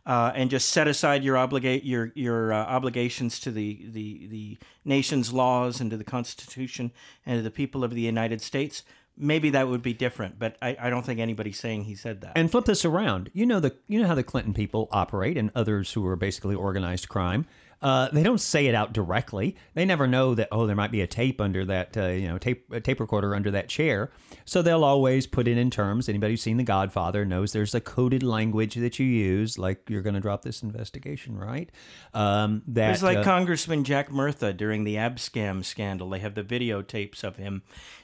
uh, 0.06 0.32
and 0.34 0.50
just 0.50 0.70
set 0.70 0.88
aside 0.88 1.22
your 1.22 1.36
obligate 1.36 1.84
your 1.84 2.10
your 2.16 2.52
uh, 2.52 2.64
obligations 2.64 3.38
to 3.40 3.52
the, 3.52 3.80
the 3.92 4.26
the 4.26 4.58
nation's 4.84 5.32
laws 5.32 5.80
and 5.80 5.90
to 5.92 5.96
the 5.96 6.04
Constitution 6.04 6.90
and 7.24 7.38
to 7.38 7.42
the 7.42 7.50
people 7.50 7.84
of 7.84 7.94
the 7.94 8.00
United 8.00 8.40
States," 8.40 8.82
maybe 9.16 9.50
that 9.50 9.68
would 9.68 9.82
be 9.82 9.92
different. 9.92 10.38
But 10.38 10.56
I, 10.60 10.76
I 10.80 10.90
don't 10.90 11.04
think 11.04 11.20
anybody's 11.20 11.58
saying 11.58 11.84
he 11.84 11.94
said 11.94 12.20
that. 12.22 12.32
And 12.36 12.50
flip 12.50 12.64
this 12.64 12.84
around. 12.84 13.30
You 13.32 13.46
know 13.46 13.60
the 13.60 13.74
you 13.88 14.00
know 14.00 14.06
how 14.06 14.14
the 14.14 14.22
Clinton 14.22 14.54
people 14.54 14.88
operate 14.90 15.36
and 15.36 15.50
others 15.54 15.92
who 15.92 16.06
are 16.06 16.16
basically 16.16 16.54
organized 16.54 17.08
crime. 17.08 17.46
Uh, 17.82 18.08
they 18.10 18.22
don't 18.22 18.40
say 18.40 18.66
it 18.66 18.74
out 18.74 18.92
directly. 18.92 19.54
They 19.74 19.84
never 19.84 20.06
know 20.06 20.34
that 20.34 20.48
oh 20.50 20.66
there 20.66 20.76
might 20.76 20.90
be 20.90 21.02
a 21.02 21.06
tape 21.06 21.40
under 21.40 21.64
that 21.66 21.96
uh, 21.96 22.06
you 22.06 22.26
know 22.26 22.38
tape 22.38 22.72
a 22.72 22.80
tape 22.80 23.00
recorder 23.00 23.34
under 23.34 23.50
that 23.50 23.68
chair. 23.68 24.10
So 24.44 24.62
they'll 24.62 24.84
always 24.84 25.26
put 25.26 25.46
it 25.46 25.58
in 25.58 25.70
terms. 25.70 26.08
Anybody 26.08 26.32
who's 26.32 26.42
seen 26.42 26.56
The 26.56 26.64
Godfather 26.64 27.24
knows 27.24 27.52
there's 27.52 27.74
a 27.74 27.80
coded 27.80 28.22
language 28.22 28.76
that 28.76 28.98
you 28.98 29.06
use, 29.06 29.58
like 29.58 29.88
you're 29.88 30.02
going 30.02 30.14
to 30.14 30.20
drop 30.20 30.42
this 30.42 30.62
investigation, 30.62 31.36
right? 31.36 31.70
Um, 32.14 32.62
that 32.68 32.94
It's 32.94 33.02
like 33.02 33.18
uh, 33.18 33.24
Congressman 33.24 33.84
Jack 33.84 34.10
Murtha 34.10 34.52
during 34.52 34.84
the 34.84 34.94
Abscam 34.94 35.64
scandal. 35.64 36.08
They 36.08 36.20
have 36.20 36.34
the 36.34 36.44
videotapes 36.44 37.22
of 37.24 37.36
him 37.36 37.62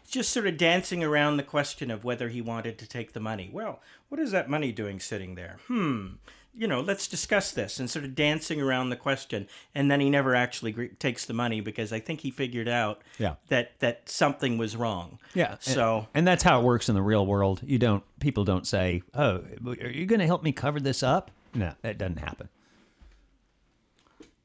just 0.08 0.30
sort 0.30 0.46
of 0.46 0.58
dancing 0.58 1.02
around 1.02 1.38
the 1.38 1.42
question 1.42 1.90
of 1.90 2.04
whether 2.04 2.28
he 2.28 2.42
wanted 2.42 2.78
to 2.78 2.87
take 2.87 3.12
the 3.12 3.20
money. 3.20 3.48
Well, 3.50 3.80
what 4.08 4.20
is 4.20 4.30
that 4.32 4.50
money 4.50 4.70
doing 4.70 5.00
sitting 5.00 5.37
there? 5.37 5.58
Hmm. 5.66 6.06
You 6.54 6.66
know, 6.68 6.80
let's 6.82 7.08
discuss 7.08 7.50
this 7.52 7.80
and 7.80 7.88
sort 7.88 8.04
of 8.04 8.14
dancing 8.14 8.60
around 8.60 8.90
the 8.90 8.96
question. 8.96 9.48
And 9.74 9.90
then 9.90 10.00
he 10.00 10.10
never 10.10 10.34
actually 10.34 10.72
gr- 10.72 10.84
takes 10.98 11.24
the 11.24 11.32
money 11.32 11.62
because 11.62 11.94
I 11.94 11.98
think 12.00 12.20
he 12.20 12.30
figured 12.30 12.68
out 12.68 13.00
Yeah. 13.18 13.36
that, 13.48 13.78
that 13.80 14.08
something 14.08 14.58
was 14.58 14.76
wrong. 14.76 15.18
Yeah. 15.34 15.56
So. 15.60 16.08
and 16.12 16.26
that's 16.26 16.42
how 16.42 16.60
it 16.60 16.64
works 16.64 16.90
in 16.90 16.94
the 16.94 17.00
real 17.02 17.24
world. 17.24 17.62
You 17.64 17.78
don't 17.78 18.04
people 18.20 18.44
don't 18.44 18.66
say, 18.66 19.02
"Oh, 19.14 19.42
are 19.66 19.88
you 19.88 20.04
going 20.04 20.20
to 20.20 20.26
help 20.26 20.42
me 20.42 20.52
cover 20.52 20.78
this 20.78 21.02
up?" 21.02 21.30
No, 21.54 21.72
that 21.80 21.96
doesn't 21.96 22.18
happen. 22.18 22.48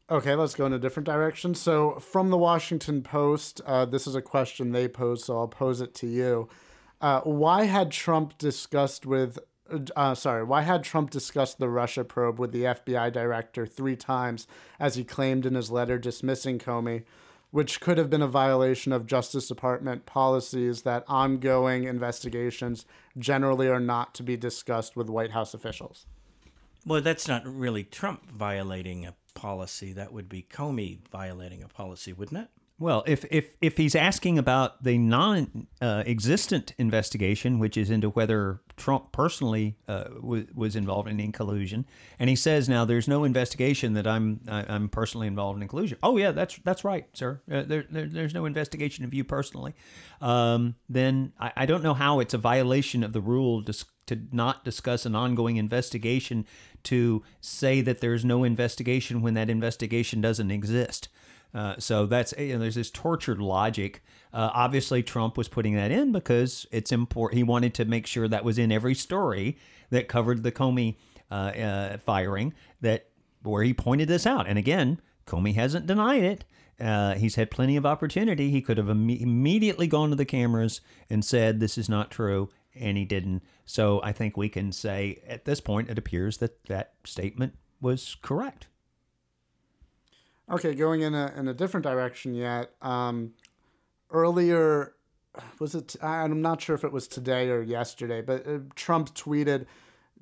Okay, 0.09 0.35
let's 0.35 0.55
go 0.55 0.65
in 0.65 0.71
a 0.73 0.79
different 0.79 1.05
direction. 1.05 1.53
So, 1.53 1.99
from 1.99 2.29
the 2.29 2.37
Washington 2.37 3.01
Post, 3.01 3.59
uh, 3.65 3.83
this 3.85 4.07
is 4.07 4.15
a 4.15 4.21
question 4.21 4.71
they 4.71 4.87
posed, 4.87 5.25
so 5.25 5.37
I'll 5.37 5.47
pose 5.49 5.81
it 5.81 5.93
to 5.95 6.07
you. 6.07 6.47
Uh, 7.01 7.19
why 7.21 7.65
had 7.65 7.91
Trump 7.91 8.37
discussed 8.37 9.05
with, 9.05 9.37
uh, 9.95 10.15
sorry, 10.15 10.43
why 10.43 10.61
had 10.61 10.83
Trump 10.83 11.09
discussed 11.09 11.59
the 11.59 11.69
Russia 11.69 12.03
probe 12.03 12.39
with 12.39 12.51
the 12.51 12.63
FBI 12.63 13.11
director 13.11 13.65
three 13.65 13.95
times, 13.95 14.47
as 14.79 14.95
he 14.95 15.03
claimed 15.03 15.45
in 15.45 15.55
his 15.55 15.71
letter 15.71 15.97
dismissing 15.97 16.59
Comey, 16.59 17.03
which 17.51 17.79
could 17.79 17.97
have 17.97 18.09
been 18.09 18.21
a 18.21 18.27
violation 18.27 18.91
of 18.91 19.05
Justice 19.05 19.47
Department 19.47 20.05
policies 20.05 20.81
that 20.81 21.03
ongoing 21.07 21.85
investigations 21.85 22.85
generally 23.17 23.67
are 23.67 23.79
not 23.79 24.13
to 24.15 24.23
be 24.23 24.37
discussed 24.37 24.95
with 24.95 25.09
White 25.09 25.31
House 25.31 25.53
officials? 25.53 26.05
Well, 26.85 27.01
that's 27.01 27.27
not 27.27 27.45
really 27.45 27.83
Trump 27.83 28.29
violating 28.31 29.05
a 29.05 29.13
policy. 29.33 29.93
That 29.93 30.13
would 30.13 30.29
be 30.29 30.41
Comey 30.41 30.99
violating 31.11 31.63
a 31.63 31.67
policy, 31.67 32.13
wouldn't 32.13 32.41
it? 32.41 32.49
Well, 32.79 33.03
if 33.07 33.25
if 33.31 33.49
if 33.59 33.77
he's 33.77 33.95
asking 33.95 34.37
about 34.37 34.83
the 34.83 34.99
non-existent 34.99 36.73
investigation, 36.77 37.57
which 37.57 37.75
is 37.75 37.89
into 37.89 38.11
whether 38.11 38.61
Trump 38.75 39.11
personally 39.11 39.77
uh, 39.87 40.09
was, 40.21 40.43
was 40.53 40.75
involved 40.75 41.09
in, 41.09 41.31
collusion, 41.31 41.87
and 42.19 42.29
he 42.29 42.35
says 42.35 42.69
now 42.69 42.85
there's 42.85 43.07
no 43.07 43.23
investigation 43.23 43.93
that 43.93 44.05
I'm 44.05 44.41
I, 44.47 44.63
I'm 44.67 44.89
personally 44.89 45.25
involved 45.25 45.59
in 45.59 45.67
collusion. 45.67 45.97
Oh 46.03 46.17
yeah, 46.17 46.29
that's 46.29 46.59
that's 46.63 46.83
right, 46.83 47.07
sir. 47.13 47.41
Uh, 47.51 47.63
there, 47.63 47.85
there 47.89 48.05
there's 48.05 48.35
no 48.35 48.45
investigation 48.45 49.03
of 49.03 49.11
you 49.11 49.23
personally. 49.23 49.73
Um, 50.21 50.75
then 50.87 51.33
I, 51.39 51.51
I 51.57 51.65
don't 51.65 51.81
know 51.81 51.95
how 51.95 52.19
it's 52.19 52.35
a 52.35 52.37
violation 52.37 53.03
of 53.03 53.11
the 53.11 53.21
rule 53.21 53.63
to 54.07 54.19
not 54.31 54.63
discuss 54.63 55.05
an 55.05 55.15
ongoing 55.15 55.57
investigation 55.57 56.45
to 56.83 57.23
say 57.41 57.81
that 57.81 58.01
there's 58.01 58.23
no 58.23 58.43
investigation 58.43 59.21
when 59.21 59.33
that 59.33 59.49
investigation 59.49 60.21
doesn't 60.21 60.51
exist. 60.51 61.09
Uh, 61.53 61.75
so 61.79 62.05
that's 62.05 62.33
you 62.37 62.53
know, 62.53 62.59
there's 62.59 62.75
this 62.75 62.91
tortured 62.91 63.39
logic. 63.39 64.03
Uh, 64.33 64.49
obviously, 64.53 65.01
Trump 65.01 65.37
was 65.37 65.47
putting 65.47 65.75
that 65.75 65.91
in 65.91 66.11
because 66.11 66.65
it's 66.71 66.91
important. 66.91 67.37
He 67.37 67.43
wanted 67.43 67.73
to 67.75 67.85
make 67.85 68.05
sure 68.05 68.27
that 68.27 68.43
was 68.43 68.57
in 68.57 68.71
every 68.71 68.93
story 68.93 69.57
that 69.89 70.07
covered 70.07 70.43
the 70.43 70.51
Comey 70.51 70.97
uh, 71.31 71.33
uh, 71.33 71.97
firing. 71.97 72.53
That 72.81 73.07
where 73.43 73.63
he 73.63 73.73
pointed 73.73 74.07
this 74.07 74.25
out, 74.25 74.47
and 74.47 74.57
again, 74.57 74.99
Comey 75.25 75.55
hasn't 75.55 75.87
denied 75.87 76.23
it. 76.23 76.45
Uh, 76.79 77.15
he's 77.15 77.35
had 77.35 77.49
plenty 77.49 77.75
of 77.75 77.85
opportunity. 77.85 78.51
He 78.51 78.61
could 78.61 78.77
have 78.77 78.87
imme- 78.87 79.19
immediately 79.19 79.87
gone 79.87 80.11
to 80.11 80.15
the 80.15 80.25
cameras 80.25 80.81
and 81.09 81.25
said, 81.25 81.59
"This 81.59 81.77
is 81.77 81.89
not 81.89 82.11
true," 82.11 82.49
and 82.75 82.97
he 82.97 83.05
didn't. 83.05 83.41
So 83.65 83.99
I 84.03 84.11
think 84.11 84.37
we 84.37 84.49
can 84.49 84.71
say 84.71 85.21
at 85.27 85.45
this 85.45 85.59
point, 85.59 85.89
it 85.89 85.97
appears 85.97 86.37
that 86.37 86.65
that 86.65 86.93
statement 87.03 87.55
was 87.81 88.15
correct. 88.21 88.67
Okay, 90.49 90.73
going 90.73 91.01
in 91.01 91.13
a 91.13 91.33
in 91.35 91.47
a 91.47 91.53
different 91.53 91.83
direction 91.83 92.33
yet. 92.33 92.71
Um, 92.81 93.33
earlier, 94.11 94.93
was 95.59 95.75
it? 95.75 95.95
I'm 96.01 96.41
not 96.41 96.61
sure 96.61 96.75
if 96.75 96.83
it 96.83 96.91
was 96.91 97.07
today 97.07 97.49
or 97.49 97.61
yesterday, 97.61 98.21
but 98.21 98.47
uh, 98.47 98.59
Trump 98.75 99.13
tweeted, 99.13 99.65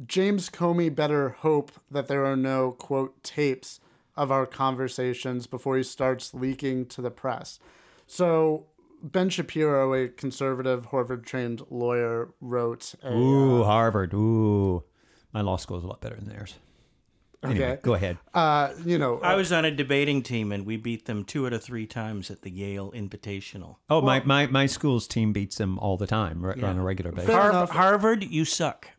"James 0.05 0.49
Comey 0.49 0.93
better 0.93 1.29
hope 1.29 1.71
that 1.91 2.07
there 2.07 2.25
are 2.25 2.35
no 2.35 2.71
quote 2.71 3.23
tapes 3.23 3.79
of 4.17 4.31
our 4.31 4.45
conversations 4.45 5.45
before 5.45 5.77
he 5.77 5.83
starts 5.83 6.33
leaking 6.33 6.87
to 6.87 7.01
the 7.01 7.11
press." 7.11 7.59
So 8.07 8.65
Ben 9.03 9.29
Shapiro, 9.29 9.93
a 9.93 10.07
conservative 10.07 10.87
Harvard-trained 10.87 11.61
lawyer, 11.69 12.29
wrote 12.41 12.95
a. 13.03 13.13
Ooh, 13.13 13.63
Harvard. 13.63 14.13
Ooh, 14.15 14.83
my 15.31 15.41
law 15.41 15.57
school 15.57 15.77
is 15.77 15.83
a 15.83 15.87
lot 15.87 16.01
better 16.01 16.15
than 16.15 16.27
theirs. 16.27 16.55
Anyway, 17.51 17.65
Okay. 17.65 17.79
go 17.81 17.93
ahead. 17.93 18.17
Uh, 18.33 18.69
you 18.85 18.97
know, 18.97 19.19
I 19.21 19.35
was 19.35 19.51
on 19.51 19.65
a 19.65 19.71
debating 19.71 20.21
team 20.21 20.51
and 20.51 20.65
we 20.65 20.77
beat 20.77 21.05
them 21.05 21.23
two 21.23 21.45
out 21.45 21.53
of 21.53 21.63
three 21.63 21.85
times 21.87 22.29
at 22.29 22.41
the 22.41 22.49
Yale 22.51 22.91
Invitational. 22.91 23.77
Oh, 23.89 24.01
my, 24.01 24.21
my, 24.23 24.47
my 24.47 24.65
school's 24.65 25.07
team 25.07 25.33
beats 25.33 25.57
them 25.57 25.79
all 25.79 25.97
the 25.97 26.07
time 26.07 26.43
right, 26.45 26.61
on 26.63 26.77
a 26.77 26.83
regular 26.83 27.11
basis. 27.11 27.33
Har- 27.33 27.67
Harvard, 27.67 28.23
you 28.23 28.45
suck. 28.45 28.89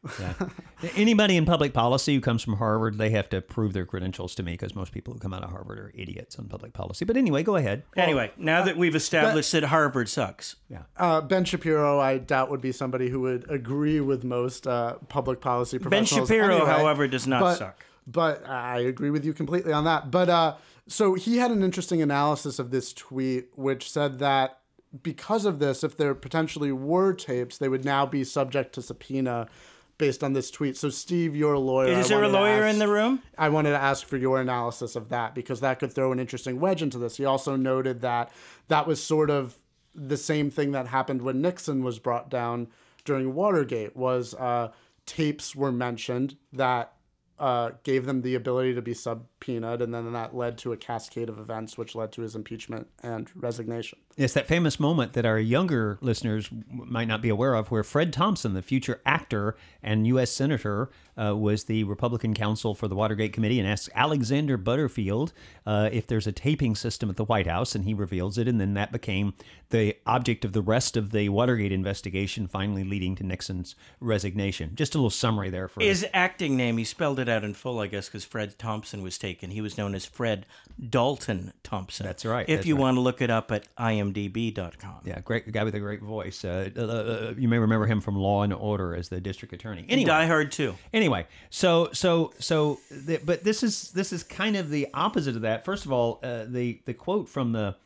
Anybody 0.94 1.36
in 1.36 1.46
public 1.46 1.72
policy 1.72 2.14
who 2.14 2.20
comes 2.20 2.42
from 2.42 2.56
Harvard, 2.56 2.98
they 2.98 3.10
have 3.10 3.28
to 3.30 3.40
prove 3.40 3.72
their 3.72 3.86
credentials 3.86 4.34
to 4.36 4.42
me 4.42 4.52
because 4.52 4.74
most 4.74 4.92
people 4.92 5.14
who 5.14 5.18
come 5.18 5.32
out 5.32 5.42
of 5.42 5.50
Harvard 5.50 5.78
are 5.78 5.92
idiots 5.94 6.38
on 6.38 6.48
public 6.48 6.72
policy. 6.74 7.04
But 7.04 7.16
anyway, 7.16 7.42
go 7.42 7.56
ahead. 7.56 7.82
Anyway, 7.96 8.30
now 8.36 8.62
that 8.64 8.76
we've 8.76 8.94
established 8.94 9.52
that 9.52 9.64
Harvard 9.64 10.08
sucks, 10.08 10.56
Uh, 10.96 11.20
ben 11.22 11.44
Shapiro, 11.44 11.98
I 11.98 12.18
doubt 12.18 12.50
would 12.50 12.60
be 12.60 12.72
somebody 12.72 13.08
who 13.08 13.20
would 13.20 13.50
agree 13.50 14.00
with 14.00 14.22
most 14.24 14.66
uh, 14.66 14.94
public 15.08 15.40
policy 15.40 15.78
professionals. 15.78 16.28
Ben. 16.28 16.38
Shapiro, 16.38 16.56
anyway. 16.56 16.70
however, 16.70 17.08
does 17.08 17.26
not 17.26 17.40
but, 17.40 17.54
suck. 17.56 17.84
But 18.06 18.46
I 18.46 18.80
agree 18.80 19.10
with 19.10 19.24
you 19.24 19.32
completely 19.32 19.72
on 19.72 19.84
that. 19.84 20.10
But 20.10 20.28
uh, 20.28 20.54
so 20.86 21.14
he 21.14 21.38
had 21.38 21.50
an 21.50 21.62
interesting 21.62 22.02
analysis 22.02 22.58
of 22.58 22.70
this 22.70 22.92
tweet, 22.92 23.48
which 23.54 23.90
said 23.90 24.18
that 24.20 24.60
because 25.02 25.44
of 25.44 25.58
this, 25.58 25.82
if 25.82 25.96
there 25.96 26.14
potentially 26.14 26.72
were 26.72 27.12
tapes, 27.12 27.58
they 27.58 27.68
would 27.68 27.84
now 27.84 28.06
be 28.06 28.24
subject 28.24 28.74
to 28.74 28.82
subpoena 28.82 29.48
based 29.98 30.22
on 30.22 30.32
this 30.32 30.50
tweet. 30.50 30.76
So, 30.76 30.90
Steve, 30.90 31.34
you're 31.34 31.54
a 31.54 31.58
lawyer. 31.58 31.88
Is 31.98 32.08
there 32.08 32.22
a 32.22 32.28
lawyer 32.28 32.64
ask- 32.64 32.74
in 32.74 32.78
the 32.78 32.88
room? 32.88 33.22
I 33.38 33.48
wanted 33.48 33.70
to 33.70 33.80
ask 33.80 34.06
for 34.06 34.16
your 34.16 34.40
analysis 34.40 34.96
of 34.96 35.08
that 35.08 35.34
because 35.34 35.60
that 35.60 35.78
could 35.78 35.92
throw 35.92 36.12
an 36.12 36.20
interesting 36.20 36.60
wedge 36.60 36.82
into 36.82 36.98
this. 36.98 37.16
He 37.16 37.24
also 37.24 37.56
noted 37.56 38.02
that 38.02 38.30
that 38.68 38.86
was 38.86 39.02
sort 39.02 39.30
of 39.30 39.56
the 39.94 40.16
same 40.16 40.50
thing 40.50 40.72
that 40.72 40.86
happened 40.88 41.22
when 41.22 41.40
Nixon 41.40 41.82
was 41.82 41.98
brought 41.98 42.28
down 42.28 42.68
during 43.04 43.34
Watergate. 43.34 43.96
Was 43.96 44.34
uh, 44.34 44.70
tapes 45.06 45.56
were 45.56 45.72
mentioned 45.72 46.36
that 46.52 46.92
uh, 47.38 47.72
gave 47.82 48.06
them 48.06 48.22
the 48.22 48.34
ability 48.34 48.74
to 48.74 48.82
be 48.82 48.94
subpoenaed, 48.94 49.82
and 49.82 49.92
then 49.92 50.12
that 50.12 50.34
led 50.34 50.58
to 50.58 50.72
a 50.72 50.76
cascade 50.76 51.28
of 51.28 51.38
events, 51.38 51.76
which 51.76 51.94
led 51.94 52.12
to 52.12 52.22
his 52.22 52.34
impeachment 52.34 52.88
and 53.02 53.30
resignation. 53.34 53.98
It's 54.16 54.32
that 54.32 54.46
famous 54.48 54.80
moment 54.80 55.12
that 55.12 55.26
our 55.26 55.38
younger 55.38 55.98
listeners 56.00 56.48
might 56.70 57.06
not 57.06 57.20
be 57.20 57.28
aware 57.28 57.54
of, 57.54 57.70
where 57.70 57.84
Fred 57.84 58.14
Thompson, 58.14 58.54
the 58.54 58.62
future 58.62 59.00
actor 59.04 59.56
and 59.82 60.06
U.S. 60.06 60.30
Senator, 60.30 60.88
uh, 61.20 61.36
was 61.36 61.64
the 61.64 61.84
Republican 61.84 62.32
counsel 62.32 62.74
for 62.74 62.88
the 62.88 62.94
Watergate 62.94 63.34
Committee 63.34 63.60
and 63.60 63.68
asked 63.68 63.90
Alexander 63.94 64.56
Butterfield 64.56 65.32
uh, 65.66 65.90
if 65.92 66.06
there's 66.06 66.26
a 66.26 66.32
taping 66.32 66.74
system 66.74 67.10
at 67.10 67.16
the 67.16 67.24
White 67.24 67.46
House, 67.46 67.74
and 67.74 67.84
he 67.84 67.92
reveals 67.92 68.38
it. 68.38 68.48
And 68.48 68.58
then 68.58 68.72
that 68.74 68.90
became 68.90 69.34
the 69.70 69.96
object 70.06 70.44
of 70.46 70.52
the 70.52 70.62
rest 70.62 70.96
of 70.96 71.10
the 71.10 71.28
Watergate 71.28 71.72
investigation, 71.72 72.46
finally 72.46 72.84
leading 72.84 73.16
to 73.16 73.24
Nixon's 73.24 73.74
resignation. 74.00 74.74
Just 74.74 74.94
a 74.94 74.98
little 74.98 75.10
summary 75.10 75.50
there 75.50 75.68
for 75.68 75.80
His 75.82 76.06
acting 76.14 76.56
name, 76.56 76.78
he 76.78 76.84
spelled 76.84 77.18
it 77.18 77.28
out 77.28 77.44
in 77.44 77.52
full, 77.52 77.80
I 77.80 77.86
guess, 77.86 78.06
because 78.08 78.24
Fred 78.24 78.58
Thompson 78.58 79.02
was 79.02 79.18
taken. 79.18 79.50
He 79.50 79.60
was 79.60 79.76
known 79.76 79.94
as 79.94 80.06
Fred 80.06 80.46
Dalton 80.90 81.52
Thompson. 81.62 82.06
That's 82.06 82.24
right, 82.24 82.48
If 82.48 82.58
that's 82.58 82.66
you 82.66 82.76
right. 82.76 82.80
want 82.82 82.96
to 82.96 83.00
look 83.00 83.20
it 83.20 83.30
up 83.30 83.50
at 83.50 83.66
imdb.com. 84.12 85.00
Yeah, 85.04 85.20
great 85.20 85.50
guy 85.52 85.64
with 85.64 85.74
a 85.74 85.80
great 85.80 86.02
voice. 86.02 86.44
Uh, 86.44 86.70
uh, 86.76 86.80
uh, 86.80 87.34
you 87.36 87.48
may 87.48 87.58
remember 87.58 87.86
him 87.86 88.00
from 88.00 88.16
Law 88.16 88.42
and 88.42 88.52
Order 88.52 88.94
as 88.94 89.08
the 89.08 89.20
district 89.20 89.54
attorney. 89.54 89.84
Anyway, 89.88 90.06
Die 90.08 90.26
Hard 90.26 90.52
too. 90.52 90.74
anyway 90.92 91.26
so 91.50 91.88
so 91.92 92.32
so 92.38 92.78
the, 92.90 93.20
but 93.24 93.44
this 93.44 93.62
is 93.62 93.90
this 93.92 94.12
is 94.12 94.22
kind 94.22 94.56
of 94.56 94.70
the 94.70 94.88
opposite 94.94 95.36
of 95.36 95.42
that 95.42 95.64
first 95.64 95.84
of 95.84 95.92
all 95.92 96.20
uh, 96.22 96.44
the 96.46 96.80
the 96.84 96.94
quote 96.94 97.28
from 97.28 97.52
the 97.52 97.76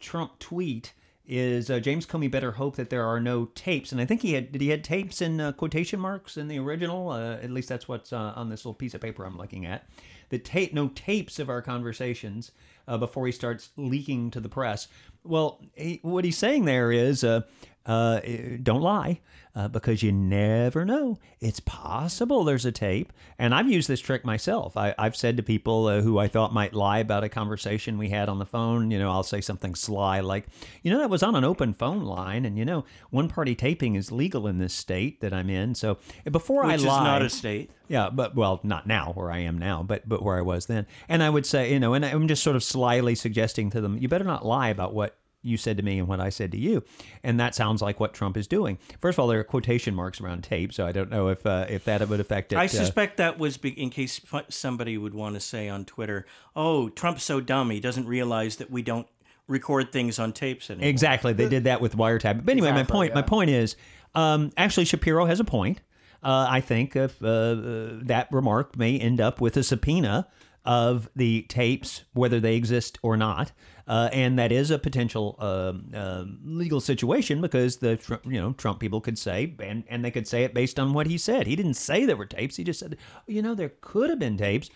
trump 0.00 0.38
tweet 0.38 0.92
is 1.26 1.70
uh, 1.70 1.78
james 1.78 2.06
comey 2.06 2.30
better 2.30 2.52
hope 2.52 2.76
that 2.76 2.90
there 2.90 3.04
are 3.04 3.20
no 3.20 3.46
tapes 3.54 3.92
and 3.92 4.00
i 4.00 4.04
think 4.04 4.22
he 4.22 4.32
had 4.34 4.52
did 4.52 4.60
he 4.60 4.68
had 4.68 4.84
tapes 4.84 5.20
in 5.22 5.40
uh, 5.40 5.52
quotation 5.52 5.98
marks 6.00 6.36
in 6.36 6.48
the 6.48 6.58
original 6.58 7.10
uh, 7.10 7.34
at 7.34 7.50
least 7.50 7.68
that's 7.68 7.88
what's 7.88 8.12
uh, 8.12 8.32
on 8.36 8.48
this 8.48 8.64
little 8.64 8.74
piece 8.74 8.94
of 8.94 9.00
paper 9.00 9.24
i'm 9.24 9.36
looking 9.38 9.66
at 9.66 9.88
the 10.30 10.38
tape 10.38 10.72
no 10.74 10.88
tapes 10.94 11.38
of 11.38 11.48
our 11.48 11.62
conversations 11.62 12.52
uh, 12.88 12.98
before 12.98 13.26
he 13.26 13.32
starts 13.32 13.70
leaking 13.76 14.30
to 14.32 14.40
the 14.40 14.48
press. 14.48 14.88
Well 15.24 15.60
he, 15.74 16.00
what 16.02 16.24
he's 16.24 16.38
saying 16.38 16.64
there 16.64 16.92
is 16.92 17.24
uh, 17.24 17.42
uh, 17.86 18.20
don't 18.62 18.80
lie 18.80 19.20
uh, 19.54 19.68
because 19.68 20.02
you 20.02 20.10
never 20.10 20.84
know. 20.84 21.18
It's 21.40 21.60
possible 21.60 22.42
there's 22.42 22.64
a 22.64 22.72
tape. 22.72 23.12
And 23.38 23.54
I've 23.54 23.70
used 23.70 23.88
this 23.88 24.00
trick 24.00 24.24
myself. 24.24 24.76
I, 24.76 24.94
I've 24.98 25.14
said 25.14 25.36
to 25.36 25.42
people 25.42 25.86
uh, 25.86 26.00
who 26.00 26.18
I 26.18 26.28
thought 26.28 26.52
might 26.52 26.74
lie 26.74 26.98
about 26.98 27.24
a 27.24 27.28
conversation 27.28 27.98
we 27.98 28.08
had 28.08 28.28
on 28.28 28.38
the 28.38 28.46
phone, 28.46 28.90
you 28.90 28.98
know, 28.98 29.10
I'll 29.10 29.22
say 29.22 29.40
something 29.40 29.74
sly 29.74 30.20
like, 30.20 30.46
you 30.82 30.90
know, 30.90 30.98
that 30.98 31.10
was 31.10 31.22
on 31.22 31.36
an 31.36 31.44
open 31.44 31.74
phone 31.74 32.04
line. 32.04 32.44
And, 32.44 32.58
you 32.58 32.64
know, 32.64 32.84
one 33.10 33.28
party 33.28 33.54
taping 33.54 33.94
is 33.94 34.10
legal 34.10 34.46
in 34.46 34.58
this 34.58 34.74
state 34.74 35.20
that 35.20 35.32
I'm 35.32 35.50
in. 35.50 35.74
So 35.74 35.98
before 36.30 36.64
Which 36.64 36.72
I 36.72 36.74
is 36.76 36.84
lie. 36.84 37.04
not 37.04 37.22
a 37.22 37.30
state. 37.30 37.70
Yeah, 37.86 38.08
but 38.10 38.34
well, 38.34 38.60
not 38.62 38.86
now 38.86 39.12
where 39.12 39.30
I 39.30 39.40
am 39.40 39.58
now, 39.58 39.82
but 39.82 40.08
but 40.08 40.22
where 40.22 40.38
I 40.38 40.40
was 40.40 40.64
then. 40.66 40.86
And 41.06 41.22
I 41.22 41.28
would 41.28 41.44
say, 41.44 41.70
you 41.70 41.78
know, 41.78 41.92
and 41.92 42.02
I'm 42.02 42.28
just 42.28 42.42
sort 42.42 42.56
of 42.56 42.64
slyly 42.64 43.14
suggesting 43.14 43.68
to 43.70 43.80
them, 43.82 43.98
you 43.98 44.08
better 44.08 44.24
not 44.24 44.44
lie 44.44 44.70
about 44.70 44.94
what 44.94 45.18
you 45.44 45.56
said 45.56 45.76
to 45.76 45.82
me 45.82 45.98
and 45.98 46.08
what 46.08 46.20
I 46.20 46.30
said 46.30 46.50
to 46.52 46.58
you. 46.58 46.82
And 47.22 47.38
that 47.38 47.54
sounds 47.54 47.82
like 47.82 48.00
what 48.00 48.14
Trump 48.14 48.36
is 48.36 48.46
doing. 48.46 48.78
First 49.00 49.16
of 49.16 49.20
all, 49.20 49.28
there 49.28 49.38
are 49.38 49.44
quotation 49.44 49.94
marks 49.94 50.20
around 50.20 50.42
tape, 50.42 50.72
so 50.72 50.86
I 50.86 50.92
don't 50.92 51.10
know 51.10 51.28
if 51.28 51.44
uh, 51.46 51.66
if 51.68 51.84
that 51.84 52.06
would 52.08 52.20
affect 52.20 52.52
it. 52.52 52.56
I 52.56 52.64
uh, 52.64 52.68
suspect 52.68 53.18
that 53.18 53.38
was 53.38 53.56
be- 53.56 53.80
in 53.80 53.90
case 53.90 54.20
somebody 54.48 54.98
would 54.98 55.14
want 55.14 55.34
to 55.34 55.40
say 55.40 55.68
on 55.68 55.84
Twitter, 55.84 56.26
"Oh, 56.56 56.88
Trump's 56.88 57.22
so 57.22 57.40
dumb 57.40 57.70
he 57.70 57.80
doesn't 57.80 58.06
realize 58.06 58.56
that 58.56 58.70
we 58.70 58.82
don't 58.82 59.06
record 59.46 59.92
things 59.92 60.18
on 60.18 60.32
tapes 60.32 60.70
anymore." 60.70 60.88
Exactly. 60.88 61.32
They 61.32 61.48
did 61.48 61.64
that 61.64 61.80
with 61.80 61.96
wiretap. 61.96 62.44
But 62.44 62.52
anyway, 62.52 62.70
my 62.70 62.80
Exactly, 62.80 62.92
point. 62.92 63.14
My 63.14 63.22
point 63.22 63.50
is, 63.50 63.76
um, 64.14 64.50
actually, 64.56 64.86
Shapiro 64.86 65.26
has 65.26 65.40
a 65.40 65.44
point. 65.44 65.80
Uh, 66.22 66.46
I 66.48 66.62
think 66.62 66.96
if 66.96 67.22
uh, 67.22 67.26
uh, 67.26 67.88
that 68.04 68.28
remark 68.32 68.78
may 68.78 68.98
end 68.98 69.20
up 69.20 69.42
with 69.42 69.58
a 69.58 69.62
subpoena 69.62 70.26
of 70.64 71.08
the 71.14 71.42
tapes, 71.42 72.04
whether 72.14 72.40
they 72.40 72.56
exist 72.56 72.98
or 73.02 73.16
not, 73.16 73.52
uh, 73.86 74.08
and 74.12 74.38
that 74.38 74.50
is 74.50 74.70
a 74.70 74.78
potential 74.78 75.36
um, 75.38 75.90
um 75.94 76.38
legal 76.44 76.80
situation 76.80 77.40
because 77.40 77.76
the 77.78 77.98
you 78.24 78.40
know 78.40 78.52
Trump 78.52 78.80
people 78.80 79.00
could 79.00 79.18
say, 79.18 79.54
and 79.60 79.84
and 79.88 80.04
they 80.04 80.10
could 80.10 80.26
say 80.26 80.44
it 80.44 80.54
based 80.54 80.80
on 80.80 80.92
what 80.94 81.06
he 81.06 81.18
said. 81.18 81.46
He 81.46 81.54
didn't 81.56 81.74
say 81.74 82.06
there 82.06 82.16
were 82.16 82.26
tapes. 82.26 82.56
He 82.56 82.64
just 82.64 82.80
said, 82.80 82.96
you 83.26 83.42
know, 83.42 83.54
there 83.54 83.72
could 83.80 84.10
have 84.10 84.18
been 84.18 84.36
tapes. 84.38 84.70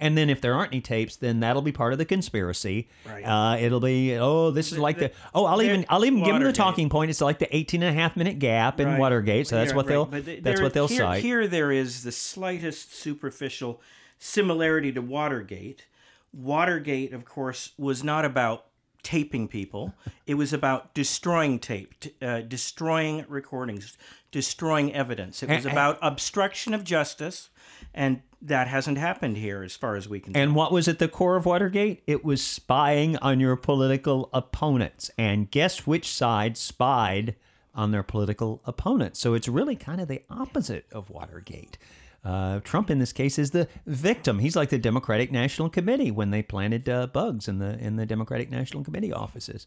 And 0.00 0.16
then 0.16 0.30
if 0.30 0.40
there 0.40 0.54
aren't 0.54 0.72
any 0.72 0.80
tapes, 0.80 1.16
then 1.16 1.40
that'll 1.40 1.60
be 1.60 1.72
part 1.72 1.92
of 1.92 1.98
the 1.98 2.04
conspiracy. 2.04 2.88
Right. 3.04 3.24
Uh, 3.24 3.56
it'll 3.58 3.80
be 3.80 4.16
oh, 4.16 4.52
this 4.52 4.70
is 4.70 4.78
like 4.78 4.98
the 4.98 5.10
oh, 5.34 5.44
I'll 5.44 5.60
even 5.60 5.84
I'll 5.88 6.04
even 6.04 6.22
give 6.22 6.34
them 6.34 6.44
the 6.44 6.52
talking 6.52 6.88
point. 6.88 7.10
It's 7.10 7.20
like 7.20 7.40
the 7.40 7.54
18 7.54 7.82
and 7.82 7.96
a 7.96 8.00
half 8.00 8.16
minute 8.16 8.38
gap 8.38 8.78
in 8.78 8.86
Right. 8.86 8.98
Watergate. 8.98 9.48
So 9.48 9.56
that's 9.56 9.70
Yeah, 9.70 9.76
what 9.76 9.86
right. 9.86 9.92
they'll 9.92 10.04
But 10.06 10.24
th- 10.24 10.42
that's 10.44 10.60
what 10.60 10.72
they'll 10.72 10.86
here, 10.86 10.98
cite. 11.00 11.22
Here, 11.24 11.48
there 11.48 11.72
is 11.72 12.04
the 12.04 12.12
slightest 12.12 12.94
superficial 12.94 13.80
similarity 14.18 14.92
to 14.92 15.00
Watergate. 15.02 15.86
Watergate, 16.32 17.12
of 17.12 17.24
course, 17.24 17.72
was 17.78 18.04
not 18.04 18.24
about 18.24 18.66
taping 19.02 19.48
people. 19.48 19.94
It 20.26 20.34
was 20.34 20.52
about 20.52 20.92
destroying 20.92 21.58
tape, 21.58 21.98
t- 22.00 22.12
uh, 22.20 22.40
destroying 22.42 23.24
recordings, 23.28 23.96
destroying 24.32 24.92
evidence. 24.92 25.42
It 25.42 25.48
was 25.48 25.64
And- 25.64 25.72
about 25.72 25.98
obstruction 26.02 26.74
of 26.74 26.84
justice, 26.84 27.48
and 27.94 28.22
that 28.42 28.68
hasn't 28.68 28.98
happened 28.98 29.36
here, 29.36 29.62
as 29.62 29.74
far 29.76 29.96
as 29.96 30.08
we 30.08 30.20
can. 30.20 30.36
And 30.36 30.54
what 30.54 30.72
was 30.72 30.88
at 30.88 30.98
the 30.98 31.08
core 31.08 31.36
of 31.36 31.46
Watergate? 31.46 32.02
It 32.06 32.24
was 32.24 32.42
spying 32.44 33.16
on 33.18 33.40
your 33.40 33.56
political 33.56 34.28
opponents. 34.32 35.10
And 35.16 35.50
guess 35.50 35.86
which 35.86 36.08
side 36.08 36.56
spied 36.56 37.34
on 37.74 37.92
their 37.92 38.02
political 38.02 38.60
opponents? 38.64 39.20
So 39.20 39.34
it's 39.34 39.48
really 39.48 39.76
kind 39.76 40.00
of 40.00 40.08
the 40.08 40.22
opposite 40.28 40.86
of 40.92 41.08
Watergate. 41.08 41.78
Uh, 42.24 42.60
Trump, 42.60 42.90
in 42.90 42.98
this 42.98 43.12
case, 43.12 43.38
is 43.38 43.52
the 43.52 43.68
victim. 43.86 44.40
He's 44.40 44.56
like 44.56 44.70
the 44.70 44.78
Democratic 44.78 45.30
National 45.30 45.70
Committee 45.70 46.10
when 46.10 46.30
they 46.30 46.42
planted 46.42 46.88
uh, 46.88 47.06
bugs 47.06 47.48
in 47.48 47.58
the 47.58 47.78
in 47.78 47.96
the 47.96 48.06
Democratic 48.06 48.50
National 48.50 48.84
Committee 48.84 49.12
offices. 49.12 49.66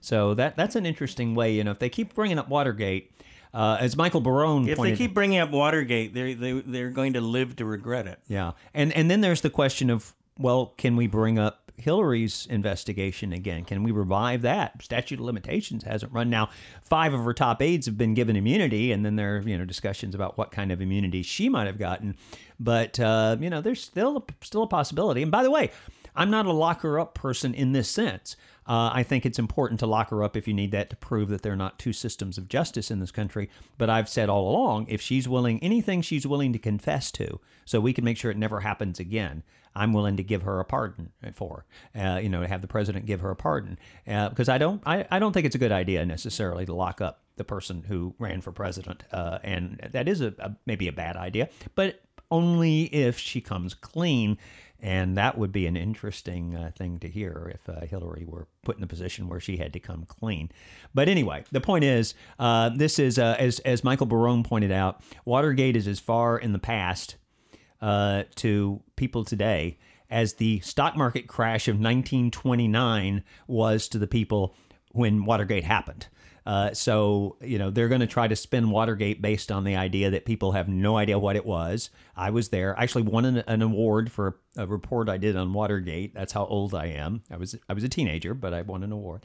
So 0.00 0.34
that 0.34 0.56
that's 0.56 0.74
an 0.74 0.84
interesting 0.84 1.34
way. 1.34 1.52
You 1.54 1.64
know, 1.64 1.70
if 1.70 1.78
they 1.78 1.88
keep 1.88 2.14
bringing 2.14 2.38
up 2.38 2.48
Watergate, 2.48 3.12
uh, 3.54 3.78
as 3.80 3.96
Michael 3.96 4.20
Barone 4.20 4.68
if 4.68 4.76
pointed, 4.76 4.94
they 4.94 4.98
keep 4.98 5.14
bringing 5.14 5.38
up 5.38 5.50
Watergate, 5.50 6.12
they 6.12 6.34
they 6.34 6.60
they're 6.60 6.90
going 6.90 7.12
to 7.12 7.20
live 7.20 7.56
to 7.56 7.64
regret 7.64 8.06
it. 8.06 8.18
yeah, 8.26 8.52
and 8.74 8.92
and 8.94 9.10
then 9.10 9.20
there's 9.20 9.42
the 9.42 9.50
question 9.50 9.88
of 9.88 10.12
well, 10.38 10.74
can 10.76 10.96
we 10.96 11.06
bring 11.06 11.38
up 11.38 11.61
Hillary's 11.82 12.46
investigation 12.46 13.32
again? 13.32 13.64
Can 13.64 13.82
we 13.82 13.90
revive 13.90 14.42
that? 14.42 14.82
Statute 14.82 15.18
of 15.18 15.24
limitations 15.24 15.84
hasn't 15.84 16.12
run 16.12 16.30
now. 16.30 16.50
Five 16.82 17.14
of 17.14 17.24
her 17.24 17.34
top 17.34 17.60
aides 17.60 17.86
have 17.86 17.98
been 17.98 18.14
given 18.14 18.36
immunity, 18.36 18.92
and 18.92 19.04
then 19.04 19.16
there 19.16 19.36
are 19.36 19.40
you 19.40 19.58
know 19.58 19.64
discussions 19.64 20.14
about 20.14 20.38
what 20.38 20.50
kind 20.50 20.72
of 20.72 20.80
immunity 20.80 21.22
she 21.22 21.48
might 21.48 21.66
have 21.66 21.78
gotten. 21.78 22.16
But 22.58 22.98
uh, 22.98 23.36
you 23.40 23.50
know, 23.50 23.60
there's 23.60 23.82
still 23.82 24.26
still 24.40 24.62
a 24.62 24.68
possibility. 24.68 25.22
And 25.22 25.30
by 25.30 25.42
the 25.42 25.50
way, 25.50 25.70
I'm 26.14 26.30
not 26.30 26.46
a 26.46 26.52
lock 26.52 26.82
her 26.82 26.98
up 26.98 27.14
person 27.14 27.54
in 27.54 27.72
this 27.72 27.88
sense. 27.88 28.36
Uh, 28.66 28.90
I 28.92 29.02
think 29.02 29.26
it's 29.26 29.38
important 29.38 29.80
to 29.80 29.86
lock 29.86 30.10
her 30.10 30.22
up 30.22 30.36
if 30.36 30.46
you 30.46 30.54
need 30.54 30.70
that 30.70 30.90
to 30.90 30.96
prove 30.96 31.28
that 31.30 31.42
there 31.42 31.52
are 31.52 31.56
not 31.56 31.78
two 31.78 31.92
systems 31.92 32.38
of 32.38 32.48
justice 32.48 32.90
in 32.90 33.00
this 33.00 33.10
country. 33.10 33.50
But 33.76 33.90
I've 33.90 34.08
said 34.08 34.28
all 34.28 34.48
along, 34.48 34.86
if 34.88 35.00
she's 35.00 35.28
willing, 35.28 35.60
anything 35.62 36.00
she's 36.00 36.26
willing 36.26 36.52
to 36.52 36.58
confess 36.58 37.10
to, 37.12 37.40
so 37.64 37.80
we 37.80 37.92
can 37.92 38.04
make 38.04 38.16
sure 38.16 38.30
it 38.30 38.36
never 38.36 38.60
happens 38.60 39.00
again, 39.00 39.42
I'm 39.74 39.92
willing 39.92 40.16
to 40.18 40.22
give 40.22 40.42
her 40.42 40.60
a 40.60 40.64
pardon 40.64 41.12
for. 41.34 41.64
Uh, 41.94 42.20
you 42.22 42.28
know, 42.28 42.42
to 42.42 42.48
have 42.48 42.60
the 42.60 42.68
president 42.68 43.06
give 43.06 43.20
her 43.20 43.30
a 43.30 43.36
pardon 43.36 43.78
uh, 44.06 44.28
because 44.28 44.48
I 44.48 44.58
don't, 44.58 44.82
I, 44.86 45.06
I 45.10 45.18
don't 45.18 45.32
think 45.32 45.46
it's 45.46 45.56
a 45.56 45.58
good 45.58 45.72
idea 45.72 46.04
necessarily 46.04 46.66
to 46.66 46.74
lock 46.74 47.00
up 47.00 47.22
the 47.36 47.44
person 47.44 47.82
who 47.88 48.14
ran 48.18 48.42
for 48.42 48.52
president, 48.52 49.02
uh, 49.10 49.38
and 49.42 49.80
that 49.92 50.06
is 50.06 50.20
a, 50.20 50.34
a 50.38 50.54
maybe 50.66 50.86
a 50.86 50.92
bad 50.92 51.16
idea, 51.16 51.48
but 51.74 52.02
only 52.30 52.84
if 52.94 53.18
she 53.18 53.40
comes 53.40 53.74
clean. 53.74 54.38
And 54.82 55.16
that 55.16 55.38
would 55.38 55.52
be 55.52 55.68
an 55.68 55.76
interesting 55.76 56.56
uh, 56.56 56.72
thing 56.76 56.98
to 56.98 57.08
hear 57.08 57.52
if 57.54 57.68
uh, 57.68 57.86
Hillary 57.86 58.24
were 58.26 58.48
put 58.64 58.76
in 58.76 58.82
a 58.82 58.88
position 58.88 59.28
where 59.28 59.38
she 59.38 59.56
had 59.56 59.72
to 59.74 59.80
come 59.80 60.04
clean. 60.06 60.50
But 60.92 61.08
anyway, 61.08 61.44
the 61.52 61.60
point 61.60 61.84
is, 61.84 62.14
uh, 62.40 62.70
this 62.70 62.98
is 62.98 63.16
uh, 63.16 63.36
as 63.38 63.60
as 63.60 63.84
Michael 63.84 64.06
Barone 64.06 64.42
pointed 64.42 64.72
out, 64.72 65.00
Watergate 65.24 65.76
is 65.76 65.86
as 65.86 66.00
far 66.00 66.36
in 66.36 66.52
the 66.52 66.58
past 66.58 67.14
uh, 67.80 68.24
to 68.36 68.82
people 68.96 69.24
today 69.24 69.78
as 70.10 70.34
the 70.34 70.60
stock 70.60 70.96
market 70.96 71.26
crash 71.26 71.68
of 71.68 71.76
1929 71.76 73.24
was 73.46 73.88
to 73.88 73.98
the 73.98 74.06
people 74.06 74.54
when 74.90 75.24
Watergate 75.24 75.64
happened. 75.64 76.06
Uh, 76.44 76.74
so, 76.74 77.36
you 77.40 77.58
know, 77.58 77.70
they're 77.70 77.88
going 77.88 78.00
to 78.00 78.06
try 78.06 78.26
to 78.26 78.34
spin 78.36 78.70
Watergate 78.70 79.22
based 79.22 79.52
on 79.52 79.64
the 79.64 79.76
idea 79.76 80.10
that 80.10 80.24
people 80.24 80.52
have 80.52 80.68
no 80.68 80.96
idea 80.96 81.18
what 81.18 81.36
it 81.36 81.46
was. 81.46 81.90
I 82.16 82.30
was 82.30 82.48
there. 82.48 82.78
I 82.78 82.82
actually 82.82 83.02
won 83.02 83.24
an, 83.24 83.38
an 83.46 83.62
award 83.62 84.10
for 84.10 84.38
a 84.56 84.66
report 84.66 85.08
I 85.08 85.18
did 85.18 85.36
on 85.36 85.52
Watergate. 85.52 86.14
That's 86.14 86.32
how 86.32 86.44
old 86.46 86.74
I 86.74 86.86
am. 86.86 87.22
I 87.30 87.36
was 87.36 87.54
I 87.68 87.74
was 87.74 87.84
a 87.84 87.88
teenager, 87.88 88.34
but 88.34 88.52
I 88.52 88.62
won 88.62 88.82
an 88.82 88.90
award. 88.92 89.24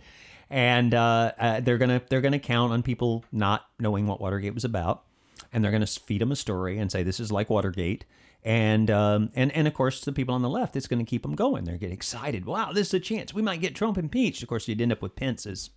And 0.50 0.94
uh, 0.94 1.32
uh, 1.40 1.60
they're 1.60 1.78
gonna 1.80 2.02
they're 2.10 2.22
gonna 2.22 2.40
count 2.40 2.72
on 2.72 2.84
people 2.84 3.26
not 3.32 3.66
knowing 3.80 4.08
what 4.08 4.22
Watergate 4.22 4.54
was 4.54 4.64
about. 4.64 5.04
and 5.52 5.64
they're 5.64 5.72
going 5.72 5.86
to 5.86 6.00
feed 6.02 6.22
them 6.22 6.32
a 6.32 6.36
story 6.36 6.78
and 6.78 6.92
say 6.92 7.04
this 7.04 7.20
is 7.20 7.32
like 7.32 7.50
Watergate. 7.50 8.06
And 8.44 8.90
um, 8.92 9.32
and 9.36 9.52
and 9.54 9.68
of 9.68 9.74
course, 9.74 10.02
the 10.02 10.14
people 10.14 10.36
on 10.36 10.42
the 10.42 10.50
left, 10.50 10.76
it's 10.76 10.88
going 10.88 11.04
to 11.04 11.10
keep 11.10 11.24
them 11.24 11.36
going. 11.36 11.64
They're 11.66 11.78
getting 11.78 11.96
excited. 11.96 12.46
Wow, 12.46 12.72
this 12.72 12.88
is 12.88 12.94
a 12.94 13.00
chance. 13.00 13.34
We 13.34 13.42
might 13.42 13.62
get 13.62 13.76
Trump 13.76 13.98
impeached. 13.98 14.42
Of 14.44 14.50
course, 14.50 14.68
you'd 14.68 14.80
end 14.82 14.92
up 14.92 15.02
with 15.02 15.16
Pence 15.16 15.46
as 15.46 15.72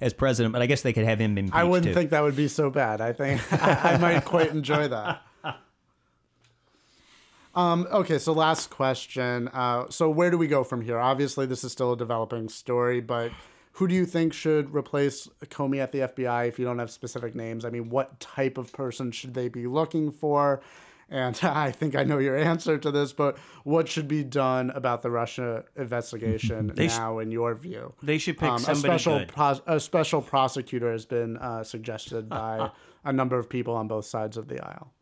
as 0.00 0.12
president, 0.12 0.52
but 0.52 0.62
I 0.62 0.66
guess 0.66 0.82
they 0.82 0.92
could 0.92 1.04
have 1.04 1.20
him 1.20 1.36
impeached. 1.36 1.56
I 1.56 1.64
wouldn't 1.64 1.86
too. 1.86 1.94
think 1.94 2.10
that 2.10 2.22
would 2.22 2.36
be 2.36 2.48
so 2.48 2.70
bad. 2.70 3.00
I 3.00 3.12
think 3.12 3.40
I, 3.52 3.94
I 3.94 3.98
might 3.98 4.24
quite 4.24 4.50
enjoy 4.50 4.88
that. 4.88 5.22
Um, 7.56 7.88
okay, 7.90 8.18
so 8.18 8.34
last 8.34 8.68
question. 8.68 9.48
Uh, 9.48 9.86
so 9.88 10.10
where 10.10 10.30
do 10.30 10.36
we 10.36 10.46
go 10.46 10.62
from 10.62 10.82
here? 10.82 10.98
Obviously, 10.98 11.46
this 11.46 11.64
is 11.64 11.72
still 11.72 11.94
a 11.94 11.96
developing 11.96 12.50
story, 12.50 13.00
but 13.00 13.32
who 13.72 13.88
do 13.88 13.94
you 13.94 14.04
think 14.04 14.34
should 14.34 14.74
replace 14.74 15.26
Comey 15.46 15.78
at 15.78 15.90
the 15.90 16.00
FBI 16.00 16.48
if 16.48 16.58
you 16.58 16.66
don't 16.66 16.78
have 16.78 16.90
specific 16.90 17.34
names? 17.34 17.64
I 17.64 17.70
mean, 17.70 17.88
what 17.88 18.20
type 18.20 18.58
of 18.58 18.72
person 18.74 19.10
should 19.10 19.32
they 19.32 19.48
be 19.48 19.66
looking 19.66 20.12
for? 20.12 20.60
And 21.08 21.38
I 21.42 21.70
think 21.70 21.94
I 21.94 22.02
know 22.04 22.18
your 22.18 22.36
answer 22.36 22.78
to 22.78 22.90
this, 22.90 23.12
but 23.12 23.38
what 23.64 23.88
should 23.88 24.08
be 24.08 24.24
done 24.24 24.70
about 24.70 25.02
the 25.02 25.10
Russia 25.10 25.64
investigation 25.76 26.72
They 26.74 26.88
sh- 26.88 26.96
now, 26.98 27.18
in 27.20 27.30
your 27.30 27.54
view? 27.54 27.94
They 28.02 28.18
should 28.18 28.38
pick 28.38 28.48
Um, 28.48 28.56
a 28.56 28.58
somebody 28.58 28.80
special 28.82 29.18
good. 29.20 29.28
pros- 29.28 29.62
a 29.66 29.78
special 29.80 30.20
prosecutor 30.22 30.90
has 30.90 31.06
been 31.06 31.36
uh, 31.36 31.62
suggested 31.64 32.28
by 32.28 32.70
a 33.04 33.12
number 33.12 33.38
of 33.38 33.48
people 33.48 33.74
on 33.74 33.86
both 33.88 34.04
sides 34.06 34.36
of 34.36 34.48
the 34.48 34.60
aisle. 34.64 34.92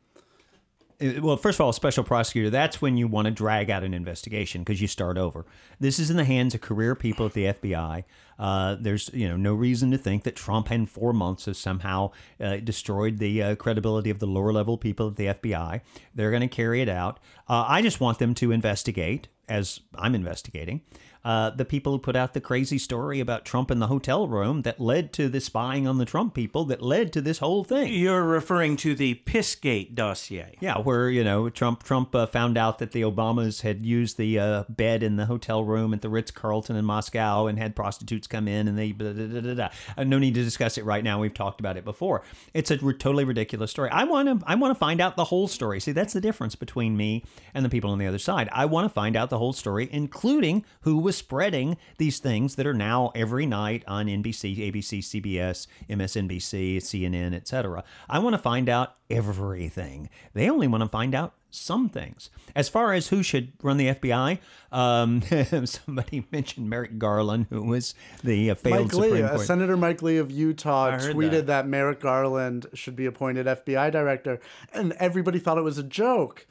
Uh, 1.01 1.21
well, 1.21 1.37
first 1.37 1.57
of 1.57 1.65
all, 1.65 1.71
a 1.71 1.75
special 1.75 2.05
prosecutor, 2.05 2.51
that's 2.51 2.81
when 2.81 2.97
you 2.97 3.09
want 3.09 3.27
to 3.27 3.31
drag 3.31 3.71
out 3.71 3.83
an 3.83 3.95
investigation 3.95 4.63
because 4.63 4.81
you 4.81 4.89
start 4.89 5.19
over. 5.19 5.45
This 5.81 5.99
is 5.99 6.11
in 6.11 6.17
the 6.17 6.25
hands 6.25 6.55
of 6.55 6.61
career 6.61 6.95
people 6.95 7.27
at 7.27 7.33
the 7.33 7.45
FBI. 7.45 8.05
Uh, 8.39 8.77
there's 8.81 9.11
you 9.13 9.29
know 9.29 9.37
no 9.37 9.55
reason 9.55 9.91
to 9.93 9.99
think 9.99 10.25
that 10.25 10.37
Trump 10.37 10.71
in 10.71 10.87
four 10.87 11.13
months 11.13 11.45
has 11.45 11.59
somehow 11.59 12.11
uh, 12.41 12.57
destroyed 12.57 13.19
the 13.19 13.43
uh, 13.43 13.55
credibility 13.57 14.11
of 14.11 14.19
the 14.19 14.27
lower 14.27 14.53
level 14.53 14.77
people 14.77 15.09
at 15.09 15.17
the 15.17 15.27
FBI. 15.27 15.81
They're 16.15 16.31
going 16.31 16.41
to 16.41 16.49
carry 16.49 16.81
it 16.81 16.89
out. 16.89 17.19
Uh, 17.49 17.65
I 17.69 17.83
just 17.83 18.01
want 18.01 18.19
them 18.19 18.35
to 18.35 18.51
investigate, 18.51 19.29
as 19.49 19.81
I'm 19.95 20.15
investigating, 20.15 20.81
uh, 21.25 21.51
the 21.51 21.64
people 21.64 21.93
who 21.93 21.99
put 21.99 22.16
out 22.16 22.35
the 22.35 22.41
crazy 22.41 22.79
story 22.79 23.20
about 23.20 23.45
Trump 23.45 23.70
in 23.70 23.79
the 23.79 23.87
hotel 23.87 24.29
room 24.29 24.62
that 24.62 24.81
led 24.81 25.12
to 25.14 25.29
the 25.29 25.41
spying 25.41 25.87
on 25.87 25.99
the 25.99 26.05
Trump 26.05 26.35
people 26.35 26.64
that 26.66 26.83
led 26.83 27.12
to 27.12 27.20
this 27.20 27.39
whole 27.39 27.64
thing. 27.64 27.93
You're 27.93 28.25
referring 28.25 28.77
to 28.79 28.95
the 28.95 29.20
Pissgate 29.27 29.95
dossier. 29.95 30.57
Yeah, 30.61 30.79
where 30.79 31.09
you 31.09 31.25
know 31.25 31.49
Trump 31.49 31.83
Trump 31.83 32.14
uh, 32.14 32.27
found 32.27 32.59
out 32.59 32.79
that 32.79 32.93
the 32.93 33.03
Obamas 33.03 33.62
had 33.62 33.87
used 33.87 34.18
the 34.18 34.39
uh, 34.39 34.64
bed 34.68 35.03
in 35.03 35.16
the 35.16 35.27
hotel 35.27 35.64
room 35.64 35.95
at 35.95 36.03
the 36.03 36.09
Ritz 36.09 36.31
Carlton 36.31 36.77
in 36.77 36.85
Moscow 36.85 37.47
and 37.47 37.59
had 37.59 37.75
prostitutes 37.75 38.27
come 38.27 38.47
in 38.47 38.68
and 38.68 38.79
they 38.79 38.93
blah, 38.93 39.12
blah, 39.12 39.55
blah. 39.55 39.68
Uh, 39.97 40.05
no 40.05 40.18
need 40.18 40.35
to 40.35 40.43
discuss 40.43 40.77
it 40.77 40.85
right 40.85 41.03
now. 41.03 41.20
We've 41.20 41.33
talked 41.33 41.61
about 41.61 41.77
it 41.77 41.85
before. 41.85 42.22
It's 42.53 42.70
a 42.70 42.79
r- 42.85 42.93
totally 42.93 43.25
ridiculous 43.25 43.70
story. 43.70 43.91
I 43.91 44.05
want 44.05 44.29
to 44.29 44.47
I 44.47 44.55
want 44.57 44.72
to 44.72 44.79
find 44.79 45.01
out 45.01 45.16
the 45.16 45.25
whole 45.25 45.49
story. 45.49 45.81
See, 45.81 45.93
that's 45.93 46.12
the 46.12 46.20
difference 46.20 46.55
between 46.55 46.97
me 46.97 47.25
and 47.55 47.64
the 47.64 47.70
people 47.70 47.91
on 47.91 47.99
the 47.99 48.07
other 48.07 48.18
side. 48.18 48.49
I 48.53 48.66
want 48.66 48.85
to 48.85 48.89
find 48.93 49.16
out 49.16 49.31
the 49.31 49.39
whole 49.39 49.53
story, 49.53 49.89
including 49.91 50.64
who 50.83 50.99
was 50.99 51.14
spreading 51.15 51.77
these 51.99 52.19
things 52.19 52.57
that 52.57 52.67
are 52.67 52.75
now 52.75 53.12
every 53.15 53.47
night 53.47 53.83
on 53.87 54.07
NBC, 54.07 54.73
ABC, 54.73 54.99
CBS, 55.01 55.67
MSNBC, 55.89 56.77
CNN, 56.79 57.35
etc. 57.35 57.85
I 58.09 58.19
want 58.19 58.35
to 58.35 58.39
find 58.39 58.69
out 58.69 58.95
everything. 59.11 60.09
They 60.33 60.49
only 60.51 60.67
want 60.67 60.83
to 60.83 60.89
find 60.89 61.15
out 61.15 61.35
some 61.51 61.89
things. 61.89 62.31
As 62.55 62.69
far 62.69 62.93
as 62.93 63.09
who 63.09 63.23
should 63.23 63.53
run 63.62 63.77
the 63.77 63.95
FBI, 63.95 64.39
um, 64.73 65.23
somebody 65.67 66.27
mentioned 66.33 66.69
Merrick 66.69 66.99
Garland, 66.99 67.47
who 67.51 67.62
was 67.62 67.95
the 68.23 68.51
uh, 68.51 68.55
failed 68.55 68.87
Mike 68.87 68.95
Lee, 68.95 69.09
Supreme 69.09 69.25
uh, 69.25 69.39
Senator 69.39 69.77
Mike 69.77 70.03
Lee 70.03 70.19
of 70.19 70.31
Utah, 70.31 70.99
tweeted 70.99 71.31
that. 71.31 71.47
that. 71.47 71.69
Merrick 71.69 72.01
Garland 72.01 72.67
should 72.75 72.97
be 72.97 73.07
appointed 73.07 73.47
FBI 73.47 73.93
director, 73.93 74.41
and 74.73 74.93
everybody 74.95 75.39
thought 75.39 75.59
it 75.59 75.62
was 75.62 75.79
a 75.79 75.85
joke. 75.85 76.47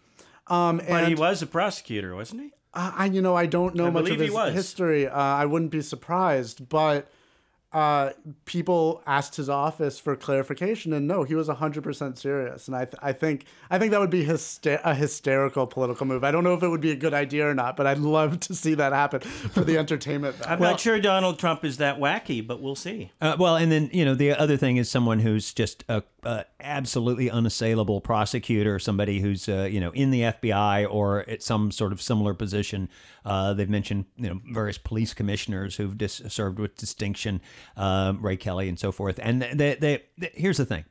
Um, 0.47 0.81
But 0.87 1.07
he 1.07 1.15
was 1.15 1.41
a 1.41 1.47
prosecutor, 1.47 2.15
wasn't 2.15 2.41
he? 2.41 2.53
I, 2.73 2.93
I- 2.97 3.05
you 3.05 3.21
know, 3.21 3.35
I 3.35 3.45
don't 3.45 3.75
know 3.75 3.87
I 3.87 3.89
much 3.91 4.09
of 4.09 4.19
his 4.19 4.33
history. 4.53 5.07
Uh, 5.07 5.17
I 5.19 5.45
wouldn't 5.45 5.71
be 5.71 5.81
surprised, 5.81 6.67
but 6.69 7.07
uh, 7.73 8.11
people 8.45 9.01
asked 9.07 9.35
his 9.35 9.49
office 9.49 9.99
for 9.99 10.15
clarification, 10.15 10.93
and 10.93 11.07
no, 11.07 11.23
he 11.23 11.35
was 11.35 11.47
hundred 11.47 11.83
percent 11.83 12.17
serious. 12.17 12.67
And 12.67 12.75
I, 12.75 12.85
th- 12.85 12.95
I 13.01 13.13
think, 13.13 13.45
I 13.69 13.79
think 13.79 13.91
that 13.91 13.99
would 13.99 14.09
be 14.09 14.25
hyster- 14.25 14.81
a 14.83 14.93
hysterical 14.93 15.65
political 15.67 16.05
move. 16.05 16.23
I 16.23 16.31
don't 16.31 16.43
know 16.43 16.53
if 16.53 16.63
it 16.63 16.67
would 16.67 16.81
be 16.81 16.91
a 16.91 16.95
good 16.95 17.13
idea 17.13 17.49
or 17.49 17.53
not, 17.53 17.75
but 17.75 17.87
I'd 17.87 17.97
love 17.97 18.39
to 18.41 18.55
see 18.55 18.75
that 18.75 18.93
happen 18.93 19.21
for 19.21 19.61
the 19.61 19.77
entertainment. 19.77 20.35
value. 20.35 20.53
I'm 20.53 20.61
not 20.61 20.79
sure 20.79 20.99
Donald 20.99 21.39
Trump 21.39 21.65
is 21.65 21.77
that 21.77 21.99
wacky, 21.99 22.45
but 22.45 22.61
we'll 22.61 22.75
see. 22.75 23.11
Uh, 23.19 23.35
well, 23.39 23.55
and 23.55 23.71
then 23.71 23.89
you 23.91 24.05
know 24.05 24.15
the 24.15 24.31
other 24.31 24.57
thing 24.57 24.77
is 24.77 24.89
someone 24.89 25.19
who's 25.19 25.53
just 25.53 25.83
a, 25.89 26.03
a 26.23 26.45
absolutely 26.59 27.29
unassailable 27.29 28.01
prosecutor, 28.01 28.79
somebody 28.79 29.19
who's 29.19 29.49
uh, 29.49 29.67
you 29.69 29.79
know 29.79 29.91
in 29.91 30.11
the 30.11 30.21
FBI 30.21 30.87
or 30.89 31.27
at 31.29 31.41
some 31.43 31.71
sort 31.71 31.91
of 31.91 32.01
similar 32.01 32.33
position. 32.33 32.89
Uh, 33.25 33.53
they've 33.53 33.69
mentioned 33.69 34.05
you 34.17 34.29
know 34.29 34.41
various 34.51 34.77
police 34.77 35.13
commissioners 35.13 35.77
who've 35.77 35.97
dis- 35.97 36.21
served 36.27 36.59
with 36.59 36.75
distinction, 36.75 37.41
um, 37.77 38.21
Ray 38.21 38.37
Kelly 38.37 38.69
and 38.69 38.79
so 38.79 38.91
forth. 38.91 39.19
And 39.21 39.41
they, 39.41 39.75
they, 39.75 40.03
they, 40.17 40.31
here's 40.33 40.57
the 40.57 40.65
thing: 40.65 40.85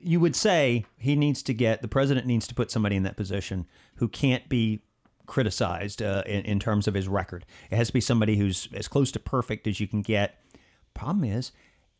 you 0.00 0.20
would 0.20 0.36
say 0.36 0.84
he 0.96 1.16
needs 1.16 1.42
to 1.44 1.54
get 1.54 1.82
the 1.82 1.88
president 1.88 2.26
needs 2.26 2.46
to 2.48 2.54
put 2.54 2.70
somebody 2.70 2.96
in 2.96 3.02
that 3.04 3.16
position 3.16 3.66
who 3.96 4.08
can't 4.08 4.48
be 4.48 4.82
criticized 5.26 6.02
uh, 6.02 6.22
in, 6.26 6.44
in 6.44 6.58
terms 6.58 6.88
of 6.88 6.94
his 6.94 7.06
record. 7.06 7.44
It 7.70 7.76
has 7.76 7.88
to 7.88 7.92
be 7.92 8.00
somebody 8.00 8.36
who's 8.36 8.68
as 8.74 8.88
close 8.88 9.12
to 9.12 9.20
perfect 9.20 9.66
as 9.66 9.78
you 9.78 9.86
can 9.86 10.02
get. 10.02 10.42
Problem 10.94 11.24
is, 11.24 11.52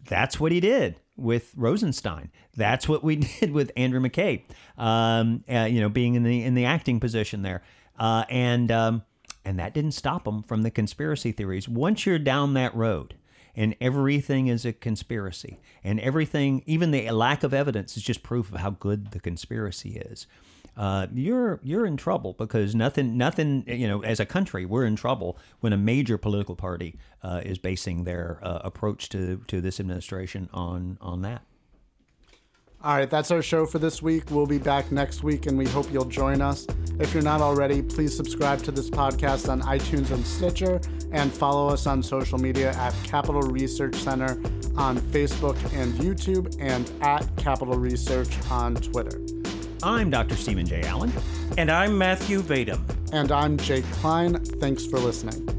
that's 0.04 0.40
what 0.40 0.50
he 0.50 0.60
did 0.60 1.00
with 1.16 1.52
Rosenstein. 1.56 2.30
That's 2.56 2.88
what 2.88 3.04
we 3.04 3.16
did 3.40 3.52
with 3.52 3.70
Andrew 3.76 4.00
McCabe. 4.00 4.44
Um, 4.76 5.44
uh, 5.50 5.68
you 5.70 5.80
know, 5.80 5.88
being 5.88 6.14
in 6.14 6.24
the 6.24 6.42
in 6.42 6.54
the 6.54 6.64
acting 6.64 6.98
position 6.98 7.42
there, 7.42 7.62
uh, 7.98 8.24
and 8.28 8.72
um, 8.72 9.02
and 9.44 9.58
that 9.58 9.74
didn't 9.74 9.92
stop 9.92 10.26
him 10.26 10.42
from 10.42 10.62
the 10.62 10.70
conspiracy 10.70 11.32
theories. 11.32 11.68
Once 11.68 12.06
you're 12.06 12.18
down 12.18 12.54
that 12.54 12.74
road, 12.74 13.14
and 13.56 13.74
everything 13.80 14.46
is 14.46 14.64
a 14.64 14.72
conspiracy, 14.72 15.58
and 15.82 16.00
everything, 16.00 16.62
even 16.66 16.90
the 16.90 17.10
lack 17.10 17.42
of 17.42 17.52
evidence, 17.52 17.96
is 17.96 18.02
just 18.02 18.22
proof 18.22 18.52
of 18.52 18.60
how 18.60 18.70
good 18.70 19.10
the 19.10 19.20
conspiracy 19.20 19.96
is. 19.96 20.26
Uh, 20.76 21.08
you're 21.12 21.58
you're 21.64 21.86
in 21.86 21.96
trouble 21.96 22.34
because 22.34 22.72
nothing 22.72 23.18
nothing 23.18 23.64
you 23.66 23.88
know 23.88 24.00
as 24.04 24.20
a 24.20 24.26
country 24.26 24.64
we're 24.64 24.84
in 24.84 24.94
trouble 24.94 25.36
when 25.58 25.72
a 25.72 25.76
major 25.76 26.16
political 26.16 26.54
party 26.54 26.94
uh, 27.24 27.40
is 27.44 27.58
basing 27.58 28.04
their 28.04 28.38
uh, 28.42 28.60
approach 28.62 29.08
to 29.08 29.42
to 29.48 29.60
this 29.60 29.80
administration 29.80 30.48
on 30.54 30.96
on 31.00 31.22
that. 31.22 31.42
All 32.80 32.94
right, 32.94 33.10
that's 33.10 33.32
our 33.32 33.42
show 33.42 33.66
for 33.66 33.80
this 33.80 34.00
week. 34.02 34.30
We'll 34.30 34.46
be 34.46 34.58
back 34.58 34.92
next 34.92 35.24
week, 35.24 35.46
and 35.46 35.58
we 35.58 35.66
hope 35.66 35.92
you'll 35.92 36.04
join 36.04 36.40
us. 36.40 36.64
If 37.00 37.12
you're 37.12 37.24
not 37.24 37.40
already, 37.40 37.82
please 37.82 38.16
subscribe 38.16 38.62
to 38.62 38.70
this 38.70 38.88
podcast 38.88 39.48
on 39.48 39.62
iTunes 39.62 40.12
and 40.12 40.24
Stitcher, 40.24 40.80
and 41.10 41.32
follow 41.32 41.68
us 41.68 41.88
on 41.88 42.04
social 42.04 42.38
media 42.38 42.70
at 42.74 42.94
Capital 43.02 43.42
Research 43.42 43.96
Center 43.96 44.40
on 44.76 44.98
Facebook 44.98 45.56
and 45.74 45.92
YouTube, 45.94 46.56
and 46.60 46.88
at 47.02 47.26
Capital 47.36 47.76
Research 47.76 48.30
on 48.48 48.76
Twitter. 48.76 49.20
I'm 49.82 50.08
Dr. 50.08 50.36
Stephen 50.36 50.64
J. 50.64 50.82
Allen. 50.82 51.12
And 51.56 51.72
I'm 51.72 51.98
Matthew 51.98 52.42
Vadum. 52.42 52.80
And 53.12 53.32
I'm 53.32 53.56
Jake 53.56 53.84
Klein. 53.94 54.38
Thanks 54.60 54.86
for 54.86 55.00
listening. 55.00 55.57